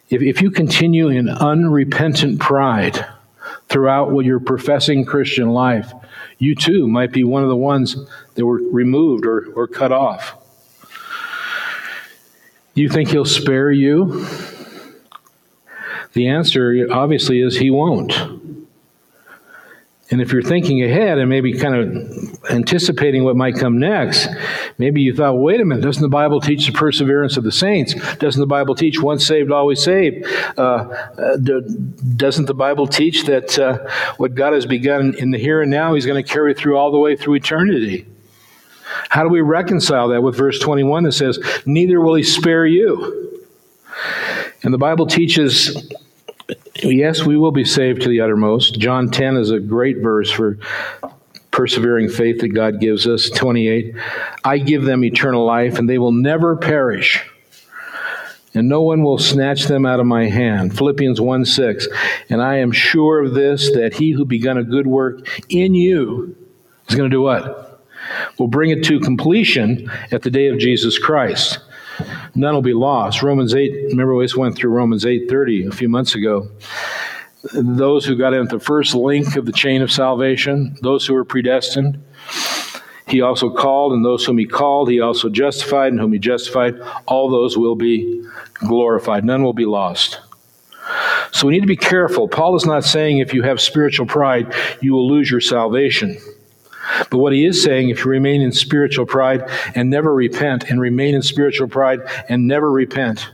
if, 0.08 0.22
if 0.22 0.42
you 0.42 0.50
continue 0.50 1.08
in 1.08 1.28
unrepentant 1.28 2.40
pride 2.40 3.06
throughout 3.68 4.16
your 4.20 4.40
professing 4.40 5.04
Christian 5.04 5.50
life, 5.50 5.92
you 6.38 6.54
too 6.54 6.86
might 6.86 7.12
be 7.12 7.24
one 7.24 7.42
of 7.42 7.48
the 7.48 7.56
ones 7.56 7.96
that 8.34 8.46
were 8.46 8.60
removed 8.70 9.26
or, 9.26 9.52
or 9.54 9.66
cut 9.66 9.92
off. 9.92 10.36
You 12.74 12.88
think 12.88 13.08
he'll 13.08 13.24
spare 13.24 13.70
you? 13.70 14.26
The 16.12 16.28
answer, 16.28 16.86
obviously, 16.90 17.40
is 17.40 17.58
he 17.58 17.70
won't. 17.70 18.12
And 20.08 20.20
if 20.20 20.32
you're 20.32 20.42
thinking 20.42 20.84
ahead 20.84 21.18
and 21.18 21.28
maybe 21.28 21.52
kind 21.58 21.74
of 21.74 22.50
anticipating 22.50 23.24
what 23.24 23.34
might 23.34 23.56
come 23.56 23.80
next, 23.80 24.28
maybe 24.78 25.00
you 25.02 25.12
thought, 25.12 25.34
wait 25.34 25.60
a 25.60 25.64
minute, 25.64 25.82
doesn't 25.82 26.02
the 26.02 26.08
Bible 26.08 26.40
teach 26.40 26.66
the 26.66 26.72
perseverance 26.72 27.36
of 27.36 27.42
the 27.42 27.50
saints? 27.50 27.94
Doesn't 28.16 28.40
the 28.40 28.46
Bible 28.46 28.76
teach 28.76 29.00
once 29.00 29.26
saved, 29.26 29.50
always 29.50 29.82
saved? 29.82 30.24
Uh, 30.56 30.60
uh, 30.60 31.36
doesn't 32.16 32.46
the 32.46 32.54
Bible 32.54 32.86
teach 32.86 33.24
that 33.24 33.58
uh, 33.58 33.78
what 34.16 34.36
God 34.36 34.52
has 34.52 34.64
begun 34.64 35.14
in 35.18 35.32
the 35.32 35.38
here 35.38 35.60
and 35.60 35.72
now, 35.72 35.94
He's 35.94 36.06
going 36.06 36.22
to 36.22 36.32
carry 36.32 36.54
through 36.54 36.76
all 36.76 36.92
the 36.92 36.98
way 36.98 37.16
through 37.16 37.34
eternity? 37.34 38.06
How 39.08 39.24
do 39.24 39.28
we 39.28 39.40
reconcile 39.40 40.08
that 40.08 40.22
with 40.22 40.36
verse 40.36 40.58
21 40.60 41.04
that 41.04 41.12
says, 41.12 41.38
Neither 41.66 42.00
will 42.00 42.14
he 42.14 42.22
spare 42.22 42.64
you? 42.64 43.44
And 44.62 44.72
the 44.72 44.78
Bible 44.78 45.06
teaches, 45.06 45.90
yes, 46.82 47.24
we 47.24 47.36
will 47.36 47.52
be 47.52 47.64
saved 47.64 48.02
to 48.02 48.08
the 48.08 48.20
uttermost. 48.20 48.78
John 48.78 49.10
10 49.10 49.36
is 49.36 49.50
a 49.50 49.60
great 49.60 49.98
verse 49.98 50.30
for 50.30 50.58
persevering 51.50 52.08
faith 52.08 52.40
that 52.40 52.48
God 52.48 52.80
gives 52.80 53.06
us. 53.06 53.30
28, 53.30 53.94
I 54.44 54.58
give 54.58 54.84
them 54.84 55.04
eternal 55.04 55.44
life, 55.44 55.78
and 55.78 55.88
they 55.88 55.98
will 55.98 56.12
never 56.12 56.56
perish. 56.56 57.24
And 58.54 58.68
no 58.68 58.82
one 58.82 59.02
will 59.02 59.18
snatch 59.18 59.64
them 59.64 59.84
out 59.84 60.00
of 60.00 60.06
my 60.06 60.28
hand. 60.28 60.76
Philippians 60.76 61.20
1 61.20 61.44
6. 61.44 61.88
And 62.30 62.42
I 62.42 62.58
am 62.58 62.72
sure 62.72 63.24
of 63.24 63.34
this, 63.34 63.70
that 63.72 63.94
he 63.94 64.12
who 64.12 64.24
begun 64.24 64.56
a 64.56 64.64
good 64.64 64.86
work 64.86 65.28
in 65.50 65.74
you 65.74 66.36
is 66.88 66.94
going 66.94 67.10
to 67.10 67.14
do 67.14 67.22
what? 67.22 67.66
will 68.38 68.48
bring 68.48 68.70
it 68.70 68.84
to 68.84 69.00
completion 69.00 69.90
at 70.12 70.22
the 70.22 70.30
day 70.30 70.48
of 70.48 70.58
Jesus 70.58 70.98
Christ. 70.98 71.58
None 72.34 72.54
will 72.54 72.62
be 72.62 72.74
lost. 72.74 73.22
Romans 73.22 73.54
8, 73.54 73.88
remember 73.90 74.14
we 74.14 74.24
just 74.24 74.36
went 74.36 74.56
through 74.56 74.70
Romans 74.70 75.04
8:30 75.04 75.68
a 75.68 75.72
few 75.72 75.88
months 75.88 76.14
ago. 76.14 76.48
Those 77.52 78.04
who 78.04 78.16
got 78.16 78.34
into 78.34 78.58
the 78.58 78.64
first 78.64 78.94
link 78.94 79.36
of 79.36 79.46
the 79.46 79.52
chain 79.52 79.82
of 79.82 79.90
salvation, 79.92 80.76
those 80.82 81.06
who 81.06 81.14
were 81.14 81.24
predestined, 81.24 82.02
he 83.06 83.20
also 83.20 83.50
called, 83.50 83.92
and 83.92 84.04
those 84.04 84.24
whom 84.24 84.38
he 84.38 84.46
called, 84.46 84.90
he 84.90 85.00
also 85.00 85.28
justified, 85.28 85.92
and 85.92 86.00
whom 86.00 86.12
he 86.12 86.18
justified, 86.18 86.74
all 87.06 87.30
those 87.30 87.56
will 87.56 87.76
be 87.76 88.24
glorified. 88.54 89.24
None 89.24 89.44
will 89.44 89.52
be 89.52 89.64
lost. 89.64 90.20
So 91.30 91.46
we 91.46 91.52
need 91.52 91.60
to 91.60 91.66
be 91.66 91.76
careful. 91.76 92.28
Paul 92.28 92.56
is 92.56 92.66
not 92.66 92.84
saying 92.84 93.18
if 93.18 93.32
you 93.32 93.42
have 93.42 93.60
spiritual 93.60 94.06
pride, 94.06 94.52
you 94.80 94.92
will 94.92 95.08
lose 95.08 95.30
your 95.30 95.40
salvation. 95.40 96.18
But 97.10 97.18
what 97.18 97.32
he 97.32 97.44
is 97.44 97.62
saying, 97.62 97.88
if 97.88 98.04
you 98.04 98.10
remain 98.10 98.42
in 98.42 98.52
spiritual 98.52 99.06
pride 99.06 99.48
and 99.74 99.90
never 99.90 100.14
repent, 100.14 100.70
and 100.70 100.80
remain 100.80 101.14
in 101.14 101.22
spiritual 101.22 101.68
pride 101.68 102.00
and 102.28 102.46
never 102.46 102.70
repent, 102.70 103.28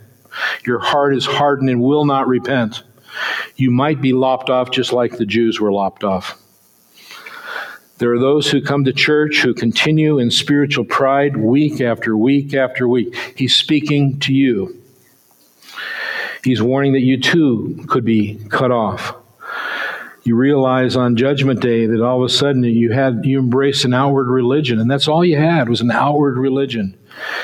your 0.64 0.78
heart 0.78 1.14
is 1.14 1.26
hardened 1.26 1.70
and 1.70 1.82
will 1.82 2.04
not 2.04 2.26
repent, 2.26 2.82
you 3.56 3.70
might 3.70 4.00
be 4.00 4.12
lopped 4.12 4.48
off 4.48 4.70
just 4.70 4.92
like 4.92 5.16
the 5.16 5.26
Jews 5.26 5.60
were 5.60 5.72
lopped 5.72 6.04
off. 6.04 6.38
There 7.98 8.12
are 8.12 8.18
those 8.18 8.50
who 8.50 8.60
come 8.60 8.84
to 8.84 8.92
church 8.92 9.42
who 9.42 9.54
continue 9.54 10.18
in 10.18 10.30
spiritual 10.30 10.84
pride 10.84 11.36
week 11.36 11.80
after 11.80 12.16
week 12.16 12.54
after 12.54 12.88
week. 12.88 13.14
He's 13.36 13.54
speaking 13.54 14.18
to 14.20 14.34
you. 14.34 14.76
He's 16.42 16.60
warning 16.60 16.94
that 16.94 17.00
you 17.02 17.20
too 17.20 17.84
could 17.86 18.04
be 18.04 18.40
cut 18.48 18.72
off 18.72 19.14
you 20.24 20.36
realize 20.36 20.94
on 20.96 21.16
judgment 21.16 21.60
day 21.60 21.86
that 21.86 22.00
all 22.00 22.22
of 22.22 22.24
a 22.24 22.28
sudden 22.28 22.62
you 22.62 22.92
had 22.92 23.24
you 23.24 23.38
embraced 23.38 23.84
an 23.84 23.92
outward 23.92 24.28
religion 24.28 24.78
and 24.78 24.90
that's 24.90 25.08
all 25.08 25.24
you 25.24 25.36
had 25.36 25.68
was 25.68 25.80
an 25.80 25.90
outward 25.90 26.38
religion 26.38 26.96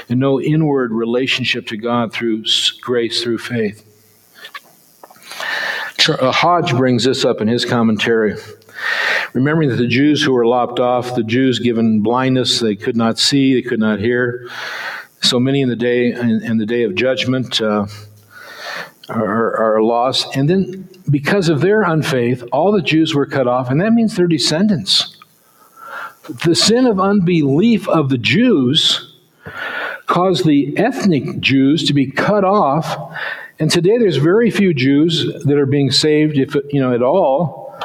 and 0.08 0.20
no 0.20 0.40
inward 0.40 0.92
relationship 0.92 1.66
to 1.66 1.76
god 1.76 2.12
through 2.12 2.44
grace 2.80 3.22
through 3.22 3.38
faith. 3.38 3.84
Uh, 6.08 6.32
hodge 6.32 6.74
brings 6.74 7.04
this 7.04 7.24
up 7.24 7.40
in 7.40 7.48
his 7.48 7.64
commentary. 7.64 8.34
Remembering 9.34 9.68
that 9.68 9.76
the 9.76 9.86
jews 9.86 10.22
who 10.22 10.32
were 10.32 10.46
lopped 10.46 10.80
off 10.80 11.14
the 11.14 11.24
jews 11.24 11.58
given 11.58 12.00
blindness 12.00 12.60
they 12.60 12.76
could 12.76 12.96
not 12.96 13.18
see 13.18 13.54
they 13.54 13.68
could 13.68 13.80
not 13.80 13.98
hear. 13.98 14.48
So 15.20 15.40
many 15.40 15.60
in 15.60 15.68
the 15.68 15.76
day 15.76 16.12
in, 16.12 16.42
in 16.42 16.58
the 16.58 16.64
day 16.64 16.84
of 16.84 16.94
judgment 16.94 17.60
uh, 17.60 17.86
are, 19.09 19.56
are 19.56 19.82
lost 19.82 20.36
and 20.36 20.48
then 20.48 20.88
because 21.11 21.48
of 21.48 21.61
their 21.61 21.82
unfaith, 21.82 22.44
all 22.52 22.72
the 22.72 22.82
Jews 22.82 23.14
were 23.14 23.26
cut 23.26 23.46
off, 23.46 23.70
and 23.70 23.80
that 23.80 23.92
means 23.92 24.16
their 24.16 24.26
descendants. 24.26 25.16
The 26.44 26.54
sin 26.54 26.86
of 26.86 27.00
unbelief 27.00 27.88
of 27.88 28.11
the 28.11 28.18
Jews 28.18 29.16
caused 30.06 30.44
the 30.44 30.76
ethnic 30.76 31.40
Jews 31.40 31.86
to 31.86 31.94
be 31.94 32.11
cut 32.11 32.44
off. 32.44 33.14
And 33.59 33.70
today 33.70 33.98
there's 33.98 34.16
very 34.16 34.50
few 34.50 34.74
Jews 34.74 35.26
that 35.44 35.56
are 35.59 35.66
being 35.66 35.90
saved, 35.90 36.36
if 36.38 36.54
you 36.70 36.80
know 36.80 36.94
at 36.94 37.02
all. 37.02 37.78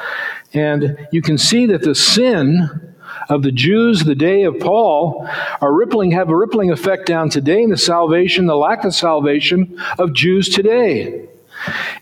And 0.53 1.07
you 1.11 1.21
can 1.21 1.37
see 1.37 1.65
that 1.67 1.81
the 1.81 1.95
sin 1.95 2.92
of 3.29 3.43
the 3.43 3.51
Jews 3.51 4.03
the 4.03 4.15
day 4.15 4.43
of 4.43 4.59
Paul 4.59 5.27
are 5.61 5.73
rippling, 5.73 6.11
have 6.11 6.29
a 6.29 6.37
rippling 6.37 6.71
effect 6.71 7.05
down 7.05 7.29
today 7.29 7.63
in 7.63 7.69
the 7.69 7.77
salvation, 7.77 8.45
the 8.45 8.55
lack 8.55 8.83
of 8.83 8.93
salvation 8.93 9.79
of 9.97 10.13
Jews 10.13 10.49
today. 10.49 11.27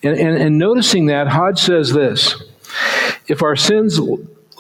And, 0.04 0.18
and, 0.18 0.38
and 0.38 0.58
noticing 0.58 1.08
that, 1.08 1.28
Hodge 1.28 1.60
says 1.60 1.94
this 1.94 2.44
if 3.28 3.44
our 3.44 3.56
sins 3.56 4.00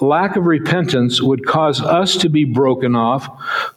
lack 0.01 0.35
of 0.35 0.45
repentance 0.45 1.21
would 1.21 1.45
cause 1.45 1.81
us 1.81 2.17
to 2.17 2.29
be 2.29 2.43
broken 2.43 2.95
off, 2.95 3.29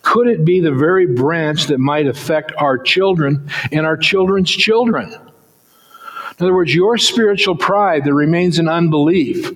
could 0.02 0.26
it 0.26 0.44
be 0.44 0.60
the 0.60 0.72
very 0.72 1.06
branch 1.06 1.66
that 1.66 1.78
might 1.78 2.06
affect 2.06 2.52
our 2.56 2.78
children 2.78 3.48
and 3.72 3.86
our 3.86 3.96
children's 3.96 4.50
children? 4.50 5.12
In 5.12 6.46
other 6.46 6.54
words, 6.54 6.74
your 6.74 6.98
spiritual 6.98 7.56
pride 7.56 8.04
that 8.04 8.14
remains 8.14 8.58
in 8.58 8.68
unbelief. 8.68 9.50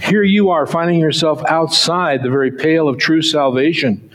Here 0.00 0.22
you 0.22 0.50
are 0.50 0.66
finding 0.66 1.00
yourself 1.00 1.42
outside 1.48 2.22
the 2.22 2.30
very 2.30 2.50
pale 2.50 2.88
of 2.88 2.98
true 2.98 3.22
salvation. 3.22 4.10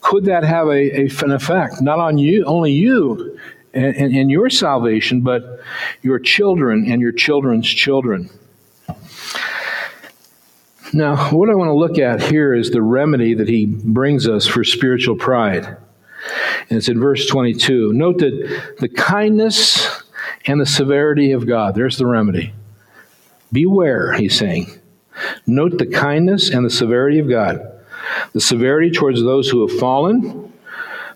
Could 0.00 0.24
that 0.26 0.44
have 0.44 0.68
a, 0.68 1.06
a 1.06 1.08
an 1.22 1.30
effect, 1.30 1.80
not 1.80 1.98
on 1.98 2.18
you, 2.18 2.44
only 2.44 2.72
you 2.72 3.38
and, 3.72 3.96
and, 3.96 4.14
and 4.14 4.30
your 4.30 4.50
salvation, 4.50 5.22
but 5.22 5.60
your 6.02 6.18
children 6.18 6.90
and 6.90 7.00
your 7.00 7.12
children's 7.12 7.68
children? 7.68 8.28
Now, 10.92 11.30
what 11.30 11.50
I 11.50 11.54
want 11.54 11.68
to 11.68 11.74
look 11.74 11.98
at 11.98 12.22
here 12.22 12.54
is 12.54 12.70
the 12.70 12.82
remedy 12.82 13.34
that 13.34 13.48
he 13.48 13.66
brings 13.66 14.28
us 14.28 14.46
for 14.46 14.62
spiritual 14.62 15.16
pride. 15.16 15.64
And 16.68 16.78
it's 16.78 16.88
in 16.88 17.00
verse 17.00 17.26
22. 17.26 17.92
Note 17.92 18.18
that 18.18 18.74
the 18.78 18.88
kindness 18.88 20.02
and 20.46 20.60
the 20.60 20.66
severity 20.66 21.32
of 21.32 21.46
God, 21.46 21.74
there's 21.74 21.98
the 21.98 22.06
remedy. 22.06 22.52
Beware, 23.52 24.12
he's 24.12 24.38
saying. 24.38 24.80
Note 25.46 25.78
the 25.78 25.86
kindness 25.86 26.50
and 26.50 26.64
the 26.64 26.70
severity 26.70 27.18
of 27.18 27.28
God. 27.28 27.60
The 28.32 28.40
severity 28.40 28.90
towards 28.90 29.22
those 29.22 29.48
who 29.48 29.66
have 29.66 29.78
fallen, 29.78 30.52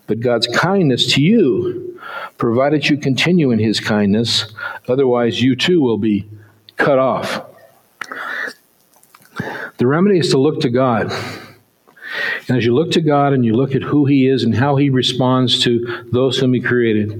but 0.07 0.19
God's 0.19 0.47
kindness 0.47 1.13
to 1.13 1.21
you, 1.21 1.99
provided 2.37 2.89
you 2.89 2.97
continue 2.97 3.51
in 3.51 3.59
his 3.59 3.79
kindness, 3.79 4.53
otherwise 4.87 5.41
you 5.41 5.55
too 5.55 5.81
will 5.81 5.97
be 5.97 6.27
cut 6.77 6.97
off. 6.97 7.45
The 9.77 9.87
remedy 9.87 10.19
is 10.19 10.29
to 10.31 10.37
look 10.37 10.61
to 10.61 10.69
God. 10.69 11.11
And 12.47 12.57
as 12.57 12.65
you 12.65 12.73
look 12.73 12.91
to 12.91 13.01
God 13.01 13.33
and 13.33 13.45
you 13.45 13.53
look 13.53 13.75
at 13.75 13.83
who 13.83 14.05
He 14.05 14.27
is 14.27 14.43
and 14.43 14.55
how 14.55 14.75
He 14.75 14.89
responds 14.89 15.61
to 15.63 16.05
those 16.11 16.37
whom 16.37 16.53
He 16.53 16.59
created, 16.59 17.11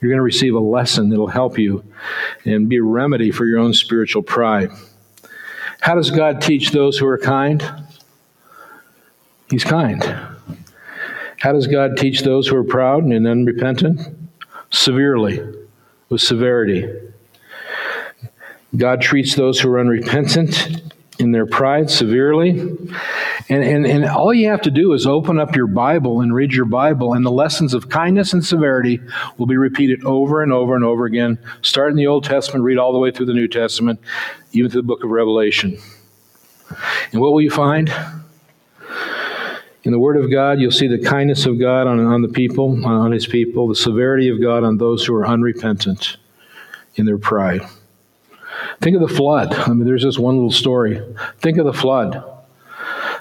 you're 0.00 0.10
going 0.10 0.18
to 0.18 0.22
receive 0.22 0.54
a 0.54 0.60
lesson 0.60 1.10
that'll 1.10 1.26
help 1.26 1.58
you 1.58 1.84
and 2.44 2.68
be 2.68 2.76
a 2.76 2.82
remedy 2.82 3.32
for 3.32 3.44
your 3.44 3.58
own 3.58 3.74
spiritual 3.74 4.22
pride. 4.22 4.70
How 5.86 5.94
does 5.94 6.10
God 6.10 6.42
teach 6.42 6.72
those 6.72 6.98
who 6.98 7.06
are 7.06 7.16
kind? 7.16 7.62
He's 9.48 9.62
kind. 9.62 10.02
How 11.38 11.52
does 11.52 11.68
God 11.68 11.96
teach 11.96 12.22
those 12.22 12.48
who 12.48 12.56
are 12.56 12.64
proud 12.64 13.04
and 13.04 13.24
unrepentant? 13.24 14.00
Severely, 14.72 15.38
with 16.08 16.20
severity. 16.20 16.92
God 18.76 19.00
treats 19.00 19.36
those 19.36 19.60
who 19.60 19.70
are 19.70 19.78
unrepentant 19.78 20.92
in 21.18 21.32
their 21.32 21.46
pride 21.46 21.90
severely. 21.90 22.50
And, 23.48 23.62
and, 23.62 23.86
and 23.86 24.04
all 24.04 24.34
you 24.34 24.48
have 24.48 24.62
to 24.62 24.70
do 24.70 24.92
is 24.92 25.06
open 25.06 25.38
up 25.38 25.56
your 25.56 25.66
Bible 25.66 26.20
and 26.20 26.34
read 26.34 26.52
your 26.52 26.64
Bible, 26.64 27.14
and 27.14 27.24
the 27.24 27.30
lessons 27.30 27.74
of 27.74 27.88
kindness 27.88 28.32
and 28.32 28.44
severity 28.44 29.00
will 29.38 29.46
be 29.46 29.56
repeated 29.56 30.04
over 30.04 30.42
and 30.42 30.52
over 30.52 30.74
and 30.74 30.84
over 30.84 31.04
again. 31.06 31.38
Start 31.62 31.90
in 31.90 31.96
the 31.96 32.06
Old 32.06 32.24
Testament, 32.24 32.64
read 32.64 32.78
all 32.78 32.92
the 32.92 32.98
way 32.98 33.10
through 33.10 33.26
the 33.26 33.34
New 33.34 33.48
Testament, 33.48 34.00
even 34.52 34.70
through 34.70 34.82
the 34.82 34.86
book 34.86 35.04
of 35.04 35.10
Revelation. 35.10 35.78
And 37.12 37.20
what 37.20 37.32
will 37.32 37.40
you 37.40 37.50
find? 37.50 37.92
In 39.84 39.92
the 39.92 40.00
Word 40.00 40.16
of 40.16 40.30
God, 40.32 40.58
you'll 40.58 40.72
see 40.72 40.88
the 40.88 40.98
kindness 40.98 41.46
of 41.46 41.60
God 41.60 41.86
on, 41.86 42.00
on 42.00 42.20
the 42.20 42.28
people, 42.28 42.84
on 42.84 43.12
His 43.12 43.26
people, 43.26 43.68
the 43.68 43.76
severity 43.76 44.28
of 44.28 44.40
God 44.40 44.64
on 44.64 44.78
those 44.78 45.04
who 45.06 45.14
are 45.14 45.26
unrepentant 45.26 46.16
in 46.96 47.06
their 47.06 47.18
pride. 47.18 47.60
Think 48.80 48.96
of 48.96 49.08
the 49.08 49.14
flood. 49.14 49.54
I 49.54 49.68
mean, 49.72 49.86
there's 49.86 50.02
just 50.02 50.18
one 50.18 50.34
little 50.34 50.50
story. 50.50 51.02
Think 51.38 51.58
of 51.58 51.66
the 51.66 51.72
flood. 51.72 52.22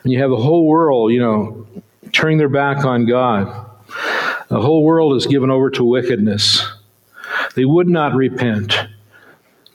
And 0.03 0.11
you 0.11 0.19
have 0.19 0.29
the 0.29 0.37
whole 0.37 0.67
world, 0.67 1.11
you 1.11 1.19
know, 1.19 1.67
turning 2.11 2.37
their 2.37 2.49
back 2.49 2.85
on 2.85 3.05
God. 3.05 3.47
The 4.49 4.61
whole 4.61 4.83
world 4.83 5.15
is 5.15 5.25
given 5.25 5.49
over 5.49 5.69
to 5.71 5.83
wickedness. 5.83 6.65
They 7.55 7.65
would 7.65 7.87
not 7.87 8.13
repent. 8.13 8.75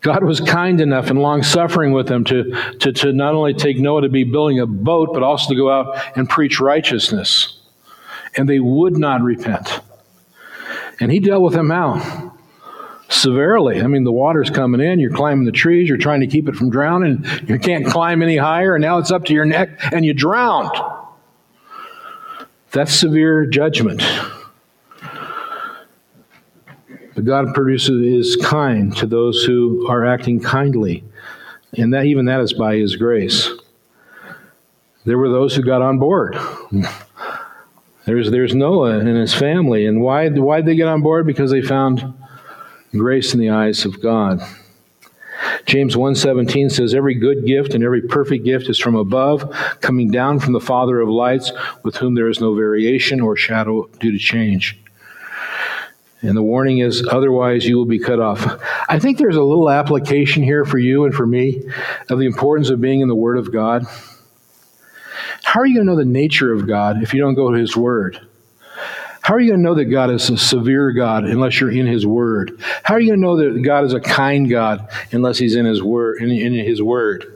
God 0.02 0.24
was 0.24 0.40
kind 0.40 0.80
enough 0.80 1.10
and 1.10 1.20
long 1.20 1.42
suffering 1.42 1.92
with 1.92 2.08
them 2.08 2.24
to, 2.24 2.52
to, 2.78 2.92
to 2.92 3.12
not 3.12 3.34
only 3.34 3.52
take 3.52 3.78
Noah 3.78 4.02
to 4.02 4.08
be 4.08 4.24
building 4.24 4.60
a 4.60 4.66
boat, 4.66 5.10
but 5.12 5.22
also 5.22 5.50
to 5.50 5.56
go 5.56 5.70
out 5.70 6.00
and 6.16 6.28
preach 6.28 6.60
righteousness. 6.60 7.60
And 8.36 8.48
they 8.48 8.60
would 8.60 8.96
not 8.96 9.22
repent. 9.22 9.80
And 11.00 11.10
he 11.10 11.18
dealt 11.20 11.42
with 11.42 11.54
them 11.54 11.70
out 11.70 12.29
severely. 13.10 13.82
I 13.82 13.86
mean, 13.86 14.04
the 14.04 14.12
water's 14.12 14.50
coming 14.50 14.80
in, 14.80 14.98
you're 14.98 15.10
climbing 15.10 15.44
the 15.44 15.52
trees, 15.52 15.88
you're 15.88 15.98
trying 15.98 16.20
to 16.20 16.26
keep 16.26 16.48
it 16.48 16.56
from 16.56 16.70
drowning, 16.70 17.24
you 17.46 17.58
can't 17.58 17.86
climb 17.86 18.22
any 18.22 18.36
higher, 18.36 18.74
and 18.74 18.82
now 18.82 18.98
it's 18.98 19.10
up 19.10 19.24
to 19.26 19.34
your 19.34 19.44
neck, 19.44 19.68
and 19.92 20.04
you 20.04 20.14
drowned. 20.14 20.70
That's 22.72 22.94
severe 22.94 23.46
judgment. 23.46 24.02
But 27.14 27.24
God 27.24 27.52
produces 27.54 28.00
is 28.00 28.36
kind 28.36 28.96
to 28.96 29.06
those 29.06 29.42
who 29.42 29.86
are 29.88 30.06
acting 30.06 30.40
kindly, 30.40 31.04
and 31.76 31.92
that 31.92 32.06
even 32.06 32.26
that 32.26 32.40
is 32.40 32.52
by 32.52 32.76
His 32.76 32.94
grace. 32.96 33.50
There 35.04 35.18
were 35.18 35.28
those 35.28 35.56
who 35.56 35.62
got 35.62 35.82
on 35.82 35.98
board. 35.98 36.38
There's 38.06 38.30
there's 38.30 38.54
Noah 38.54 38.98
and 38.98 39.08
his 39.08 39.34
family, 39.34 39.86
and 39.86 40.00
why 40.00 40.28
why 40.30 40.56
did 40.56 40.66
they 40.66 40.74
get 40.74 40.88
on 40.88 41.02
board? 41.02 41.26
Because 41.26 41.50
they 41.50 41.62
found 41.62 42.14
grace 42.92 43.34
in 43.34 43.40
the 43.40 43.50
eyes 43.50 43.84
of 43.84 44.00
God. 44.00 44.40
James 45.66 45.96
1:17 45.96 46.70
says 46.70 46.94
every 46.94 47.14
good 47.14 47.46
gift 47.46 47.74
and 47.74 47.84
every 47.84 48.02
perfect 48.02 48.44
gift 48.44 48.68
is 48.68 48.78
from 48.78 48.94
above, 48.94 49.50
coming 49.80 50.10
down 50.10 50.38
from 50.38 50.52
the 50.52 50.60
Father 50.60 51.00
of 51.00 51.08
lights, 51.08 51.52
with 51.82 51.96
whom 51.96 52.14
there 52.14 52.28
is 52.28 52.40
no 52.40 52.54
variation 52.54 53.20
or 53.20 53.36
shadow 53.36 53.88
due 54.00 54.12
to 54.12 54.18
change. 54.18 54.78
And 56.22 56.36
the 56.36 56.42
warning 56.42 56.78
is 56.78 57.06
otherwise 57.10 57.66
you 57.66 57.76
will 57.76 57.86
be 57.86 57.98
cut 57.98 58.20
off. 58.20 58.60
I 58.88 58.98
think 58.98 59.16
there's 59.16 59.36
a 59.36 59.42
little 59.42 59.70
application 59.70 60.42
here 60.42 60.64
for 60.64 60.78
you 60.78 61.04
and 61.04 61.14
for 61.14 61.26
me 61.26 61.62
of 62.10 62.18
the 62.18 62.26
importance 62.26 62.68
of 62.68 62.80
being 62.80 63.00
in 63.00 63.08
the 63.08 63.14
word 63.14 63.38
of 63.38 63.52
God. 63.52 63.86
How 65.42 65.60
are 65.60 65.66
you 65.66 65.76
going 65.76 65.86
to 65.86 65.92
know 65.92 65.98
the 65.98 66.04
nature 66.04 66.52
of 66.52 66.66
God 66.66 67.02
if 67.02 67.14
you 67.14 67.20
don't 67.20 67.34
go 67.34 67.50
to 67.50 67.58
his 67.58 67.76
word? 67.76 68.20
How 69.22 69.34
are 69.34 69.40
you 69.40 69.50
going 69.50 69.60
to 69.60 69.64
know 69.64 69.74
that 69.74 69.86
God 69.86 70.10
is 70.10 70.30
a 70.30 70.38
severe 70.38 70.92
God 70.92 71.24
unless 71.24 71.60
you're 71.60 71.70
in 71.70 71.86
His 71.86 72.06
Word? 72.06 72.58
How 72.82 72.94
are 72.94 73.00
you 73.00 73.08
going 73.08 73.20
to 73.20 73.26
know 73.26 73.36
that 73.36 73.62
God 73.62 73.84
is 73.84 73.92
a 73.92 74.00
kind 74.00 74.48
God 74.48 74.88
unless 75.12 75.38
He's 75.38 75.56
in 75.56 75.66
His 75.66 75.82
Word? 75.82 76.22
In, 76.22 76.30
in 76.30 76.54
His 76.54 76.82
Word. 76.82 77.26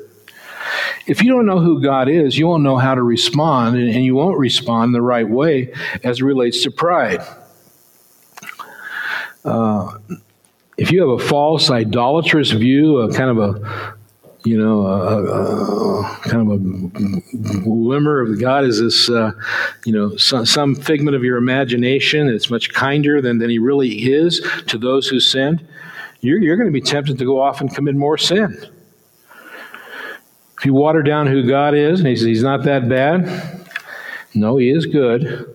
If 1.06 1.22
you 1.22 1.30
don't 1.30 1.44
know 1.44 1.60
who 1.60 1.82
God 1.82 2.08
is, 2.08 2.38
you 2.38 2.46
won't 2.46 2.62
know 2.62 2.78
how 2.78 2.94
to 2.94 3.02
respond, 3.02 3.76
and, 3.76 3.90
and 3.90 4.04
you 4.04 4.14
won't 4.14 4.38
respond 4.38 4.94
the 4.94 5.02
right 5.02 5.28
way 5.28 5.72
as 6.02 6.20
it 6.20 6.24
relates 6.24 6.62
to 6.62 6.70
pride. 6.70 7.20
Uh, 9.44 9.98
if 10.78 10.90
you 10.90 11.00
have 11.00 11.20
a 11.20 11.28
false, 11.28 11.70
idolatrous 11.70 12.50
view, 12.50 12.98
a 13.00 13.12
kind 13.12 13.30
of 13.30 13.38
a 13.38 13.96
you 14.44 14.58
know, 14.58 14.86
a, 14.86 15.24
a, 15.24 16.18
kind 16.24 16.42
of 16.42 16.50
a 16.50 17.60
glimmer 17.62 18.20
of 18.20 18.38
God 18.38 18.64
is 18.64 18.78
this, 18.78 19.08
uh, 19.08 19.32
you 19.86 19.92
know, 19.92 20.16
some, 20.16 20.44
some, 20.44 20.74
figment 20.74 21.16
of 21.16 21.24
your 21.24 21.38
imagination 21.38 22.26
that's 22.26 22.50
much 22.50 22.72
kinder 22.74 23.22
than, 23.22 23.38
than 23.38 23.48
He 23.48 23.58
really 23.58 24.12
is 24.12 24.46
to 24.66 24.76
those 24.76 25.08
who 25.08 25.18
sinned, 25.18 25.66
you're, 26.20 26.40
you're 26.40 26.56
going 26.56 26.68
to 26.68 26.72
be 26.72 26.82
tempted 26.82 27.16
to 27.18 27.24
go 27.24 27.40
off 27.40 27.62
and 27.62 27.74
commit 27.74 27.94
more 27.94 28.18
sin. 28.18 28.54
If 30.58 30.66
you 30.66 30.74
water 30.74 31.02
down 31.02 31.26
who 31.26 31.48
God 31.48 31.74
is 31.74 32.00
and 32.00 32.08
He's, 32.08 32.20
he's 32.20 32.42
not 32.42 32.64
that 32.64 32.86
bad, 32.86 33.66
no, 34.34 34.58
He 34.58 34.68
is 34.68 34.84
good. 34.84 35.54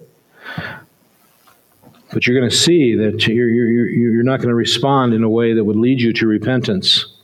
But 2.11 2.25
you're 2.25 2.39
going 2.39 2.49
to 2.49 2.55
see 2.55 2.95
that 2.95 3.27
you're, 3.27 3.49
you're, 3.49 3.87
you're 3.87 4.23
not 4.23 4.37
going 4.37 4.49
to 4.49 4.55
respond 4.55 5.13
in 5.13 5.23
a 5.23 5.29
way 5.29 5.53
that 5.53 5.63
would 5.63 5.75
lead 5.75 6.01
you 6.01 6.11
to 6.13 6.25
repentance. 6.25 7.18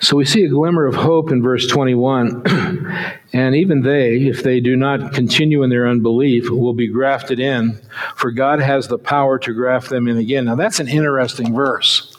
So 0.00 0.16
we 0.16 0.24
see 0.24 0.44
a 0.44 0.48
glimmer 0.48 0.86
of 0.86 0.94
hope 0.94 1.30
in 1.30 1.42
verse 1.42 1.66
21. 1.66 2.42
and 3.34 3.54
even 3.54 3.82
they, 3.82 4.16
if 4.16 4.42
they 4.42 4.58
do 4.58 4.74
not 4.74 5.12
continue 5.12 5.62
in 5.62 5.68
their 5.68 5.86
unbelief, 5.86 6.48
will 6.48 6.72
be 6.72 6.88
grafted 6.88 7.38
in, 7.38 7.78
for 8.16 8.30
God 8.30 8.60
has 8.60 8.88
the 8.88 8.98
power 8.98 9.38
to 9.38 9.52
graft 9.52 9.90
them 9.90 10.08
in 10.08 10.16
again. 10.16 10.46
Now 10.46 10.54
that's 10.54 10.80
an 10.80 10.88
interesting 10.88 11.54
verse. 11.54 12.16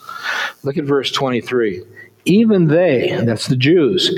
Look 0.62 0.78
at 0.78 0.86
verse 0.86 1.12
23. 1.12 1.84
Even 2.26 2.68
they, 2.68 3.20
that's 3.24 3.48
the 3.48 3.56
Jews, 3.56 4.16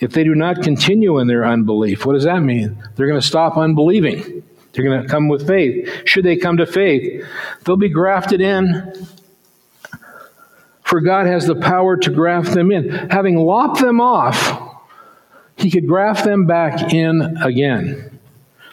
if 0.00 0.12
they 0.12 0.24
do 0.24 0.34
not 0.34 0.62
continue 0.62 1.18
in 1.18 1.26
their 1.26 1.44
unbelief, 1.44 2.06
what 2.06 2.14
does 2.14 2.24
that 2.24 2.40
mean? 2.40 2.82
They're 2.96 3.08
going 3.08 3.20
to 3.20 3.26
stop 3.26 3.58
unbelieving. 3.58 4.42
They're 4.72 4.84
going 4.84 5.02
to 5.02 5.08
come 5.08 5.28
with 5.28 5.46
faith. 5.46 5.86
Should 6.06 6.24
they 6.24 6.36
come 6.36 6.56
to 6.56 6.66
faith, 6.66 7.26
they'll 7.64 7.76
be 7.76 7.90
grafted 7.90 8.40
in 8.40 8.90
for 10.92 11.00
God 11.00 11.26
has 11.26 11.46
the 11.46 11.54
power 11.54 11.96
to 11.96 12.10
graft 12.10 12.52
them 12.52 12.70
in. 12.70 12.90
Having 13.08 13.36
lopped 13.36 13.80
them 13.80 13.98
off, 13.98 14.76
he 15.56 15.70
could 15.70 15.86
graft 15.86 16.22
them 16.22 16.44
back 16.44 16.92
in 16.92 17.22
again. 17.42 18.20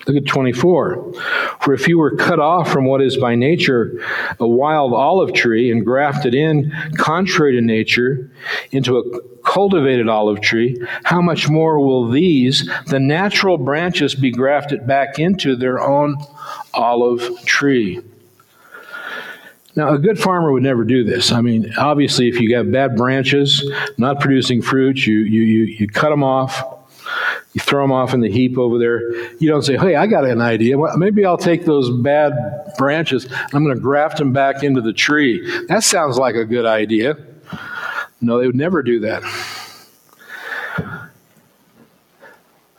Look 0.05 0.17
at 0.17 0.25
24. 0.25 1.13
For 1.61 1.73
if 1.73 1.87
you 1.87 1.97
were 1.97 2.17
cut 2.17 2.41
off 2.41 2.69
from 2.69 2.83
what 2.83 3.01
is 3.01 3.15
by 3.15 3.35
nature 3.35 4.03
a 4.37 4.45
wild 4.45 4.91
olive 4.91 5.33
tree 5.33 5.71
and 5.71 5.85
grafted 5.85 6.35
in, 6.35 6.73
contrary 6.97 7.53
to 7.53 7.61
nature, 7.61 8.29
into 8.71 8.97
a 8.97 9.21
cultivated 9.43 10.09
olive 10.09 10.41
tree, 10.41 10.75
how 11.05 11.21
much 11.21 11.47
more 11.47 11.79
will 11.79 12.09
these, 12.09 12.69
the 12.87 12.99
natural 12.99 13.57
branches, 13.57 14.13
be 14.13 14.29
grafted 14.29 14.85
back 14.85 15.19
into 15.19 15.55
their 15.55 15.79
own 15.79 16.17
olive 16.73 17.45
tree? 17.45 18.01
Now, 19.75 19.93
a 19.93 19.99
good 19.99 20.19
farmer 20.19 20.51
would 20.51 20.63
never 20.63 20.83
do 20.83 21.03
this. 21.03 21.31
I 21.31 21.41
mean, 21.41 21.71
obviously, 21.77 22.27
if 22.27 22.39
you 22.39 22.49
got 22.49 22.71
bad 22.71 22.95
branches, 22.95 23.69
not 23.97 24.19
producing 24.19 24.61
fruit, 24.61 25.05
you, 25.05 25.19
you, 25.19 25.41
you, 25.41 25.63
you 25.65 25.87
cut 25.87 26.09
them 26.09 26.23
off 26.23 26.63
you 27.53 27.61
throw 27.61 27.83
them 27.83 27.91
off 27.91 28.13
in 28.13 28.19
the 28.19 28.29
heap 28.29 28.57
over 28.57 28.77
there. 28.77 29.11
You 29.37 29.49
don't 29.49 29.63
say, 29.63 29.75
hey, 29.75 29.95
I 29.95 30.05
got 30.05 30.23
an 30.23 30.41
idea. 30.41 30.77
Well, 30.77 30.95
maybe 30.97 31.25
I'll 31.25 31.37
take 31.37 31.65
those 31.65 31.89
bad 31.89 32.33
branches 32.77 33.27
I'm 33.53 33.63
going 33.63 33.75
to 33.75 33.81
graft 33.81 34.17
them 34.17 34.33
back 34.33 34.63
into 34.63 34.81
the 34.81 34.93
tree. 34.93 35.65
That 35.67 35.83
sounds 35.83 36.17
like 36.17 36.35
a 36.35 36.45
good 36.45 36.65
idea. 36.65 37.17
No, 38.21 38.39
they 38.39 38.45
would 38.45 38.55
never 38.55 38.83
do 38.83 38.99
that. 38.99 39.23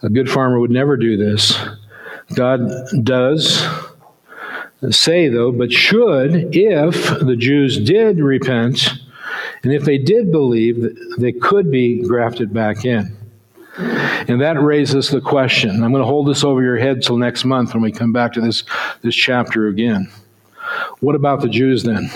A 0.03 0.09
good 0.09 0.31
farmer 0.31 0.61
would 0.61 0.71
never 0.71 0.97
do 0.97 1.17
this. 1.17 1.59
God 2.35 2.61
does 3.03 3.67
say, 4.91 5.29
though, 5.29 5.53
but 5.53 5.73
should, 5.73 6.55
if 6.55 7.21
the 7.21 7.37
Jews 7.37 7.79
did 7.79 8.19
repent, 8.19 8.89
and 9.63 9.73
if 9.73 9.85
they 9.85 9.99
did 9.99 10.33
believe, 10.33 10.97
they 11.19 11.33
could 11.33 11.71
be 11.71 12.03
grafted 12.03 12.53
back 12.53 12.85
in. 12.85 13.17
And 13.77 14.41
that 14.41 14.61
raises 14.61 15.11
the 15.11 15.21
question. 15.21 15.83
I'm 15.83 15.93
going 15.93 16.03
to 16.03 16.07
hold 16.07 16.29
this 16.29 16.45
over 16.45 16.63
your 16.63 16.77
head 16.77 17.03
till 17.03 17.17
next 17.17 17.45
month 17.45 17.75
when 17.75 17.83
we 17.83 17.93
come 17.93 18.13
back 18.13 18.33
to 18.35 18.41
this, 18.41 18.65
this 19.03 19.15
chapter 19.15 19.69
again. 19.69 20.11
What 21.01 21.15
about 21.15 21.41
the 21.41 21.49
Jews 21.49 21.83
then? 21.83 22.11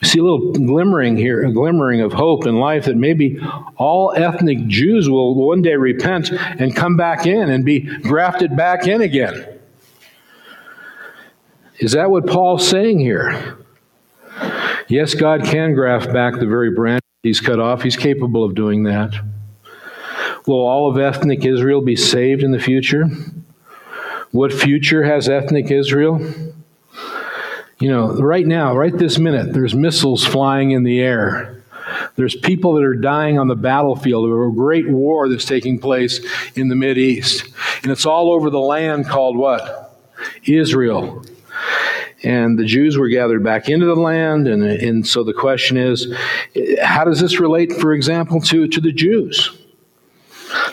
We 0.00 0.08
see 0.08 0.18
a 0.18 0.22
little 0.22 0.52
glimmering 0.52 1.16
here, 1.16 1.44
a 1.44 1.52
glimmering 1.52 2.02
of 2.02 2.12
hope 2.12 2.46
in 2.46 2.60
life 2.60 2.84
that 2.84 2.96
maybe 2.96 3.40
all 3.76 4.12
ethnic 4.14 4.66
Jews 4.66 5.08
will 5.08 5.34
one 5.34 5.62
day 5.62 5.76
repent 5.76 6.30
and 6.32 6.76
come 6.76 6.96
back 6.96 7.26
in 7.26 7.48
and 7.48 7.64
be 7.64 7.80
grafted 7.80 8.56
back 8.56 8.86
in 8.86 9.00
again. 9.00 9.55
Is 11.78 11.92
that 11.92 12.10
what 12.10 12.26
Paul's 12.26 12.66
saying 12.66 13.00
here? 13.00 13.58
Yes, 14.88 15.14
God 15.14 15.44
can 15.44 15.74
graft 15.74 16.12
back 16.12 16.38
the 16.38 16.46
very 16.46 16.70
branch 16.70 17.02
he's 17.22 17.40
cut 17.40 17.58
off. 17.58 17.82
He's 17.82 17.96
capable 17.96 18.44
of 18.44 18.54
doing 18.54 18.84
that. 18.84 19.14
Will 20.46 20.64
all 20.64 20.88
of 20.88 20.98
ethnic 20.98 21.44
Israel 21.44 21.80
be 21.80 21.96
saved 21.96 22.42
in 22.42 22.52
the 22.52 22.60
future? 22.60 23.06
What 24.30 24.52
future 24.52 25.02
has 25.02 25.28
ethnic 25.28 25.70
Israel? 25.70 26.20
You 27.78 27.90
know, 27.90 28.12
right 28.12 28.46
now, 28.46 28.76
right 28.76 28.96
this 28.96 29.18
minute, 29.18 29.52
there's 29.52 29.74
missiles 29.74 30.24
flying 30.24 30.70
in 30.70 30.82
the 30.84 31.00
air. 31.00 31.62
There's 32.14 32.36
people 32.36 32.74
that 32.74 32.84
are 32.84 32.94
dying 32.94 33.38
on 33.38 33.48
the 33.48 33.56
battlefield 33.56 34.24
of 34.24 34.32
a 34.32 34.54
great 34.54 34.88
war 34.88 35.28
that's 35.28 35.44
taking 35.44 35.78
place 35.78 36.20
in 36.54 36.68
the 36.68 36.86
East. 36.96 37.46
And 37.82 37.92
it's 37.92 38.06
all 38.06 38.32
over 38.32 38.50
the 38.50 38.60
land 38.60 39.06
called 39.06 39.36
what? 39.36 39.98
Israel. 40.44 41.24
And 42.22 42.58
the 42.58 42.64
Jews 42.64 42.96
were 42.96 43.08
gathered 43.08 43.44
back 43.44 43.68
into 43.68 43.86
the 43.86 43.94
land. 43.94 44.48
And, 44.48 44.62
and 44.62 45.06
so 45.06 45.22
the 45.22 45.34
question 45.34 45.76
is 45.76 46.12
how 46.82 47.04
does 47.04 47.20
this 47.20 47.38
relate, 47.38 47.72
for 47.72 47.92
example, 47.92 48.40
to, 48.42 48.66
to 48.68 48.80
the 48.80 48.92
Jews? 48.92 49.56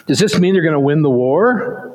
Does 0.07 0.19
this 0.19 0.39
mean 0.39 0.53
they're 0.53 0.63
going 0.63 0.73
to 0.73 0.79
win 0.79 1.01
the 1.01 1.09
war? 1.09 1.89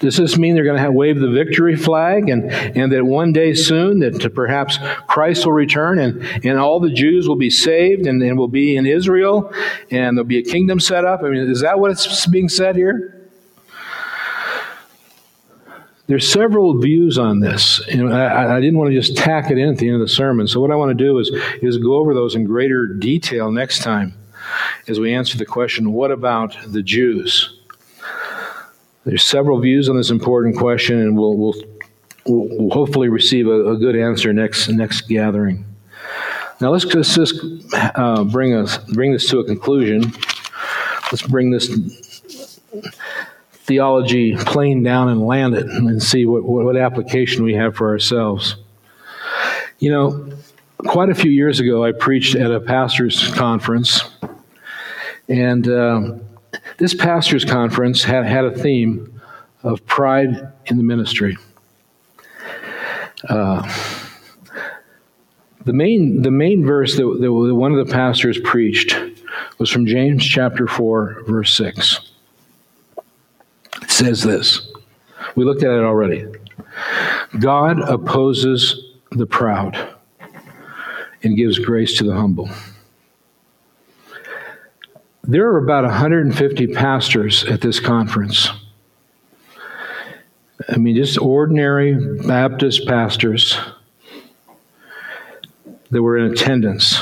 Does 0.00 0.16
this 0.16 0.38
mean 0.38 0.54
they're 0.54 0.64
going 0.64 0.76
to 0.76 0.82
have, 0.82 0.94
wave 0.94 1.18
the 1.18 1.30
victory 1.30 1.76
flag 1.76 2.28
and, 2.28 2.50
and 2.50 2.92
that 2.92 3.04
one 3.04 3.32
day 3.32 3.54
soon 3.54 3.98
that 4.00 4.32
perhaps 4.34 4.78
Christ 5.08 5.44
will 5.44 5.52
return 5.52 5.98
and, 5.98 6.22
and 6.44 6.58
all 6.58 6.80
the 6.80 6.92
Jews 6.92 7.28
will 7.28 7.36
be 7.36 7.50
saved 7.50 8.06
and, 8.06 8.22
and 8.22 8.38
will 8.38 8.48
be 8.48 8.76
in 8.76 8.86
Israel 8.86 9.52
and 9.90 10.16
there'll 10.16 10.28
be 10.28 10.38
a 10.38 10.42
kingdom 10.42 10.78
set 10.78 11.04
up? 11.04 11.22
I 11.22 11.30
mean, 11.30 11.50
is 11.50 11.60
that 11.62 11.80
what's 11.80 12.26
being 12.26 12.48
said 12.48 12.76
here? 12.76 13.17
There's 16.08 16.30
several 16.30 16.78
views 16.78 17.18
on 17.18 17.40
this, 17.40 17.86
and 17.88 18.12
I, 18.12 18.56
I, 18.56 18.60
didn't 18.60 18.78
want 18.78 18.90
to 18.90 18.96
just 18.98 19.14
tack 19.14 19.50
it 19.50 19.58
in 19.58 19.68
at 19.68 19.76
the 19.76 19.88
end 19.88 19.96
of 19.96 20.00
the 20.00 20.08
sermon. 20.08 20.48
So 20.48 20.58
what 20.58 20.70
I 20.70 20.74
want 20.74 20.96
to 20.96 21.04
do 21.04 21.18
is 21.18 21.30
is 21.60 21.76
go 21.76 21.96
over 21.96 22.14
those 22.14 22.34
in 22.34 22.44
greater 22.44 22.86
detail 22.86 23.52
next 23.52 23.82
time 23.82 24.14
as 24.88 24.98
we 24.98 25.12
answer 25.12 25.36
the 25.36 25.44
question 25.44 25.92
what 25.92 26.10
about 26.10 26.56
the 26.66 26.82
Jews? 26.82 27.58
There's 29.04 29.22
several 29.22 29.60
views 29.60 29.88
on 29.88 29.96
this 29.96 30.10
important 30.10 30.56
question, 30.56 30.98
and 30.98 31.16
we'll, 31.16 31.36
we'll, 31.36 31.54
we'll 32.26 32.70
hopefully 32.70 33.08
receive 33.08 33.46
a, 33.46 33.70
a, 33.70 33.76
good 33.76 33.96
answer 33.96 34.34
next, 34.34 34.68
next 34.68 35.08
gathering. 35.08 35.64
Now, 36.60 36.70
let's 36.72 36.84
just, 36.84 37.40
uh, 37.72 38.24
bring, 38.24 38.54
us, 38.54 38.76
bring 38.92 39.12
this 39.12 39.28
to 39.30 39.38
a 39.38 39.44
conclusion. 39.44 40.12
Let's 41.10 41.22
bring 41.22 41.50
this 41.50 41.68
theology 43.68 44.34
plane 44.34 44.82
down 44.82 45.08
and 45.08 45.20
land 45.20 45.54
it 45.54 45.66
and 45.66 46.02
see 46.02 46.24
what, 46.24 46.42
what, 46.42 46.76
application 46.76 47.44
we 47.44 47.54
have 47.54 47.76
for 47.76 47.90
ourselves. 47.90 48.56
You 49.78 49.90
know, 49.92 50.32
quite 50.78 51.10
a 51.10 51.14
few 51.14 51.30
years 51.30 51.60
ago, 51.60 51.84
I 51.84 51.92
preached 51.92 52.34
at 52.34 52.50
a 52.50 52.58
pastor's 52.58 53.32
conference 53.34 54.02
and 55.28 55.68
um, 55.68 56.20
this 56.78 56.94
pastors' 56.94 57.44
conference 57.44 58.02
had, 58.02 58.24
had 58.24 58.46
a 58.46 58.50
theme 58.50 59.20
of 59.62 59.84
pride 59.86 60.50
in 60.66 60.78
the 60.78 60.82
ministry. 60.82 61.36
Uh, 63.28 63.62
the 65.64 65.72
main, 65.74 66.22
the 66.22 66.30
main 66.30 66.64
verse 66.64 66.96
that, 66.96 67.18
that 67.20 67.54
one 67.54 67.72
of 67.72 67.86
the 67.86 67.92
pastors 67.92 68.40
preached 68.40 68.98
was 69.58 69.70
from 69.70 69.84
James 69.84 70.24
chapter 70.24 70.66
4, 70.66 71.24
verse 71.26 71.54
6. 71.54 72.07
Says 73.98 74.22
this. 74.22 74.60
We 75.34 75.44
looked 75.44 75.64
at 75.64 75.72
it 75.72 75.82
already. 75.82 76.24
God 77.40 77.80
opposes 77.80 78.94
the 79.10 79.26
proud 79.26 79.96
and 81.24 81.36
gives 81.36 81.58
grace 81.58 81.98
to 81.98 82.04
the 82.04 82.14
humble. 82.14 82.48
There 85.24 85.48
are 85.48 85.58
about 85.58 85.82
150 85.82 86.68
pastors 86.74 87.42
at 87.46 87.60
this 87.60 87.80
conference. 87.80 88.48
I 90.68 90.76
mean, 90.76 90.94
just 90.94 91.18
ordinary 91.18 92.22
Baptist 92.24 92.86
pastors 92.86 93.58
that 95.90 96.00
were 96.00 96.18
in 96.18 96.30
attendance. 96.30 97.00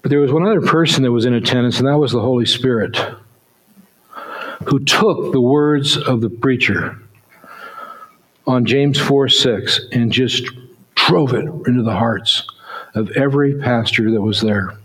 But 0.00 0.08
there 0.08 0.20
was 0.20 0.32
one 0.32 0.46
other 0.46 0.62
person 0.62 1.02
that 1.02 1.12
was 1.12 1.26
in 1.26 1.34
attendance, 1.34 1.80
and 1.80 1.86
that 1.86 1.98
was 1.98 2.12
the 2.12 2.20
Holy 2.22 2.46
Spirit, 2.46 2.98
who 4.68 4.78
took 4.80 5.32
the 5.32 5.40
words 5.40 5.96
of 5.96 6.20
the 6.20 6.30
preacher 6.30 7.00
on 8.46 8.64
James 8.64 8.98
4 8.98 9.28
6 9.28 9.80
and 9.92 10.12
just 10.12 10.46
drove 10.94 11.32
it 11.32 11.44
into 11.66 11.82
the 11.82 11.94
hearts 11.94 12.44
of 12.94 13.10
every 13.12 13.58
pastor 13.58 14.10
that 14.10 14.20
was 14.20 14.40
there. 14.40 14.78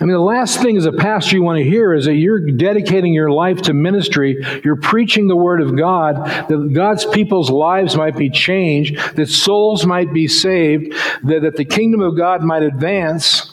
I 0.00 0.04
mean, 0.04 0.14
the 0.14 0.20
last 0.20 0.62
thing 0.62 0.78
as 0.78 0.86
a 0.86 0.92
pastor 0.92 1.36
you 1.36 1.42
want 1.42 1.58
to 1.58 1.64
hear 1.64 1.92
is 1.92 2.06
that 2.06 2.14
you're 2.14 2.50
dedicating 2.52 3.12
your 3.12 3.30
life 3.30 3.60
to 3.62 3.74
ministry. 3.74 4.42
You're 4.64 4.80
preaching 4.80 5.28
the 5.28 5.36
Word 5.36 5.60
of 5.60 5.76
God, 5.76 6.48
that 6.48 6.72
God's 6.72 7.04
people's 7.04 7.50
lives 7.50 7.96
might 7.96 8.16
be 8.16 8.30
changed, 8.30 8.98
that 9.16 9.28
souls 9.28 9.84
might 9.84 10.10
be 10.14 10.26
saved, 10.26 10.94
that, 11.24 11.42
that 11.42 11.56
the 11.56 11.66
kingdom 11.66 12.00
of 12.00 12.16
God 12.16 12.42
might 12.42 12.62
advance. 12.62 13.49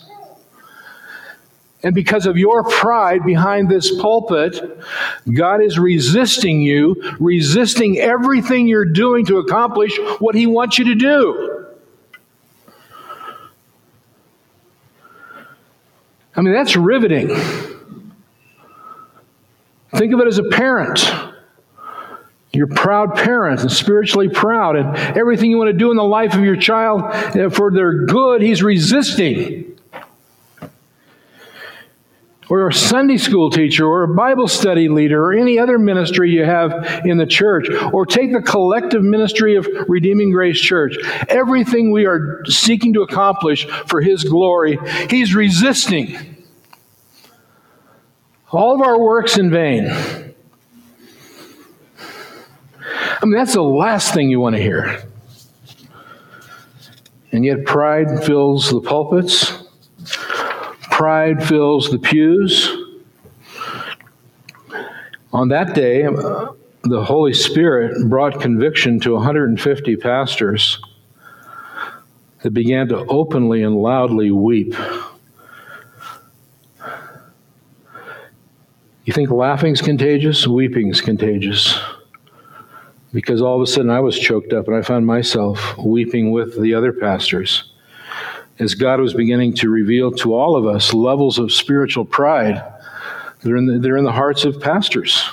And 1.84 1.94
because 1.94 2.26
of 2.26 2.38
your 2.38 2.64
pride 2.64 3.24
behind 3.24 3.70
this 3.70 3.96
pulpit, 4.02 4.82
God 5.32 5.62
is 5.62 5.78
resisting 5.78 6.62
you, 6.62 7.16
resisting 7.20 8.00
everything 8.00 8.68
you're 8.68 8.86
doing 8.86 9.26
to 9.28 9.38
accomplish 9.38 9.98
what 10.20 10.34
He 10.34 10.48
wants 10.48 10.80
you 10.80 10.86
to 10.86 10.96
do. 10.96 11.66
I 16.36 16.42
mean, 16.42 16.54
that's 16.54 16.76
riveting. 16.76 17.30
Think 19.96 20.14
of 20.14 20.20
it 20.20 20.28
as 20.28 20.38
a 20.38 20.44
parent. 20.44 21.12
You're 22.54 22.68
proud 22.68 23.16
parent 23.16 23.62
and 23.62 23.72
spiritually 23.72 24.30
proud, 24.30 24.76
and 24.76 24.96
everything 25.18 25.52
you 25.52 25.58
want 25.58 25.70
to 25.70 25.78
do 25.78 25.92
in 25.92 25.98
the 25.98 26.04
life 26.04 26.34
of 26.34 26.42
your 26.42 26.56
child 26.56 27.02
eh, 27.36 27.50
for 27.50 27.72
their 27.72 28.06
good, 28.06 28.42
he's 28.42 28.64
resisting. 28.64 29.67
Or 32.50 32.68
a 32.68 32.74
Sunday 32.74 33.18
school 33.18 33.50
teacher 33.50 33.86
or 33.86 34.04
a 34.04 34.14
Bible 34.14 34.48
study 34.48 34.90
leader 34.90 35.26
or 35.26 35.34
any 35.34 35.60
other 35.60 35.78
ministry 35.78 36.32
you 36.32 36.46
have 36.46 37.06
in 37.06 37.18
the 37.18 37.26
church, 37.26 37.68
or 37.92 38.06
take 38.06 38.32
the 38.32 38.42
collective 38.42 39.04
ministry 39.04 39.56
of 39.56 39.68
Redeeming 39.88 40.32
Grace 40.32 40.60
Church. 40.60 40.96
Everything 41.28 41.92
we 41.92 42.06
are 42.06 42.44
seeking 42.46 42.94
to 42.94 43.02
accomplish 43.02 43.66
for 43.88 44.02
His 44.02 44.24
glory, 44.24 44.78
He's 45.10 45.36
resisting. 45.36 46.36
All 48.52 48.76
of 48.76 48.82
our 48.82 49.00
works 49.00 49.38
in 49.38 49.52
vain. 49.52 49.90
I 53.20 53.26
mean, 53.26 53.34
that's 53.34 53.54
the 53.54 53.62
last 53.62 54.14
thing 54.14 54.30
you 54.30 54.40
want 54.40 54.56
to 54.56 54.62
hear. 54.62 55.04
And 57.32 57.44
yet, 57.44 57.66
pride 57.66 58.24
fills 58.24 58.70
the 58.70 58.80
pulpits, 58.80 59.52
pride 60.98 61.48
fills 61.48 61.92
the 61.92 62.00
pews. 62.00 62.76
On 65.32 65.50
that 65.50 65.76
day, 65.76 66.06
uh, 66.06 66.48
the 66.86 67.04
Holy 67.04 67.36
Spirit 67.36 68.10
brought 68.10 68.42
conviction 68.42 69.00
to 69.02 69.14
150 69.14 69.96
pastors 69.98 70.82
that 72.42 72.50
began 72.50 72.88
to 72.88 73.06
openly 73.06 73.62
and 73.62 73.76
loudly 73.76 74.32
weep. 74.32 74.74
You 79.04 79.14
think 79.14 79.30
laughing's 79.30 79.84
contagious? 79.84 80.48
Weeping's 80.48 81.00
contagious 81.00 81.80
because 83.14 83.40
all 83.40 83.56
of 83.56 83.62
a 83.62 83.68
sudden 83.68 83.92
I 83.92 84.00
was 84.00 84.18
choked 84.18 84.52
up 84.52 84.68
and 84.68 84.76
I 84.76 84.82
found 84.82 85.06
myself 85.06 85.78
weeping 85.78 86.32
with 86.32 86.60
the 86.60 86.74
other 86.74 86.92
pastors 86.92 87.72
as 88.60 88.76
God 88.76 89.00
was 89.00 89.14
beginning 89.14 89.54
to 89.56 89.70
reveal 89.70 90.12
to 90.12 90.34
all 90.34 90.56
of 90.56 90.66
us 90.66 90.94
levels 90.94 91.38
of 91.38 91.52
spiritual 91.52 92.06
pride 92.06 92.64
are 93.46 93.56
in 93.56 93.66
the, 93.66 93.80
that 93.80 93.90
are 93.90 93.98
in 93.98 94.04
the 94.04 94.12
hearts 94.12 94.46
of 94.46 94.60
pastors. 94.60 95.30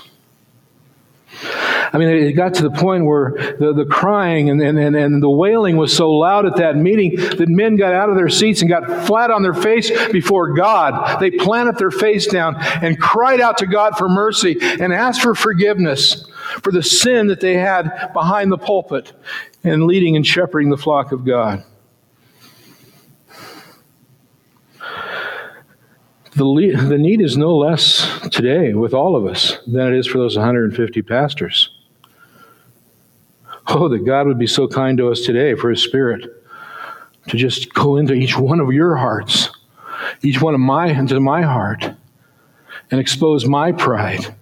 I 1.92 1.98
mean, 1.98 2.08
it 2.08 2.32
got 2.32 2.54
to 2.54 2.62
the 2.62 2.70
point 2.70 3.04
where 3.04 3.56
the, 3.60 3.72
the 3.72 3.84
crying 3.84 4.50
and, 4.50 4.60
and, 4.60 4.78
and 4.78 5.22
the 5.22 5.30
wailing 5.30 5.76
was 5.76 5.96
so 5.96 6.10
loud 6.10 6.44
at 6.44 6.56
that 6.56 6.76
meeting 6.76 7.14
that 7.16 7.48
men 7.48 7.76
got 7.76 7.92
out 7.92 8.10
of 8.10 8.16
their 8.16 8.28
seats 8.28 8.62
and 8.62 8.68
got 8.68 9.06
flat 9.06 9.30
on 9.30 9.44
their 9.44 9.54
face 9.54 9.90
before 10.10 10.54
God. 10.54 11.20
They 11.20 11.30
planted 11.30 11.78
their 11.78 11.92
face 11.92 12.26
down 12.26 12.56
and 12.56 13.00
cried 13.00 13.40
out 13.40 13.58
to 13.58 13.66
God 13.66 13.96
for 13.96 14.08
mercy 14.08 14.58
and 14.60 14.92
asked 14.92 15.22
for 15.22 15.36
forgiveness 15.36 16.28
for 16.62 16.72
the 16.72 16.82
sin 16.82 17.28
that 17.28 17.40
they 17.40 17.54
had 17.54 18.10
behind 18.12 18.50
the 18.50 18.58
pulpit 18.58 19.12
and 19.62 19.84
leading 19.84 20.16
and 20.16 20.26
shepherding 20.26 20.70
the 20.70 20.76
flock 20.76 21.12
of 21.12 21.24
God. 21.24 21.64
The, 26.36 26.44
le- 26.44 26.76
the 26.88 26.98
need 26.98 27.20
is 27.20 27.36
no 27.36 27.56
less 27.56 28.08
today 28.30 28.74
with 28.74 28.92
all 28.92 29.14
of 29.14 29.24
us 29.26 29.58
than 29.66 29.92
it 29.92 29.98
is 29.98 30.06
for 30.06 30.18
those 30.18 30.36
150 30.36 31.02
pastors. 31.02 31.70
Oh, 33.68 33.88
that 33.88 34.04
God 34.04 34.26
would 34.26 34.38
be 34.38 34.46
so 34.46 34.66
kind 34.66 34.98
to 34.98 35.10
us 35.10 35.20
today 35.20 35.54
for 35.54 35.70
His 35.70 35.82
Spirit 35.82 36.42
to 37.28 37.36
just 37.36 37.72
go 37.72 37.96
into 37.96 38.14
each 38.14 38.36
one 38.36 38.60
of 38.60 38.72
your 38.72 38.96
hearts, 38.96 39.50
each 40.22 40.40
one 40.42 40.54
of 40.54 40.60
my 40.60 40.88
into 40.88 41.18
my 41.20 41.42
heart, 41.42 41.84
and 42.90 43.00
expose 43.00 43.46
my 43.46 43.72
pride 43.72 44.34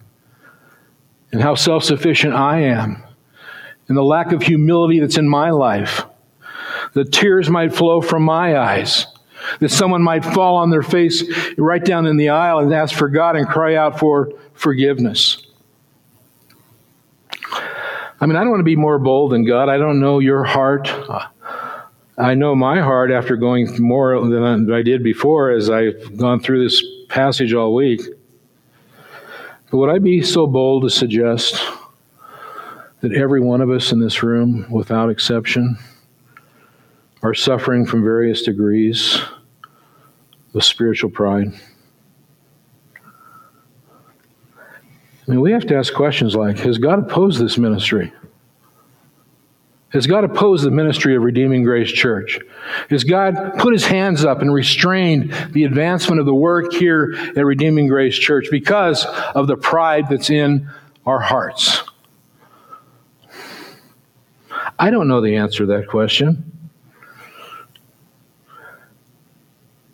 and 1.33 1.41
how 1.41 1.55
self 1.55 1.85
sufficient 1.85 2.35
I 2.35 2.61
am, 2.61 3.03
and 3.89 3.97
the 3.97 4.03
lack 4.03 4.33
of 4.33 4.43
humility 4.43 5.01
that's 5.01 5.19
in 5.19 5.29
my 5.29 5.51
life. 5.51 6.05
The 6.93 7.05
tears 7.05 7.49
might 7.49 7.75
flow 7.75 8.01
from 8.01 8.23
my 8.23 8.59
eyes. 8.59 9.07
That 9.61 9.71
someone 9.71 10.03
might 10.03 10.25
fall 10.25 10.57
on 10.57 10.71
their 10.71 10.83
face 10.83 11.25
right 11.59 11.85
down 11.85 12.07
in 12.07 12.17
the 12.17 12.29
aisle 12.29 12.61
and 12.61 12.73
ask 12.73 12.95
for 12.95 13.09
God 13.09 13.37
and 13.37 13.47
cry 13.47 13.75
out 13.75 13.99
for 13.99 14.33
forgiveness. 14.55 15.47
I 18.21 18.27
mean, 18.27 18.37
I 18.37 18.41
don't 18.41 18.51
want 18.51 18.61
to 18.61 18.65
be 18.65 18.77
more 18.77 18.99
bold 19.01 19.33
than 19.33 19.45
God. 19.45 19.69
I 19.69 19.79
don't 19.79 19.99
know 19.99 20.21
your 20.21 20.45
heart. 20.45 20.89
I 22.17 22.35
know 22.35 22.55
my 22.55 22.81
heart 22.81 23.11
after 23.11 23.37
going 23.37 23.83
more 23.83 24.21
than 24.21 24.73
I 24.73 24.83
did 24.83 25.03
before 25.03 25.51
as 25.51 25.71
I've 25.71 26.17
gone 26.17 26.41
through 26.41 26.63
this 26.63 26.85
passage 27.09 27.53
all 27.53 27.75
week. 27.75 28.01
But 29.71 29.79
would 29.79 29.91
I 29.91 29.99
be 29.99 30.23
so 30.23 30.47
bold 30.47 30.85
to 30.85 30.91
suggest 30.91 31.61
that 33.01 33.13
every 33.13 33.41
one 33.41 33.61
of 33.61 33.71
us 33.71 33.91
in 33.91 33.99
this 33.99 34.23
room, 34.23 34.71
without 34.71 35.11
exception, 35.11 35.79
are 37.23 37.35
suffering 37.35 37.87
from 37.87 38.03
various 38.03 38.43
degrees 38.43 39.21
of 40.55 40.65
spiritual 40.65 41.11
pride? 41.11 41.53
I 45.27 45.31
mean, 45.31 45.41
we 45.41 45.53
have 45.53 45.67
to 45.69 45.77
ask 45.77 45.95
questions 45.95 46.35
like 46.35 46.59
Has 46.59 46.79
God 46.79 46.99
opposed 46.99 47.41
this 47.41 47.57
ministry? 47.57 48.13
Has 49.91 50.07
God 50.07 50.25
opposed 50.25 50.65
the 50.65 50.71
ministry 50.71 51.15
of 51.15 51.23
Redeeming 51.23 51.65
Grace 51.65 51.93
Church? 51.93 52.41
Has 52.89 53.05
God 53.05 53.59
put 53.59 53.75
his 53.75 53.85
hands 53.85 54.25
up 54.25 54.41
and 54.41 54.53
restrained 54.53 55.33
the 55.51 55.65
advancement 55.65 56.19
of 56.19 56.25
the 56.25 56.35
work 56.35 56.73
here 56.73 57.15
at 57.37 57.45
Redeeming 57.45 57.89
Grace 57.89 58.17
Church 58.17 58.47
because 58.51 59.05
of 59.05 59.47
the 59.49 59.57
pride 59.57 60.07
that's 60.09 60.31
in 60.31 60.69
our 61.05 61.21
hearts? 61.21 61.83
I 64.79 64.91
don't 64.91 65.09
know 65.09 65.21
the 65.21 65.37
answer 65.37 65.67
to 65.67 65.67
that 65.67 65.89
question. 65.89 66.52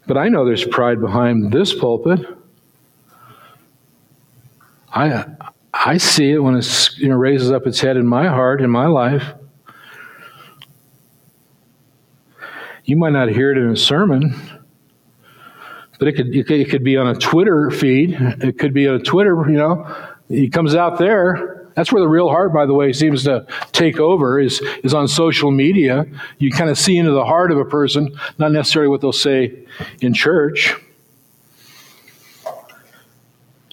But 0.09 0.17
I 0.17 0.29
know 0.31 0.47
there's 0.47 0.65
pride 0.65 1.03
behind 1.03 1.53
this 1.53 1.75
pulpit. 1.75 2.27
I, 4.91 5.27
I 5.75 5.99
see 5.99 6.31
it 6.31 6.39
when 6.39 6.57
it 6.57 6.91
you 6.97 7.09
know, 7.09 7.17
raises 7.17 7.51
up 7.51 7.67
its 7.67 7.79
head 7.79 7.99
in 7.99 8.07
my 8.07 8.27
heart, 8.27 8.63
in 8.63 8.71
my 8.71 8.87
life. 8.87 9.23
You 12.85 12.97
might 12.97 13.13
not 13.13 13.29
hear 13.29 13.53
it 13.53 13.59
in 13.59 13.71
a 13.71 13.77
sermon, 13.77 14.35
but 15.99 16.09
it 16.09 16.13
could, 16.13 16.35
it 16.35 16.71
could 16.71 16.83
be 16.83 16.97
on 16.97 17.09
a 17.09 17.15
Twitter 17.15 17.71
feed. 17.71 18.17
It 18.19 18.59
could 18.59 18.73
be 18.73 18.89
on 18.89 18.95
a 18.95 19.03
Twitter, 19.03 19.37
you 19.47 19.59
know, 19.59 19.95
it 20.31 20.55
comes 20.55 20.75
out 20.75 20.99
there. 20.99 21.58
That's 21.79 21.93
where 21.93 22.03
the 22.03 22.09
real 22.09 22.29
heart, 22.29 22.53
by 22.53 22.66
the 22.66 22.74
way, 22.74 22.93
seems 22.93 23.22
to 23.22 23.47
take 23.70 24.01
over 24.01 24.41
is, 24.41 24.61
is 24.83 24.95
on 24.95 25.07
social 25.07 25.53
media. 25.53 26.07
You 26.39 26.51
kind 26.51 26.70
of 26.70 26.76
see 26.76 26.97
into 26.97 27.12
the 27.12 27.24
heart 27.24 27.53
of 27.53 27.59
a 27.59 27.64
person, 27.64 28.18
not 28.37 28.51
necessarily 28.51 28.89
what 28.89 29.01
they'll 29.01 29.12
say 29.12 29.64
in 30.01 30.12
church. 30.12 30.74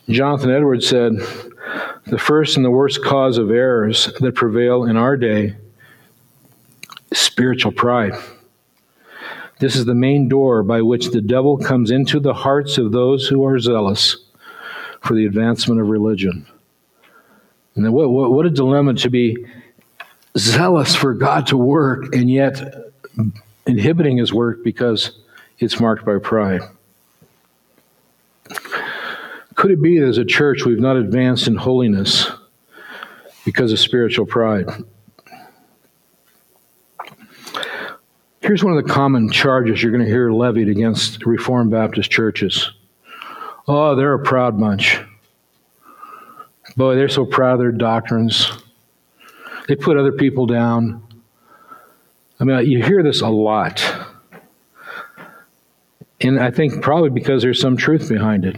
Jonathan 0.08 0.52
Edwards 0.52 0.88
said, 0.88 1.14
The 2.06 2.20
first 2.20 2.58
and 2.58 2.64
the 2.64 2.70
worst 2.70 3.04
cause 3.04 3.40
of 3.40 3.50
errors 3.50 4.14
that 4.20 4.36
prevail 4.36 4.84
in 4.84 4.98
our 4.98 5.18
day 5.18 5.56
is 7.10 7.18
spiritual 7.18 7.72
pride. 7.72 8.14
This 9.58 9.76
is 9.76 9.86
the 9.86 9.96
main 9.96 10.30
door 10.30 10.62
by 10.62 10.84
which 10.84 11.10
the 11.10 11.22
devil 11.22 11.58
comes 11.58 11.90
into 11.90 12.20
the 12.20 12.36
hearts 12.36 12.78
of 12.78 12.92
those 12.92 13.28
who 13.28 13.44
are 13.46 13.58
zealous 13.58 14.16
for 15.02 15.16
the 15.16 15.26
advancement 15.26 15.82
of 15.82 15.88
religion. 15.88 16.46
And 17.76 17.92
what, 17.94 18.10
what, 18.10 18.32
what 18.32 18.46
a 18.46 18.50
dilemma 18.50 18.94
to 18.96 19.10
be 19.10 19.46
zealous 20.38 20.96
for 20.96 21.14
God 21.14 21.48
to 21.48 21.58
work 21.58 22.16
and 22.16 22.30
yet 22.30 22.62
inhibiting 23.66 24.18
his 24.18 24.34
work 24.34 24.64
because 24.64 25.20
it's 25.60 25.80
marked 25.80 26.06
by 26.06 26.18
pride. 26.18 26.62
Could 29.56 29.72
it 29.72 29.82
be 29.82 30.00
that 30.00 30.08
as 30.08 30.18
a 30.18 30.26
church 30.26 30.66
we've 30.66 30.80
not 30.80 30.98
advanced 30.98 31.48
in 31.48 31.56
holiness 31.56 32.30
because 33.46 33.72
of 33.72 33.80
spiritual 33.80 34.26
pride? 34.26 34.68
Here's 38.42 38.64
one 38.64 38.78
of 38.78 38.86
the 38.86 38.94
common 38.94 39.32
charges 39.32 39.82
you're 39.82 39.92
going 39.92 40.04
to 40.04 40.10
hear 40.10 40.32
levied 40.32 40.70
against 40.70 41.26
Reformed 41.26 41.72
Baptist 41.72 42.12
churches. 42.12 42.72
Oh, 43.68 43.96
they're 43.96 44.14
a 44.14 44.20
proud 44.20 44.60
bunch. 44.60 45.00
Boy, 46.78 46.96
they're 46.96 47.10
so 47.10 47.26
proud 47.26 47.54
of 47.54 47.60
their 47.60 47.72
doctrines. 47.72 48.52
They 49.68 49.76
put 49.76 49.98
other 49.98 50.12
people 50.12 50.46
down. 50.46 51.02
I 52.40 52.44
mean, 52.44 52.70
you 52.70 52.84
hear 52.84 53.02
this 53.02 53.22
a 53.22 53.30
lot. 53.30 53.84
And 56.22 56.40
I 56.40 56.52
think 56.52 56.82
probably 56.82 57.10
because 57.10 57.42
there's 57.42 57.62
some 57.62 57.78
truth 57.78 58.10
behind 58.10 58.46
it. 58.46 58.58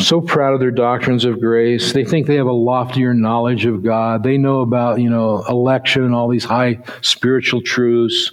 so 0.00 0.20
proud 0.20 0.54
of 0.54 0.60
their 0.60 0.70
doctrines 0.70 1.24
of 1.24 1.40
grace. 1.40 1.92
They 1.92 2.04
think 2.04 2.26
they 2.26 2.36
have 2.36 2.46
a 2.46 2.52
loftier 2.52 3.14
knowledge 3.14 3.66
of 3.66 3.82
God. 3.82 4.22
They 4.22 4.36
know 4.36 4.60
about, 4.60 5.00
you 5.00 5.10
know, 5.10 5.44
election 5.48 6.04
and 6.04 6.14
all 6.14 6.28
these 6.28 6.44
high 6.44 6.80
spiritual 7.02 7.62
truths. 7.62 8.30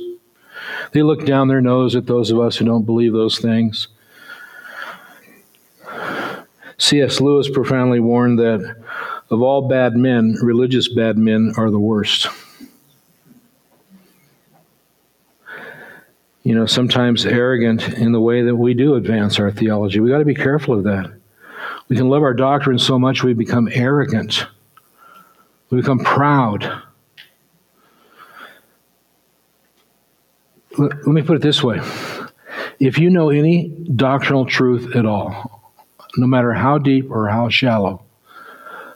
They 0.92 1.04
look 1.04 1.26
down 1.26 1.48
their 1.48 1.62
nose 1.62 1.96
at 1.96 2.06
those 2.06 2.32
of 2.32 2.40
us 2.40 2.58
who 2.58 2.66
don't 2.66 2.86
believe 2.86 3.14
those 3.14 3.40
things. 3.40 3.88
C.S. 6.80 7.22
Lewis 7.22 7.50
profoundly 7.50 8.00
warned 8.00 8.40
that 8.40 8.76
of 9.30 9.42
all 9.42 9.68
bad 9.68 9.96
men, 9.96 10.36
religious 10.42 10.88
bad 10.88 11.18
men 11.18 11.54
are 11.58 11.70
the 11.70 11.80
worst. 11.80 12.28
you 16.50 16.56
know, 16.56 16.66
sometimes 16.66 17.28
arrogant 17.28 17.88
in 17.90 18.12
the 18.12 18.20
way 18.20 18.42
that 18.42 18.56
we 18.56 18.74
do 18.74 18.96
advance 18.96 19.40
our 19.40 19.52
theology. 19.52 20.00
We 20.00 20.10
got 20.10 20.18
to 20.18 20.26
be 20.26 20.34
careful 20.34 20.74
of 20.74 20.84
that. 20.86 21.14
We 21.90 21.96
can 21.96 22.10
love 22.10 22.24
our 22.24 22.34
doctrine 22.34 22.80
so 22.80 22.98
much 22.98 23.24
we 23.24 23.36
become 23.36 23.70
arrogant. 23.72 24.48
We 25.70 25.80
become 25.80 26.00
proud. 26.00 26.64
Let, 30.78 30.92
let 31.06 31.08
me 31.08 31.22
put 31.22 31.36
it 31.36 31.44
this 31.44 31.62
way. 31.62 31.82
If 32.80 32.98
you 32.98 33.12
know 33.12 33.30
any 33.30 33.70
doctrinal 33.96 34.48
truth 34.48 34.96
at 34.96 35.06
all, 35.06 35.69
no 36.18 36.28
matter 36.28 36.54
how 36.54 36.78
deep 36.78 37.10
or 37.10 37.28
how 37.30 37.50
shallow, 37.50 38.04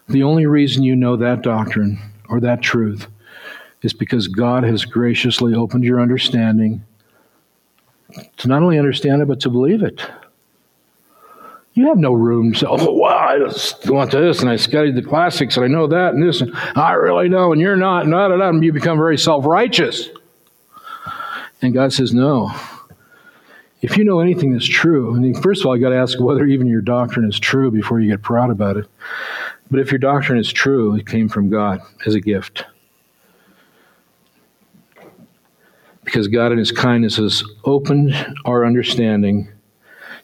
the 0.07 0.24
only 0.24 0.45
reason 0.45 0.84
you 0.84 0.95
know 0.95 1.16
that 1.16 1.41
doctrine 1.41 1.99
or 2.30 2.39
that 2.39 2.61
truth 2.61 3.07
is 3.82 3.93
because 3.93 4.28
God 4.28 4.64
has 4.64 4.86
graciously 4.86 5.53
opened 5.53 5.84
your 5.84 6.01
understanding 6.01 6.84
to 8.38 8.47
not 8.47 8.61
only 8.61 8.78
understand 8.78 9.22
it, 9.22 9.28
but 9.28 9.39
to 9.41 9.49
believe 9.49 9.84
it. 9.84 10.01
You 11.74 11.88
have 11.88 11.97
no 11.97 12.14
room 12.14 12.53
to 12.53 12.59
say, 12.59 12.68
oh, 12.70 12.93
wow, 12.93 13.18
I 13.18 13.39
just 13.39 13.89
want 13.89 14.11
this, 14.11 14.41
and 14.41 14.49
I 14.49 14.57
studied 14.57 14.95
the 14.95 15.01
classics, 15.01 15.57
and 15.57 15.66
I 15.66 15.68
know 15.68 15.88
that, 15.88 16.14
and 16.14 16.22
this, 16.22 16.39
and 16.41 16.55
I 16.76 16.93
really 16.93 17.30
know, 17.30 17.51
and 17.51 17.59
you're 17.59 17.76
not, 17.76 18.03
and, 18.03 18.11
da, 18.11 18.28
da, 18.28 18.38
da, 18.38 18.49
and 18.49 18.64
you 18.64 18.72
become 18.72 18.97
very 18.97 19.18
self 19.18 19.45
righteous. 19.45 20.09
And 21.64 21.74
God 21.74 21.91
says, 21.91 22.14
no. 22.14 22.51
If 23.84 23.98
you 23.98 24.06
know 24.06 24.22
anything 24.22 24.54
that's 24.54 24.66
true, 24.66 25.14
I 25.14 25.20
mean, 25.20 25.34
first 25.34 25.60
of 25.60 25.68
all, 25.68 25.76
you 25.76 25.84
got 25.84 25.90
to 25.90 25.98
ask 25.98 26.18
whether 26.18 26.46
even 26.46 26.68
your 26.68 26.80
doctrine 26.80 27.28
is 27.30 27.38
true 27.38 27.70
before 27.70 28.00
you 28.00 28.10
get 28.10 28.22
proud 28.22 28.50
about 28.50 28.78
it. 28.78 28.88
But 29.70 29.82
if 29.82 29.92
your 29.92 30.00
doctrine 30.00 30.40
is 30.40 30.54
true, 30.54 30.96
it 30.96 31.06
came 31.06 31.28
from 31.28 31.50
God 31.50 31.82
as 32.06 32.16
a 32.16 32.22
gift. 32.22 32.64
Because 36.06 36.30
God, 36.30 36.54
in 36.54 36.60
His 36.60 36.72
kindness, 36.72 37.18
has 37.18 37.44
opened 37.66 38.16
our 38.46 38.66
understanding 38.66 39.50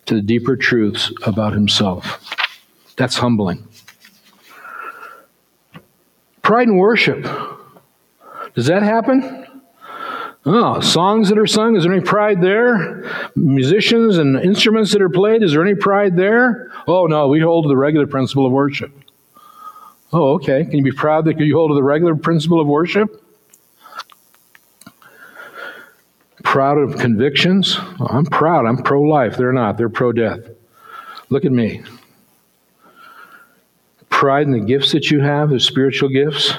to 0.05 0.15
the 0.15 0.21
deeper 0.21 0.55
truths 0.55 1.11
about 1.23 1.51
Himself. 1.51 2.33
That's 2.95 3.17
humbling. 3.17 3.67
Pride 6.43 6.69
and 6.69 6.79
worship. 6.79 7.27
Does 8.55 8.67
that 8.67 8.83
happen? 8.83 9.47
Oh, 10.45 10.79
songs 10.79 11.29
that 11.29 11.37
are 11.37 11.45
sung, 11.45 11.75
is 11.75 11.83
there 11.83 11.93
any 11.93 12.01
pride 12.01 12.41
there? 12.41 13.31
Musicians 13.35 14.17
and 14.17 14.37
instruments 14.37 14.93
that 14.93 15.01
are 15.01 15.09
played, 15.09 15.43
is 15.43 15.51
there 15.51 15.63
any 15.63 15.75
pride 15.75 16.15
there? 16.15 16.71
Oh, 16.87 17.07
no, 17.07 17.27
we 17.27 17.41
hold 17.41 17.65
to 17.65 17.67
the 17.67 17.77
regulative 17.77 18.09
principle 18.09 18.45
of 18.45 18.51
worship. 18.51 18.91
Oh, 20.11 20.33
okay. 20.35 20.63
Can 20.63 20.77
you 20.77 20.83
be 20.83 20.91
proud 20.91 21.25
that 21.25 21.39
you 21.39 21.55
hold 21.55 21.71
to 21.71 21.75
the 21.75 21.83
regulative 21.83 22.23
principle 22.23 22.59
of 22.59 22.67
worship? 22.67 23.23
Proud 26.43 26.77
of 26.77 26.97
convictions? 26.97 27.77
Oh, 27.99 28.07
I'm 28.09 28.25
proud. 28.25 28.65
I'm 28.65 28.77
pro 28.77 29.01
life. 29.01 29.37
They're 29.37 29.53
not. 29.53 29.77
They're 29.77 29.89
pro 29.89 30.11
death. 30.11 30.39
Look 31.29 31.45
at 31.45 31.51
me. 31.51 31.83
Pride 34.09 34.47
in 34.47 34.53
the 34.53 34.59
gifts 34.59 34.93
that 34.93 35.11
you 35.11 35.19
have, 35.19 35.51
the 35.51 35.59
spiritual 35.59 36.09
gifts. 36.09 36.55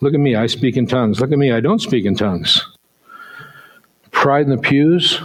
Look 0.00 0.14
at 0.14 0.20
me. 0.20 0.36
I 0.36 0.46
speak 0.46 0.76
in 0.76 0.86
tongues. 0.86 1.18
Look 1.18 1.32
at 1.32 1.38
me. 1.38 1.50
I 1.50 1.60
don't 1.60 1.80
speak 1.80 2.04
in 2.04 2.14
tongues. 2.14 2.75
Pride 4.16 4.46
in 4.46 4.50
the 4.50 4.56
pews. 4.56 5.20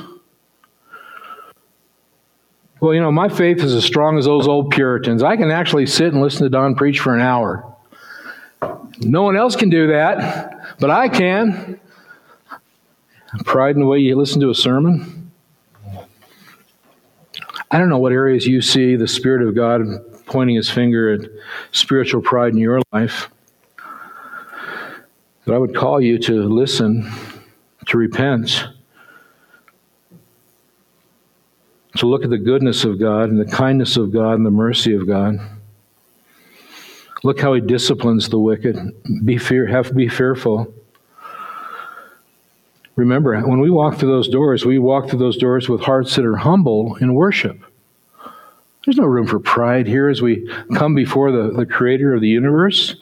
Well, 2.81 2.93
you 2.93 2.99
know, 2.99 3.11
my 3.11 3.29
faith 3.29 3.63
is 3.63 3.73
as 3.73 3.85
strong 3.85 4.17
as 4.17 4.25
those 4.25 4.49
old 4.49 4.69
Puritans. 4.69 5.23
I 5.23 5.37
can 5.37 5.49
actually 5.49 5.87
sit 5.87 6.11
and 6.11 6.21
listen 6.21 6.43
to 6.43 6.49
Don 6.49 6.75
preach 6.75 6.99
for 6.99 7.15
an 7.15 7.21
hour. 7.21 7.73
No 8.99 9.23
one 9.23 9.37
else 9.37 9.55
can 9.55 9.69
do 9.69 9.87
that, 9.87 10.77
but 10.79 10.89
I 10.89 11.07
can. 11.07 11.79
Pride 13.45 13.75
in 13.75 13.79
the 13.79 13.87
way 13.87 13.99
you 13.99 14.15
listen 14.17 14.41
to 14.41 14.49
a 14.49 14.55
sermon. 14.55 15.31
I 17.71 17.79
don't 17.79 17.87
know 17.87 17.97
what 17.97 18.11
areas 18.11 18.45
you 18.45 18.61
see 18.61 18.97
the 18.97 19.07
Spirit 19.07 19.47
of 19.47 19.55
God 19.55 19.83
pointing 20.25 20.57
his 20.57 20.69
finger 20.69 21.13
at 21.13 21.21
spiritual 21.71 22.21
pride 22.21 22.51
in 22.51 22.59
your 22.59 22.81
life. 22.91 23.29
But 25.45 25.55
I 25.55 25.57
would 25.57 25.73
call 25.73 26.01
you 26.01 26.19
to 26.19 26.43
listen, 26.43 27.09
to 27.87 27.97
repent, 27.97 28.67
to 31.97 32.07
look 32.07 32.23
at 32.23 32.29
the 32.29 32.37
goodness 32.37 32.83
of 32.83 32.99
God 32.99 33.29
and 33.29 33.39
the 33.39 33.51
kindness 33.51 33.97
of 33.97 34.11
God 34.11 34.33
and 34.33 34.45
the 34.45 34.51
mercy 34.51 34.93
of 34.93 35.07
God. 35.07 35.39
Look 37.23 37.39
how 37.39 37.53
he 37.53 37.61
disciplines 37.61 38.29
the 38.29 38.39
wicked. 38.39 38.77
Be 39.23 39.37
fear, 39.37 39.67
have 39.67 39.87
to 39.87 39.93
be 39.93 40.07
fearful. 40.07 40.73
Remember, 42.95 43.39
when 43.41 43.59
we 43.59 43.69
walk 43.69 43.97
through 43.97 44.11
those 44.11 44.27
doors, 44.27 44.65
we 44.65 44.79
walk 44.79 45.09
through 45.09 45.19
those 45.19 45.37
doors 45.37 45.69
with 45.69 45.81
hearts 45.81 46.15
that 46.15 46.25
are 46.25 46.37
humble 46.37 46.95
in 46.97 47.13
worship. 47.13 47.59
There's 48.85 48.97
no 48.97 49.05
room 49.05 49.27
for 49.27 49.39
pride 49.39 49.87
here 49.87 50.09
as 50.09 50.21
we 50.21 50.49
come 50.73 50.95
before 50.95 51.31
the, 51.31 51.51
the 51.51 51.65
creator 51.65 52.13
of 52.13 52.21
the 52.21 52.27
universe. 52.27 52.95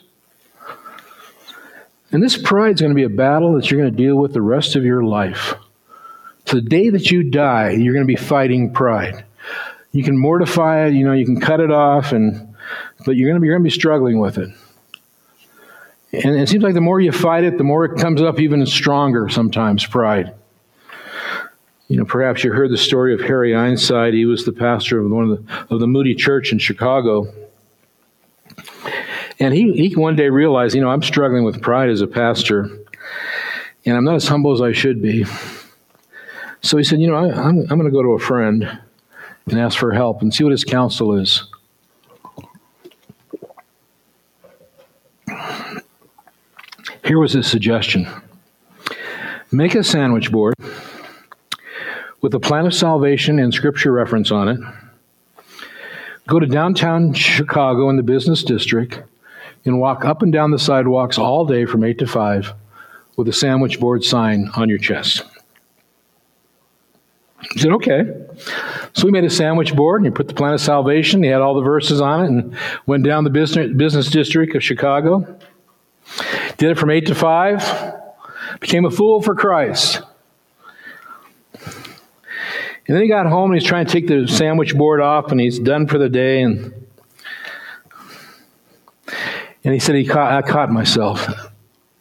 And 2.12 2.22
this 2.22 2.38
pride 2.38 2.76
is 2.76 2.82
going 2.82 2.92
to 2.92 2.96
be 2.96 3.04
a 3.04 3.10
battle 3.10 3.54
that 3.54 3.70
you're 3.70 3.80
going 3.80 3.92
to 3.92 3.98
deal 3.98 4.18
with 4.18 4.34
the 4.34 4.42
rest 4.42 4.76
of 4.76 4.84
your 4.84 5.04
life. 5.04 5.54
The 6.52 6.62
day 6.62 6.90
that 6.90 7.12
you 7.12 7.24
die, 7.24 7.72
you're 7.72 7.94
going 7.94 8.06
to 8.06 8.12
be 8.12 8.16
fighting 8.16 8.74
pride. 8.74 9.24
You 9.92 10.04
can 10.04 10.18
mortify 10.18 10.88
it, 10.88 10.94
you 10.94 11.06
know, 11.06 11.14
you 11.14 11.26
can 11.26 11.40
cut 11.40 11.60
it 11.60 11.72
off, 11.72 12.12
and 12.12 12.56
but 13.06 13.16
you're 13.16 13.30
going 13.30 13.36
to 13.36 13.42
be, 13.42 13.48
you're 13.48 13.56
going 13.56 13.64
to 13.64 13.74
be 13.74 13.80
struggling 13.80 14.20
with 14.20 14.38
it. 14.38 14.50
And 16.12 16.40
it 16.40 16.50
seems 16.50 16.64
like 16.64 16.74
the 16.74 16.82
more 16.82 17.00
you 17.00 17.12
fight 17.12 17.44
it, 17.44 17.58
the 17.58 17.64
more 17.64 17.86
it 17.86 18.00
comes 18.00 18.22
up 18.22 18.40
even 18.40 18.66
stronger 18.66 19.30
sometimes, 19.30 19.86
pride. 19.86 20.34
You 21.88 21.98
know, 21.98 22.06
perhaps 22.06 22.44
you 22.44 22.52
heard 22.52 22.72
the 22.72 22.78
story 22.78 23.14
of 23.14 23.22
Harry 23.22 23.56
Ironside. 23.56 24.14
He 24.14 24.26
was 24.26 24.46
the 24.46 24.52
pastor 24.52 25.00
of 25.00 25.12
one 25.12 25.30
of 25.30 25.46
the, 25.46 25.74
of 25.74 25.80
the 25.80 25.88
Moody 25.88 26.16
Church 26.16 26.52
in 26.52 26.60
Chicago. 26.60 27.32
And 29.40 29.54
he, 29.54 29.72
he 29.74 29.96
one 29.96 30.16
day 30.16 30.30
realized, 30.30 30.76
you 30.76 30.82
know, 30.82 30.90
I'm 30.90 31.04
struggling 31.04 31.44
with 31.46 31.62
pride 31.62 31.90
as 31.90 32.02
a 32.02 32.08
pastor, 32.08 32.70
and 33.86 33.96
I'm 33.96 34.04
not 34.04 34.16
as 34.16 34.28
humble 34.28 34.52
as 34.52 34.62
I 34.62 34.72
should 34.72 35.02
be. 35.02 35.26
So 36.62 36.78
he 36.78 36.84
said, 36.84 37.00
you 37.00 37.08
know, 37.08 37.16
I, 37.16 37.32
I'm, 37.32 37.60
I'm 37.60 37.80
going 37.80 37.86
to 37.86 37.92
go 37.92 38.04
to 38.04 38.10
a 38.10 38.20
friend 38.20 38.80
and 39.46 39.60
ask 39.60 39.78
for 39.78 39.94
help 39.94 40.22
and 40.22 40.34
see 40.34 40.44
what 40.44 40.52
his 40.52 40.64
counsel 40.64 41.16
is. 41.16 41.44
Here 47.06 47.18
was 47.18 47.34
his 47.34 47.48
suggestion 47.48 48.08
make 49.52 49.74
a 49.74 49.84
sandwich 49.84 50.32
board 50.32 50.54
with 52.22 52.36
a 52.36 52.40
plan 52.40 52.68
of 52.68 52.74
salvation 52.74 53.40
and 53.40 53.52
scripture 53.52 53.92
reference 53.92 54.30
on 54.30 54.48
it. 54.48 54.60
Go 56.28 56.40
to 56.40 56.46
downtown 56.46 57.14
Chicago 57.14 57.90
in 57.90 57.96
the 57.96 58.04
business 58.04 58.44
district 58.44 59.02
and 59.66 59.80
walk 59.80 60.06
up 60.06 60.22
and 60.22 60.32
down 60.32 60.52
the 60.52 60.60
sidewalks 60.60 61.18
all 61.18 61.46
day 61.46 61.66
from 61.66 61.84
8 61.84 61.98
to 61.98 62.06
5 62.06 62.54
with 63.16 63.28
a 63.28 63.34
sandwich 63.34 63.80
board 63.80 64.04
sign 64.04 64.52
on 64.56 64.70
your 64.70 64.78
chest. 64.78 65.24
He 67.54 67.60
said, 67.60 67.72
okay. 67.72 68.04
So 68.94 69.06
we 69.06 69.12
made 69.12 69.24
a 69.24 69.30
sandwich 69.30 69.76
board 69.76 70.02
and 70.02 70.08
he 70.08 70.12
put 70.12 70.28
the 70.28 70.34
plan 70.34 70.54
of 70.54 70.62
salvation. 70.62 71.24
He 71.24 71.30
had 71.30 71.42
all 71.42 71.56
the 71.56 71.62
verses 71.62 72.02
on 72.02 72.24
it 72.24 72.28
and 72.28 72.58
went 72.86 73.04
down 73.06 73.24
the 73.24 73.30
business, 73.30 73.76
business 73.76 74.10
district 74.10 74.56
of 74.56 74.64
Chicago. 74.64 75.40
Did 76.58 76.72
it 76.72 76.78
from 76.78 76.90
8 76.90 77.08
to 77.08 77.16
5. 77.16 77.96
Became 78.60 78.86
a 78.86 78.92
fool 78.92 79.22
for 79.22 79.36
Christ. 79.36 80.02
And 82.90 82.96
then 82.96 83.04
he 83.04 83.08
got 83.08 83.28
home 83.28 83.52
and 83.52 83.60
he's 83.60 83.68
trying 83.68 83.86
to 83.86 83.92
take 83.92 84.08
the 84.08 84.28
sandwich 84.28 84.76
board 84.76 85.00
off 85.00 85.32
and 85.32 85.40
he's 85.40 85.60
done 85.60 85.88
for 85.88 85.98
the 85.98 86.10
day. 86.10 86.42
And, 86.42 86.74
and 89.64 89.74
he 89.74 89.80
said, 89.80 89.96
he 89.96 90.06
caught, 90.06 90.32
I 90.32 90.42
caught 90.42 90.72
myself. 90.72 91.28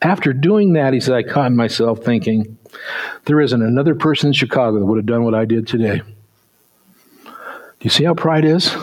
After 0.01 0.33
doing 0.33 0.73
that, 0.73 0.95
he 0.95 1.01
said, 1.01 1.15
I 1.15 1.23
caught 1.23 1.53
myself 1.53 2.03
thinking, 2.03 2.58
there 3.29 3.43
isn't 3.43 3.61
another 3.61 3.95
person 3.95 4.29
in 4.29 4.33
Chicago 4.33 4.79
that 4.79 4.87
would 4.87 4.97
have 4.97 5.05
done 5.05 5.23
what 5.23 5.35
I 5.35 5.45
did 5.45 5.67
today. 5.67 6.01
Do 7.25 7.83
you 7.83 7.91
see 7.91 8.05
how 8.05 8.15
pride 8.15 8.47
is? 8.47 8.75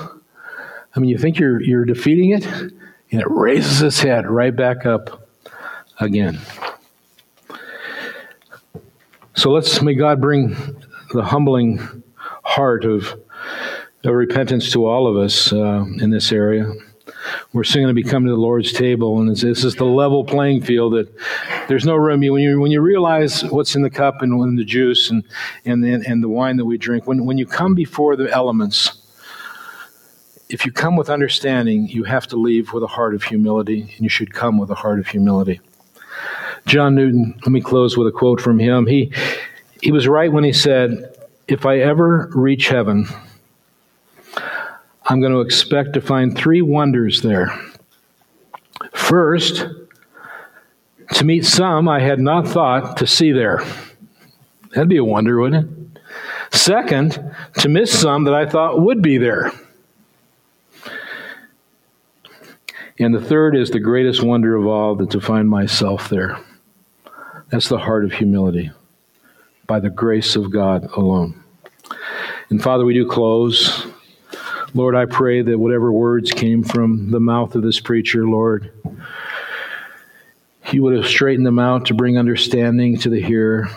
I 0.96 1.00
mean, 1.00 1.10
you 1.10 1.18
think 1.18 1.40
you're, 1.40 1.60
you're 1.62 1.84
defeating 1.84 2.30
it, 2.30 2.46
and 2.46 3.22
it 3.22 3.28
raises 3.28 3.82
its 3.82 4.00
head 4.02 4.28
right 4.30 4.56
back 4.56 4.86
up 4.86 5.28
again. 6.00 6.40
So 9.34 9.50
let's, 9.50 9.82
may 9.82 9.96
God 9.96 10.22
bring 10.22 10.56
the 11.12 11.24
humbling 11.24 12.04
heart 12.44 12.86
of, 12.86 13.20
of 14.04 14.14
repentance 14.14 14.72
to 14.74 14.86
all 14.86 15.08
of 15.08 15.18
us 15.18 15.52
uh, 15.52 15.86
in 16.00 16.12
this 16.12 16.32
area. 16.32 16.72
We're 17.54 17.64
soon 17.64 17.84
going 17.84 17.96
to 17.96 18.02
be 18.02 18.08
coming 18.08 18.28
to 18.28 18.34
the 18.34 18.42
Lord's 18.42 18.72
table, 18.72 19.20
and 19.20 19.36
this 19.36 19.64
is 19.64 19.76
the 19.76 19.86
level 19.86 20.24
playing 20.24 20.62
field 20.62 20.94
that 20.94 21.12
there's 21.68 21.86
no 21.86 21.96
room. 21.96 22.22
When 22.22 22.42
you, 22.42 22.60
when 22.60 22.72
you 22.72 22.82
realize 22.82 23.44
what's 23.44 23.76
in 23.76 23.82
the 23.82 23.90
cup 23.90 24.22
and 24.22 24.34
in 24.44 24.56
the 24.56 24.66
juice 24.66 25.10
and, 25.10 25.24
and, 25.66 25.84
and 25.84 26.24
the 26.24 26.30
wine 26.30 26.58
that 26.58 26.66
we 26.66 26.78
drink, 26.78 27.08
when, 27.08 27.26
when 27.26 27.38
you 27.38 27.46
come 27.46 27.76
before 27.76 28.16
the 28.16 28.30
elements, 28.32 29.02
if 30.50 30.66
you 30.66 30.72
come 30.72 30.96
with 30.96 31.10
understanding, 31.10 31.88
you 31.88 32.04
have 32.04 32.28
to 32.28 32.36
leave 32.36 32.74
with 32.74 32.84
a 32.84 32.88
heart 32.88 33.16
of 33.16 33.24
humility, 33.24 33.82
and 33.82 34.00
you 34.02 34.10
should 34.10 34.34
come 34.34 34.58
with 34.58 34.70
a 34.70 34.76
heart 34.76 35.00
of 35.00 35.08
humility. 35.08 35.60
John 36.66 36.96
Newton, 36.96 37.40
let 37.44 37.52
me 37.52 37.62
close 37.62 37.98
with 37.98 38.08
a 38.08 38.12
quote 38.12 38.42
from 38.42 38.60
him. 38.60 38.88
He, 38.88 39.12
He 39.82 39.92
was 39.92 40.08
right 40.08 40.32
when 40.32 40.44
he 40.44 40.54
said, 40.54 41.16
If 41.48 41.66
I 41.66 41.78
ever 41.78 42.30
reach 42.34 42.70
heaven, 42.70 43.08
I'm 45.08 45.22
going 45.22 45.34
to 45.34 45.42
expect 45.42 45.94
to 45.94 46.02
find 46.02 46.36
three 46.36 46.62
wonders 46.62 47.22
there. 47.22 47.48
First, 48.92 49.68
to 51.14 51.24
meet 51.24 51.46
some 51.46 51.88
I 51.88 52.00
had 52.00 52.20
not 52.20 52.48
thought 52.48 52.98
to 52.98 53.08
see 53.08 53.32
there. 53.32 53.64
That'd 54.72 54.90
be 54.90 54.98
a 54.98 55.04
wonder, 55.04 55.40
wouldn't 55.40 55.70
it? 55.70 56.02
Second, 56.52 57.36
to 57.60 57.70
miss 57.70 57.98
some 57.98 58.24
that 58.24 58.34
I 58.34 58.46
thought 58.46 58.82
would 58.82 59.02
be 59.02 59.18
there. 59.18 59.52
And 62.98 63.14
the 63.14 63.22
third 63.22 63.56
is 63.56 63.70
the 63.70 63.80
greatest 63.80 64.24
wonder 64.24 64.56
of 64.56 64.66
all 64.66 64.96
that 64.96 65.12
to 65.12 65.22
find 65.22 65.50
myself 65.50 66.10
there. 66.10 66.40
That's 67.50 67.70
the 67.70 67.78
heart 67.78 68.06
of 68.06 68.14
humility, 68.14 68.72
by 69.68 69.80
the 69.80 69.90
grace 69.90 70.36
of 70.36 70.52
God 70.52 70.90
alone. 70.96 71.44
And 72.50 72.62
Father, 72.62 72.86
we 72.86 72.94
do 72.94 73.08
close. 73.08 73.86
Lord, 74.76 74.94
I 74.94 75.06
pray 75.06 75.42
that 75.42 75.58
whatever 75.58 75.90
words 75.90 76.32
came 76.32 76.62
from 76.62 77.10
the 77.10 77.20
mouth 77.22 77.56
of 77.56 77.62
this 77.62 77.80
preacher, 77.80 78.28
Lord, 78.28 78.74
you 80.70 80.84
would 80.84 80.98
have 80.98 81.08
straightened 81.08 81.46
them 81.46 81.60
out 81.60 81.86
to 81.86 81.94
bring 81.94 82.18
understanding 82.18 82.98
to 82.98 83.10
the 83.10 83.22
hearer. 83.22 83.70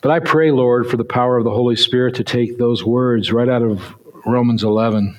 But 0.00 0.12
I 0.12 0.20
pray, 0.20 0.52
Lord, 0.52 0.88
for 0.88 0.96
the 0.96 1.04
power 1.04 1.38
of 1.38 1.42
the 1.42 1.50
Holy 1.50 1.74
Spirit 1.74 2.14
to 2.16 2.24
take 2.24 2.56
those 2.56 2.84
words 2.84 3.32
right 3.32 3.48
out 3.48 3.62
of 3.62 3.96
Romans 4.24 4.62
11 4.62 5.16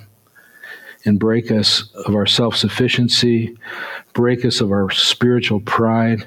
and 1.03 1.19
break 1.19 1.51
us 1.51 1.91
of 2.05 2.15
our 2.15 2.25
self 2.25 2.55
sufficiency, 2.55 3.57
break 4.13 4.45
us 4.45 4.61
of 4.61 4.71
our 4.71 4.89
spiritual 4.89 5.59
pride, 5.59 6.21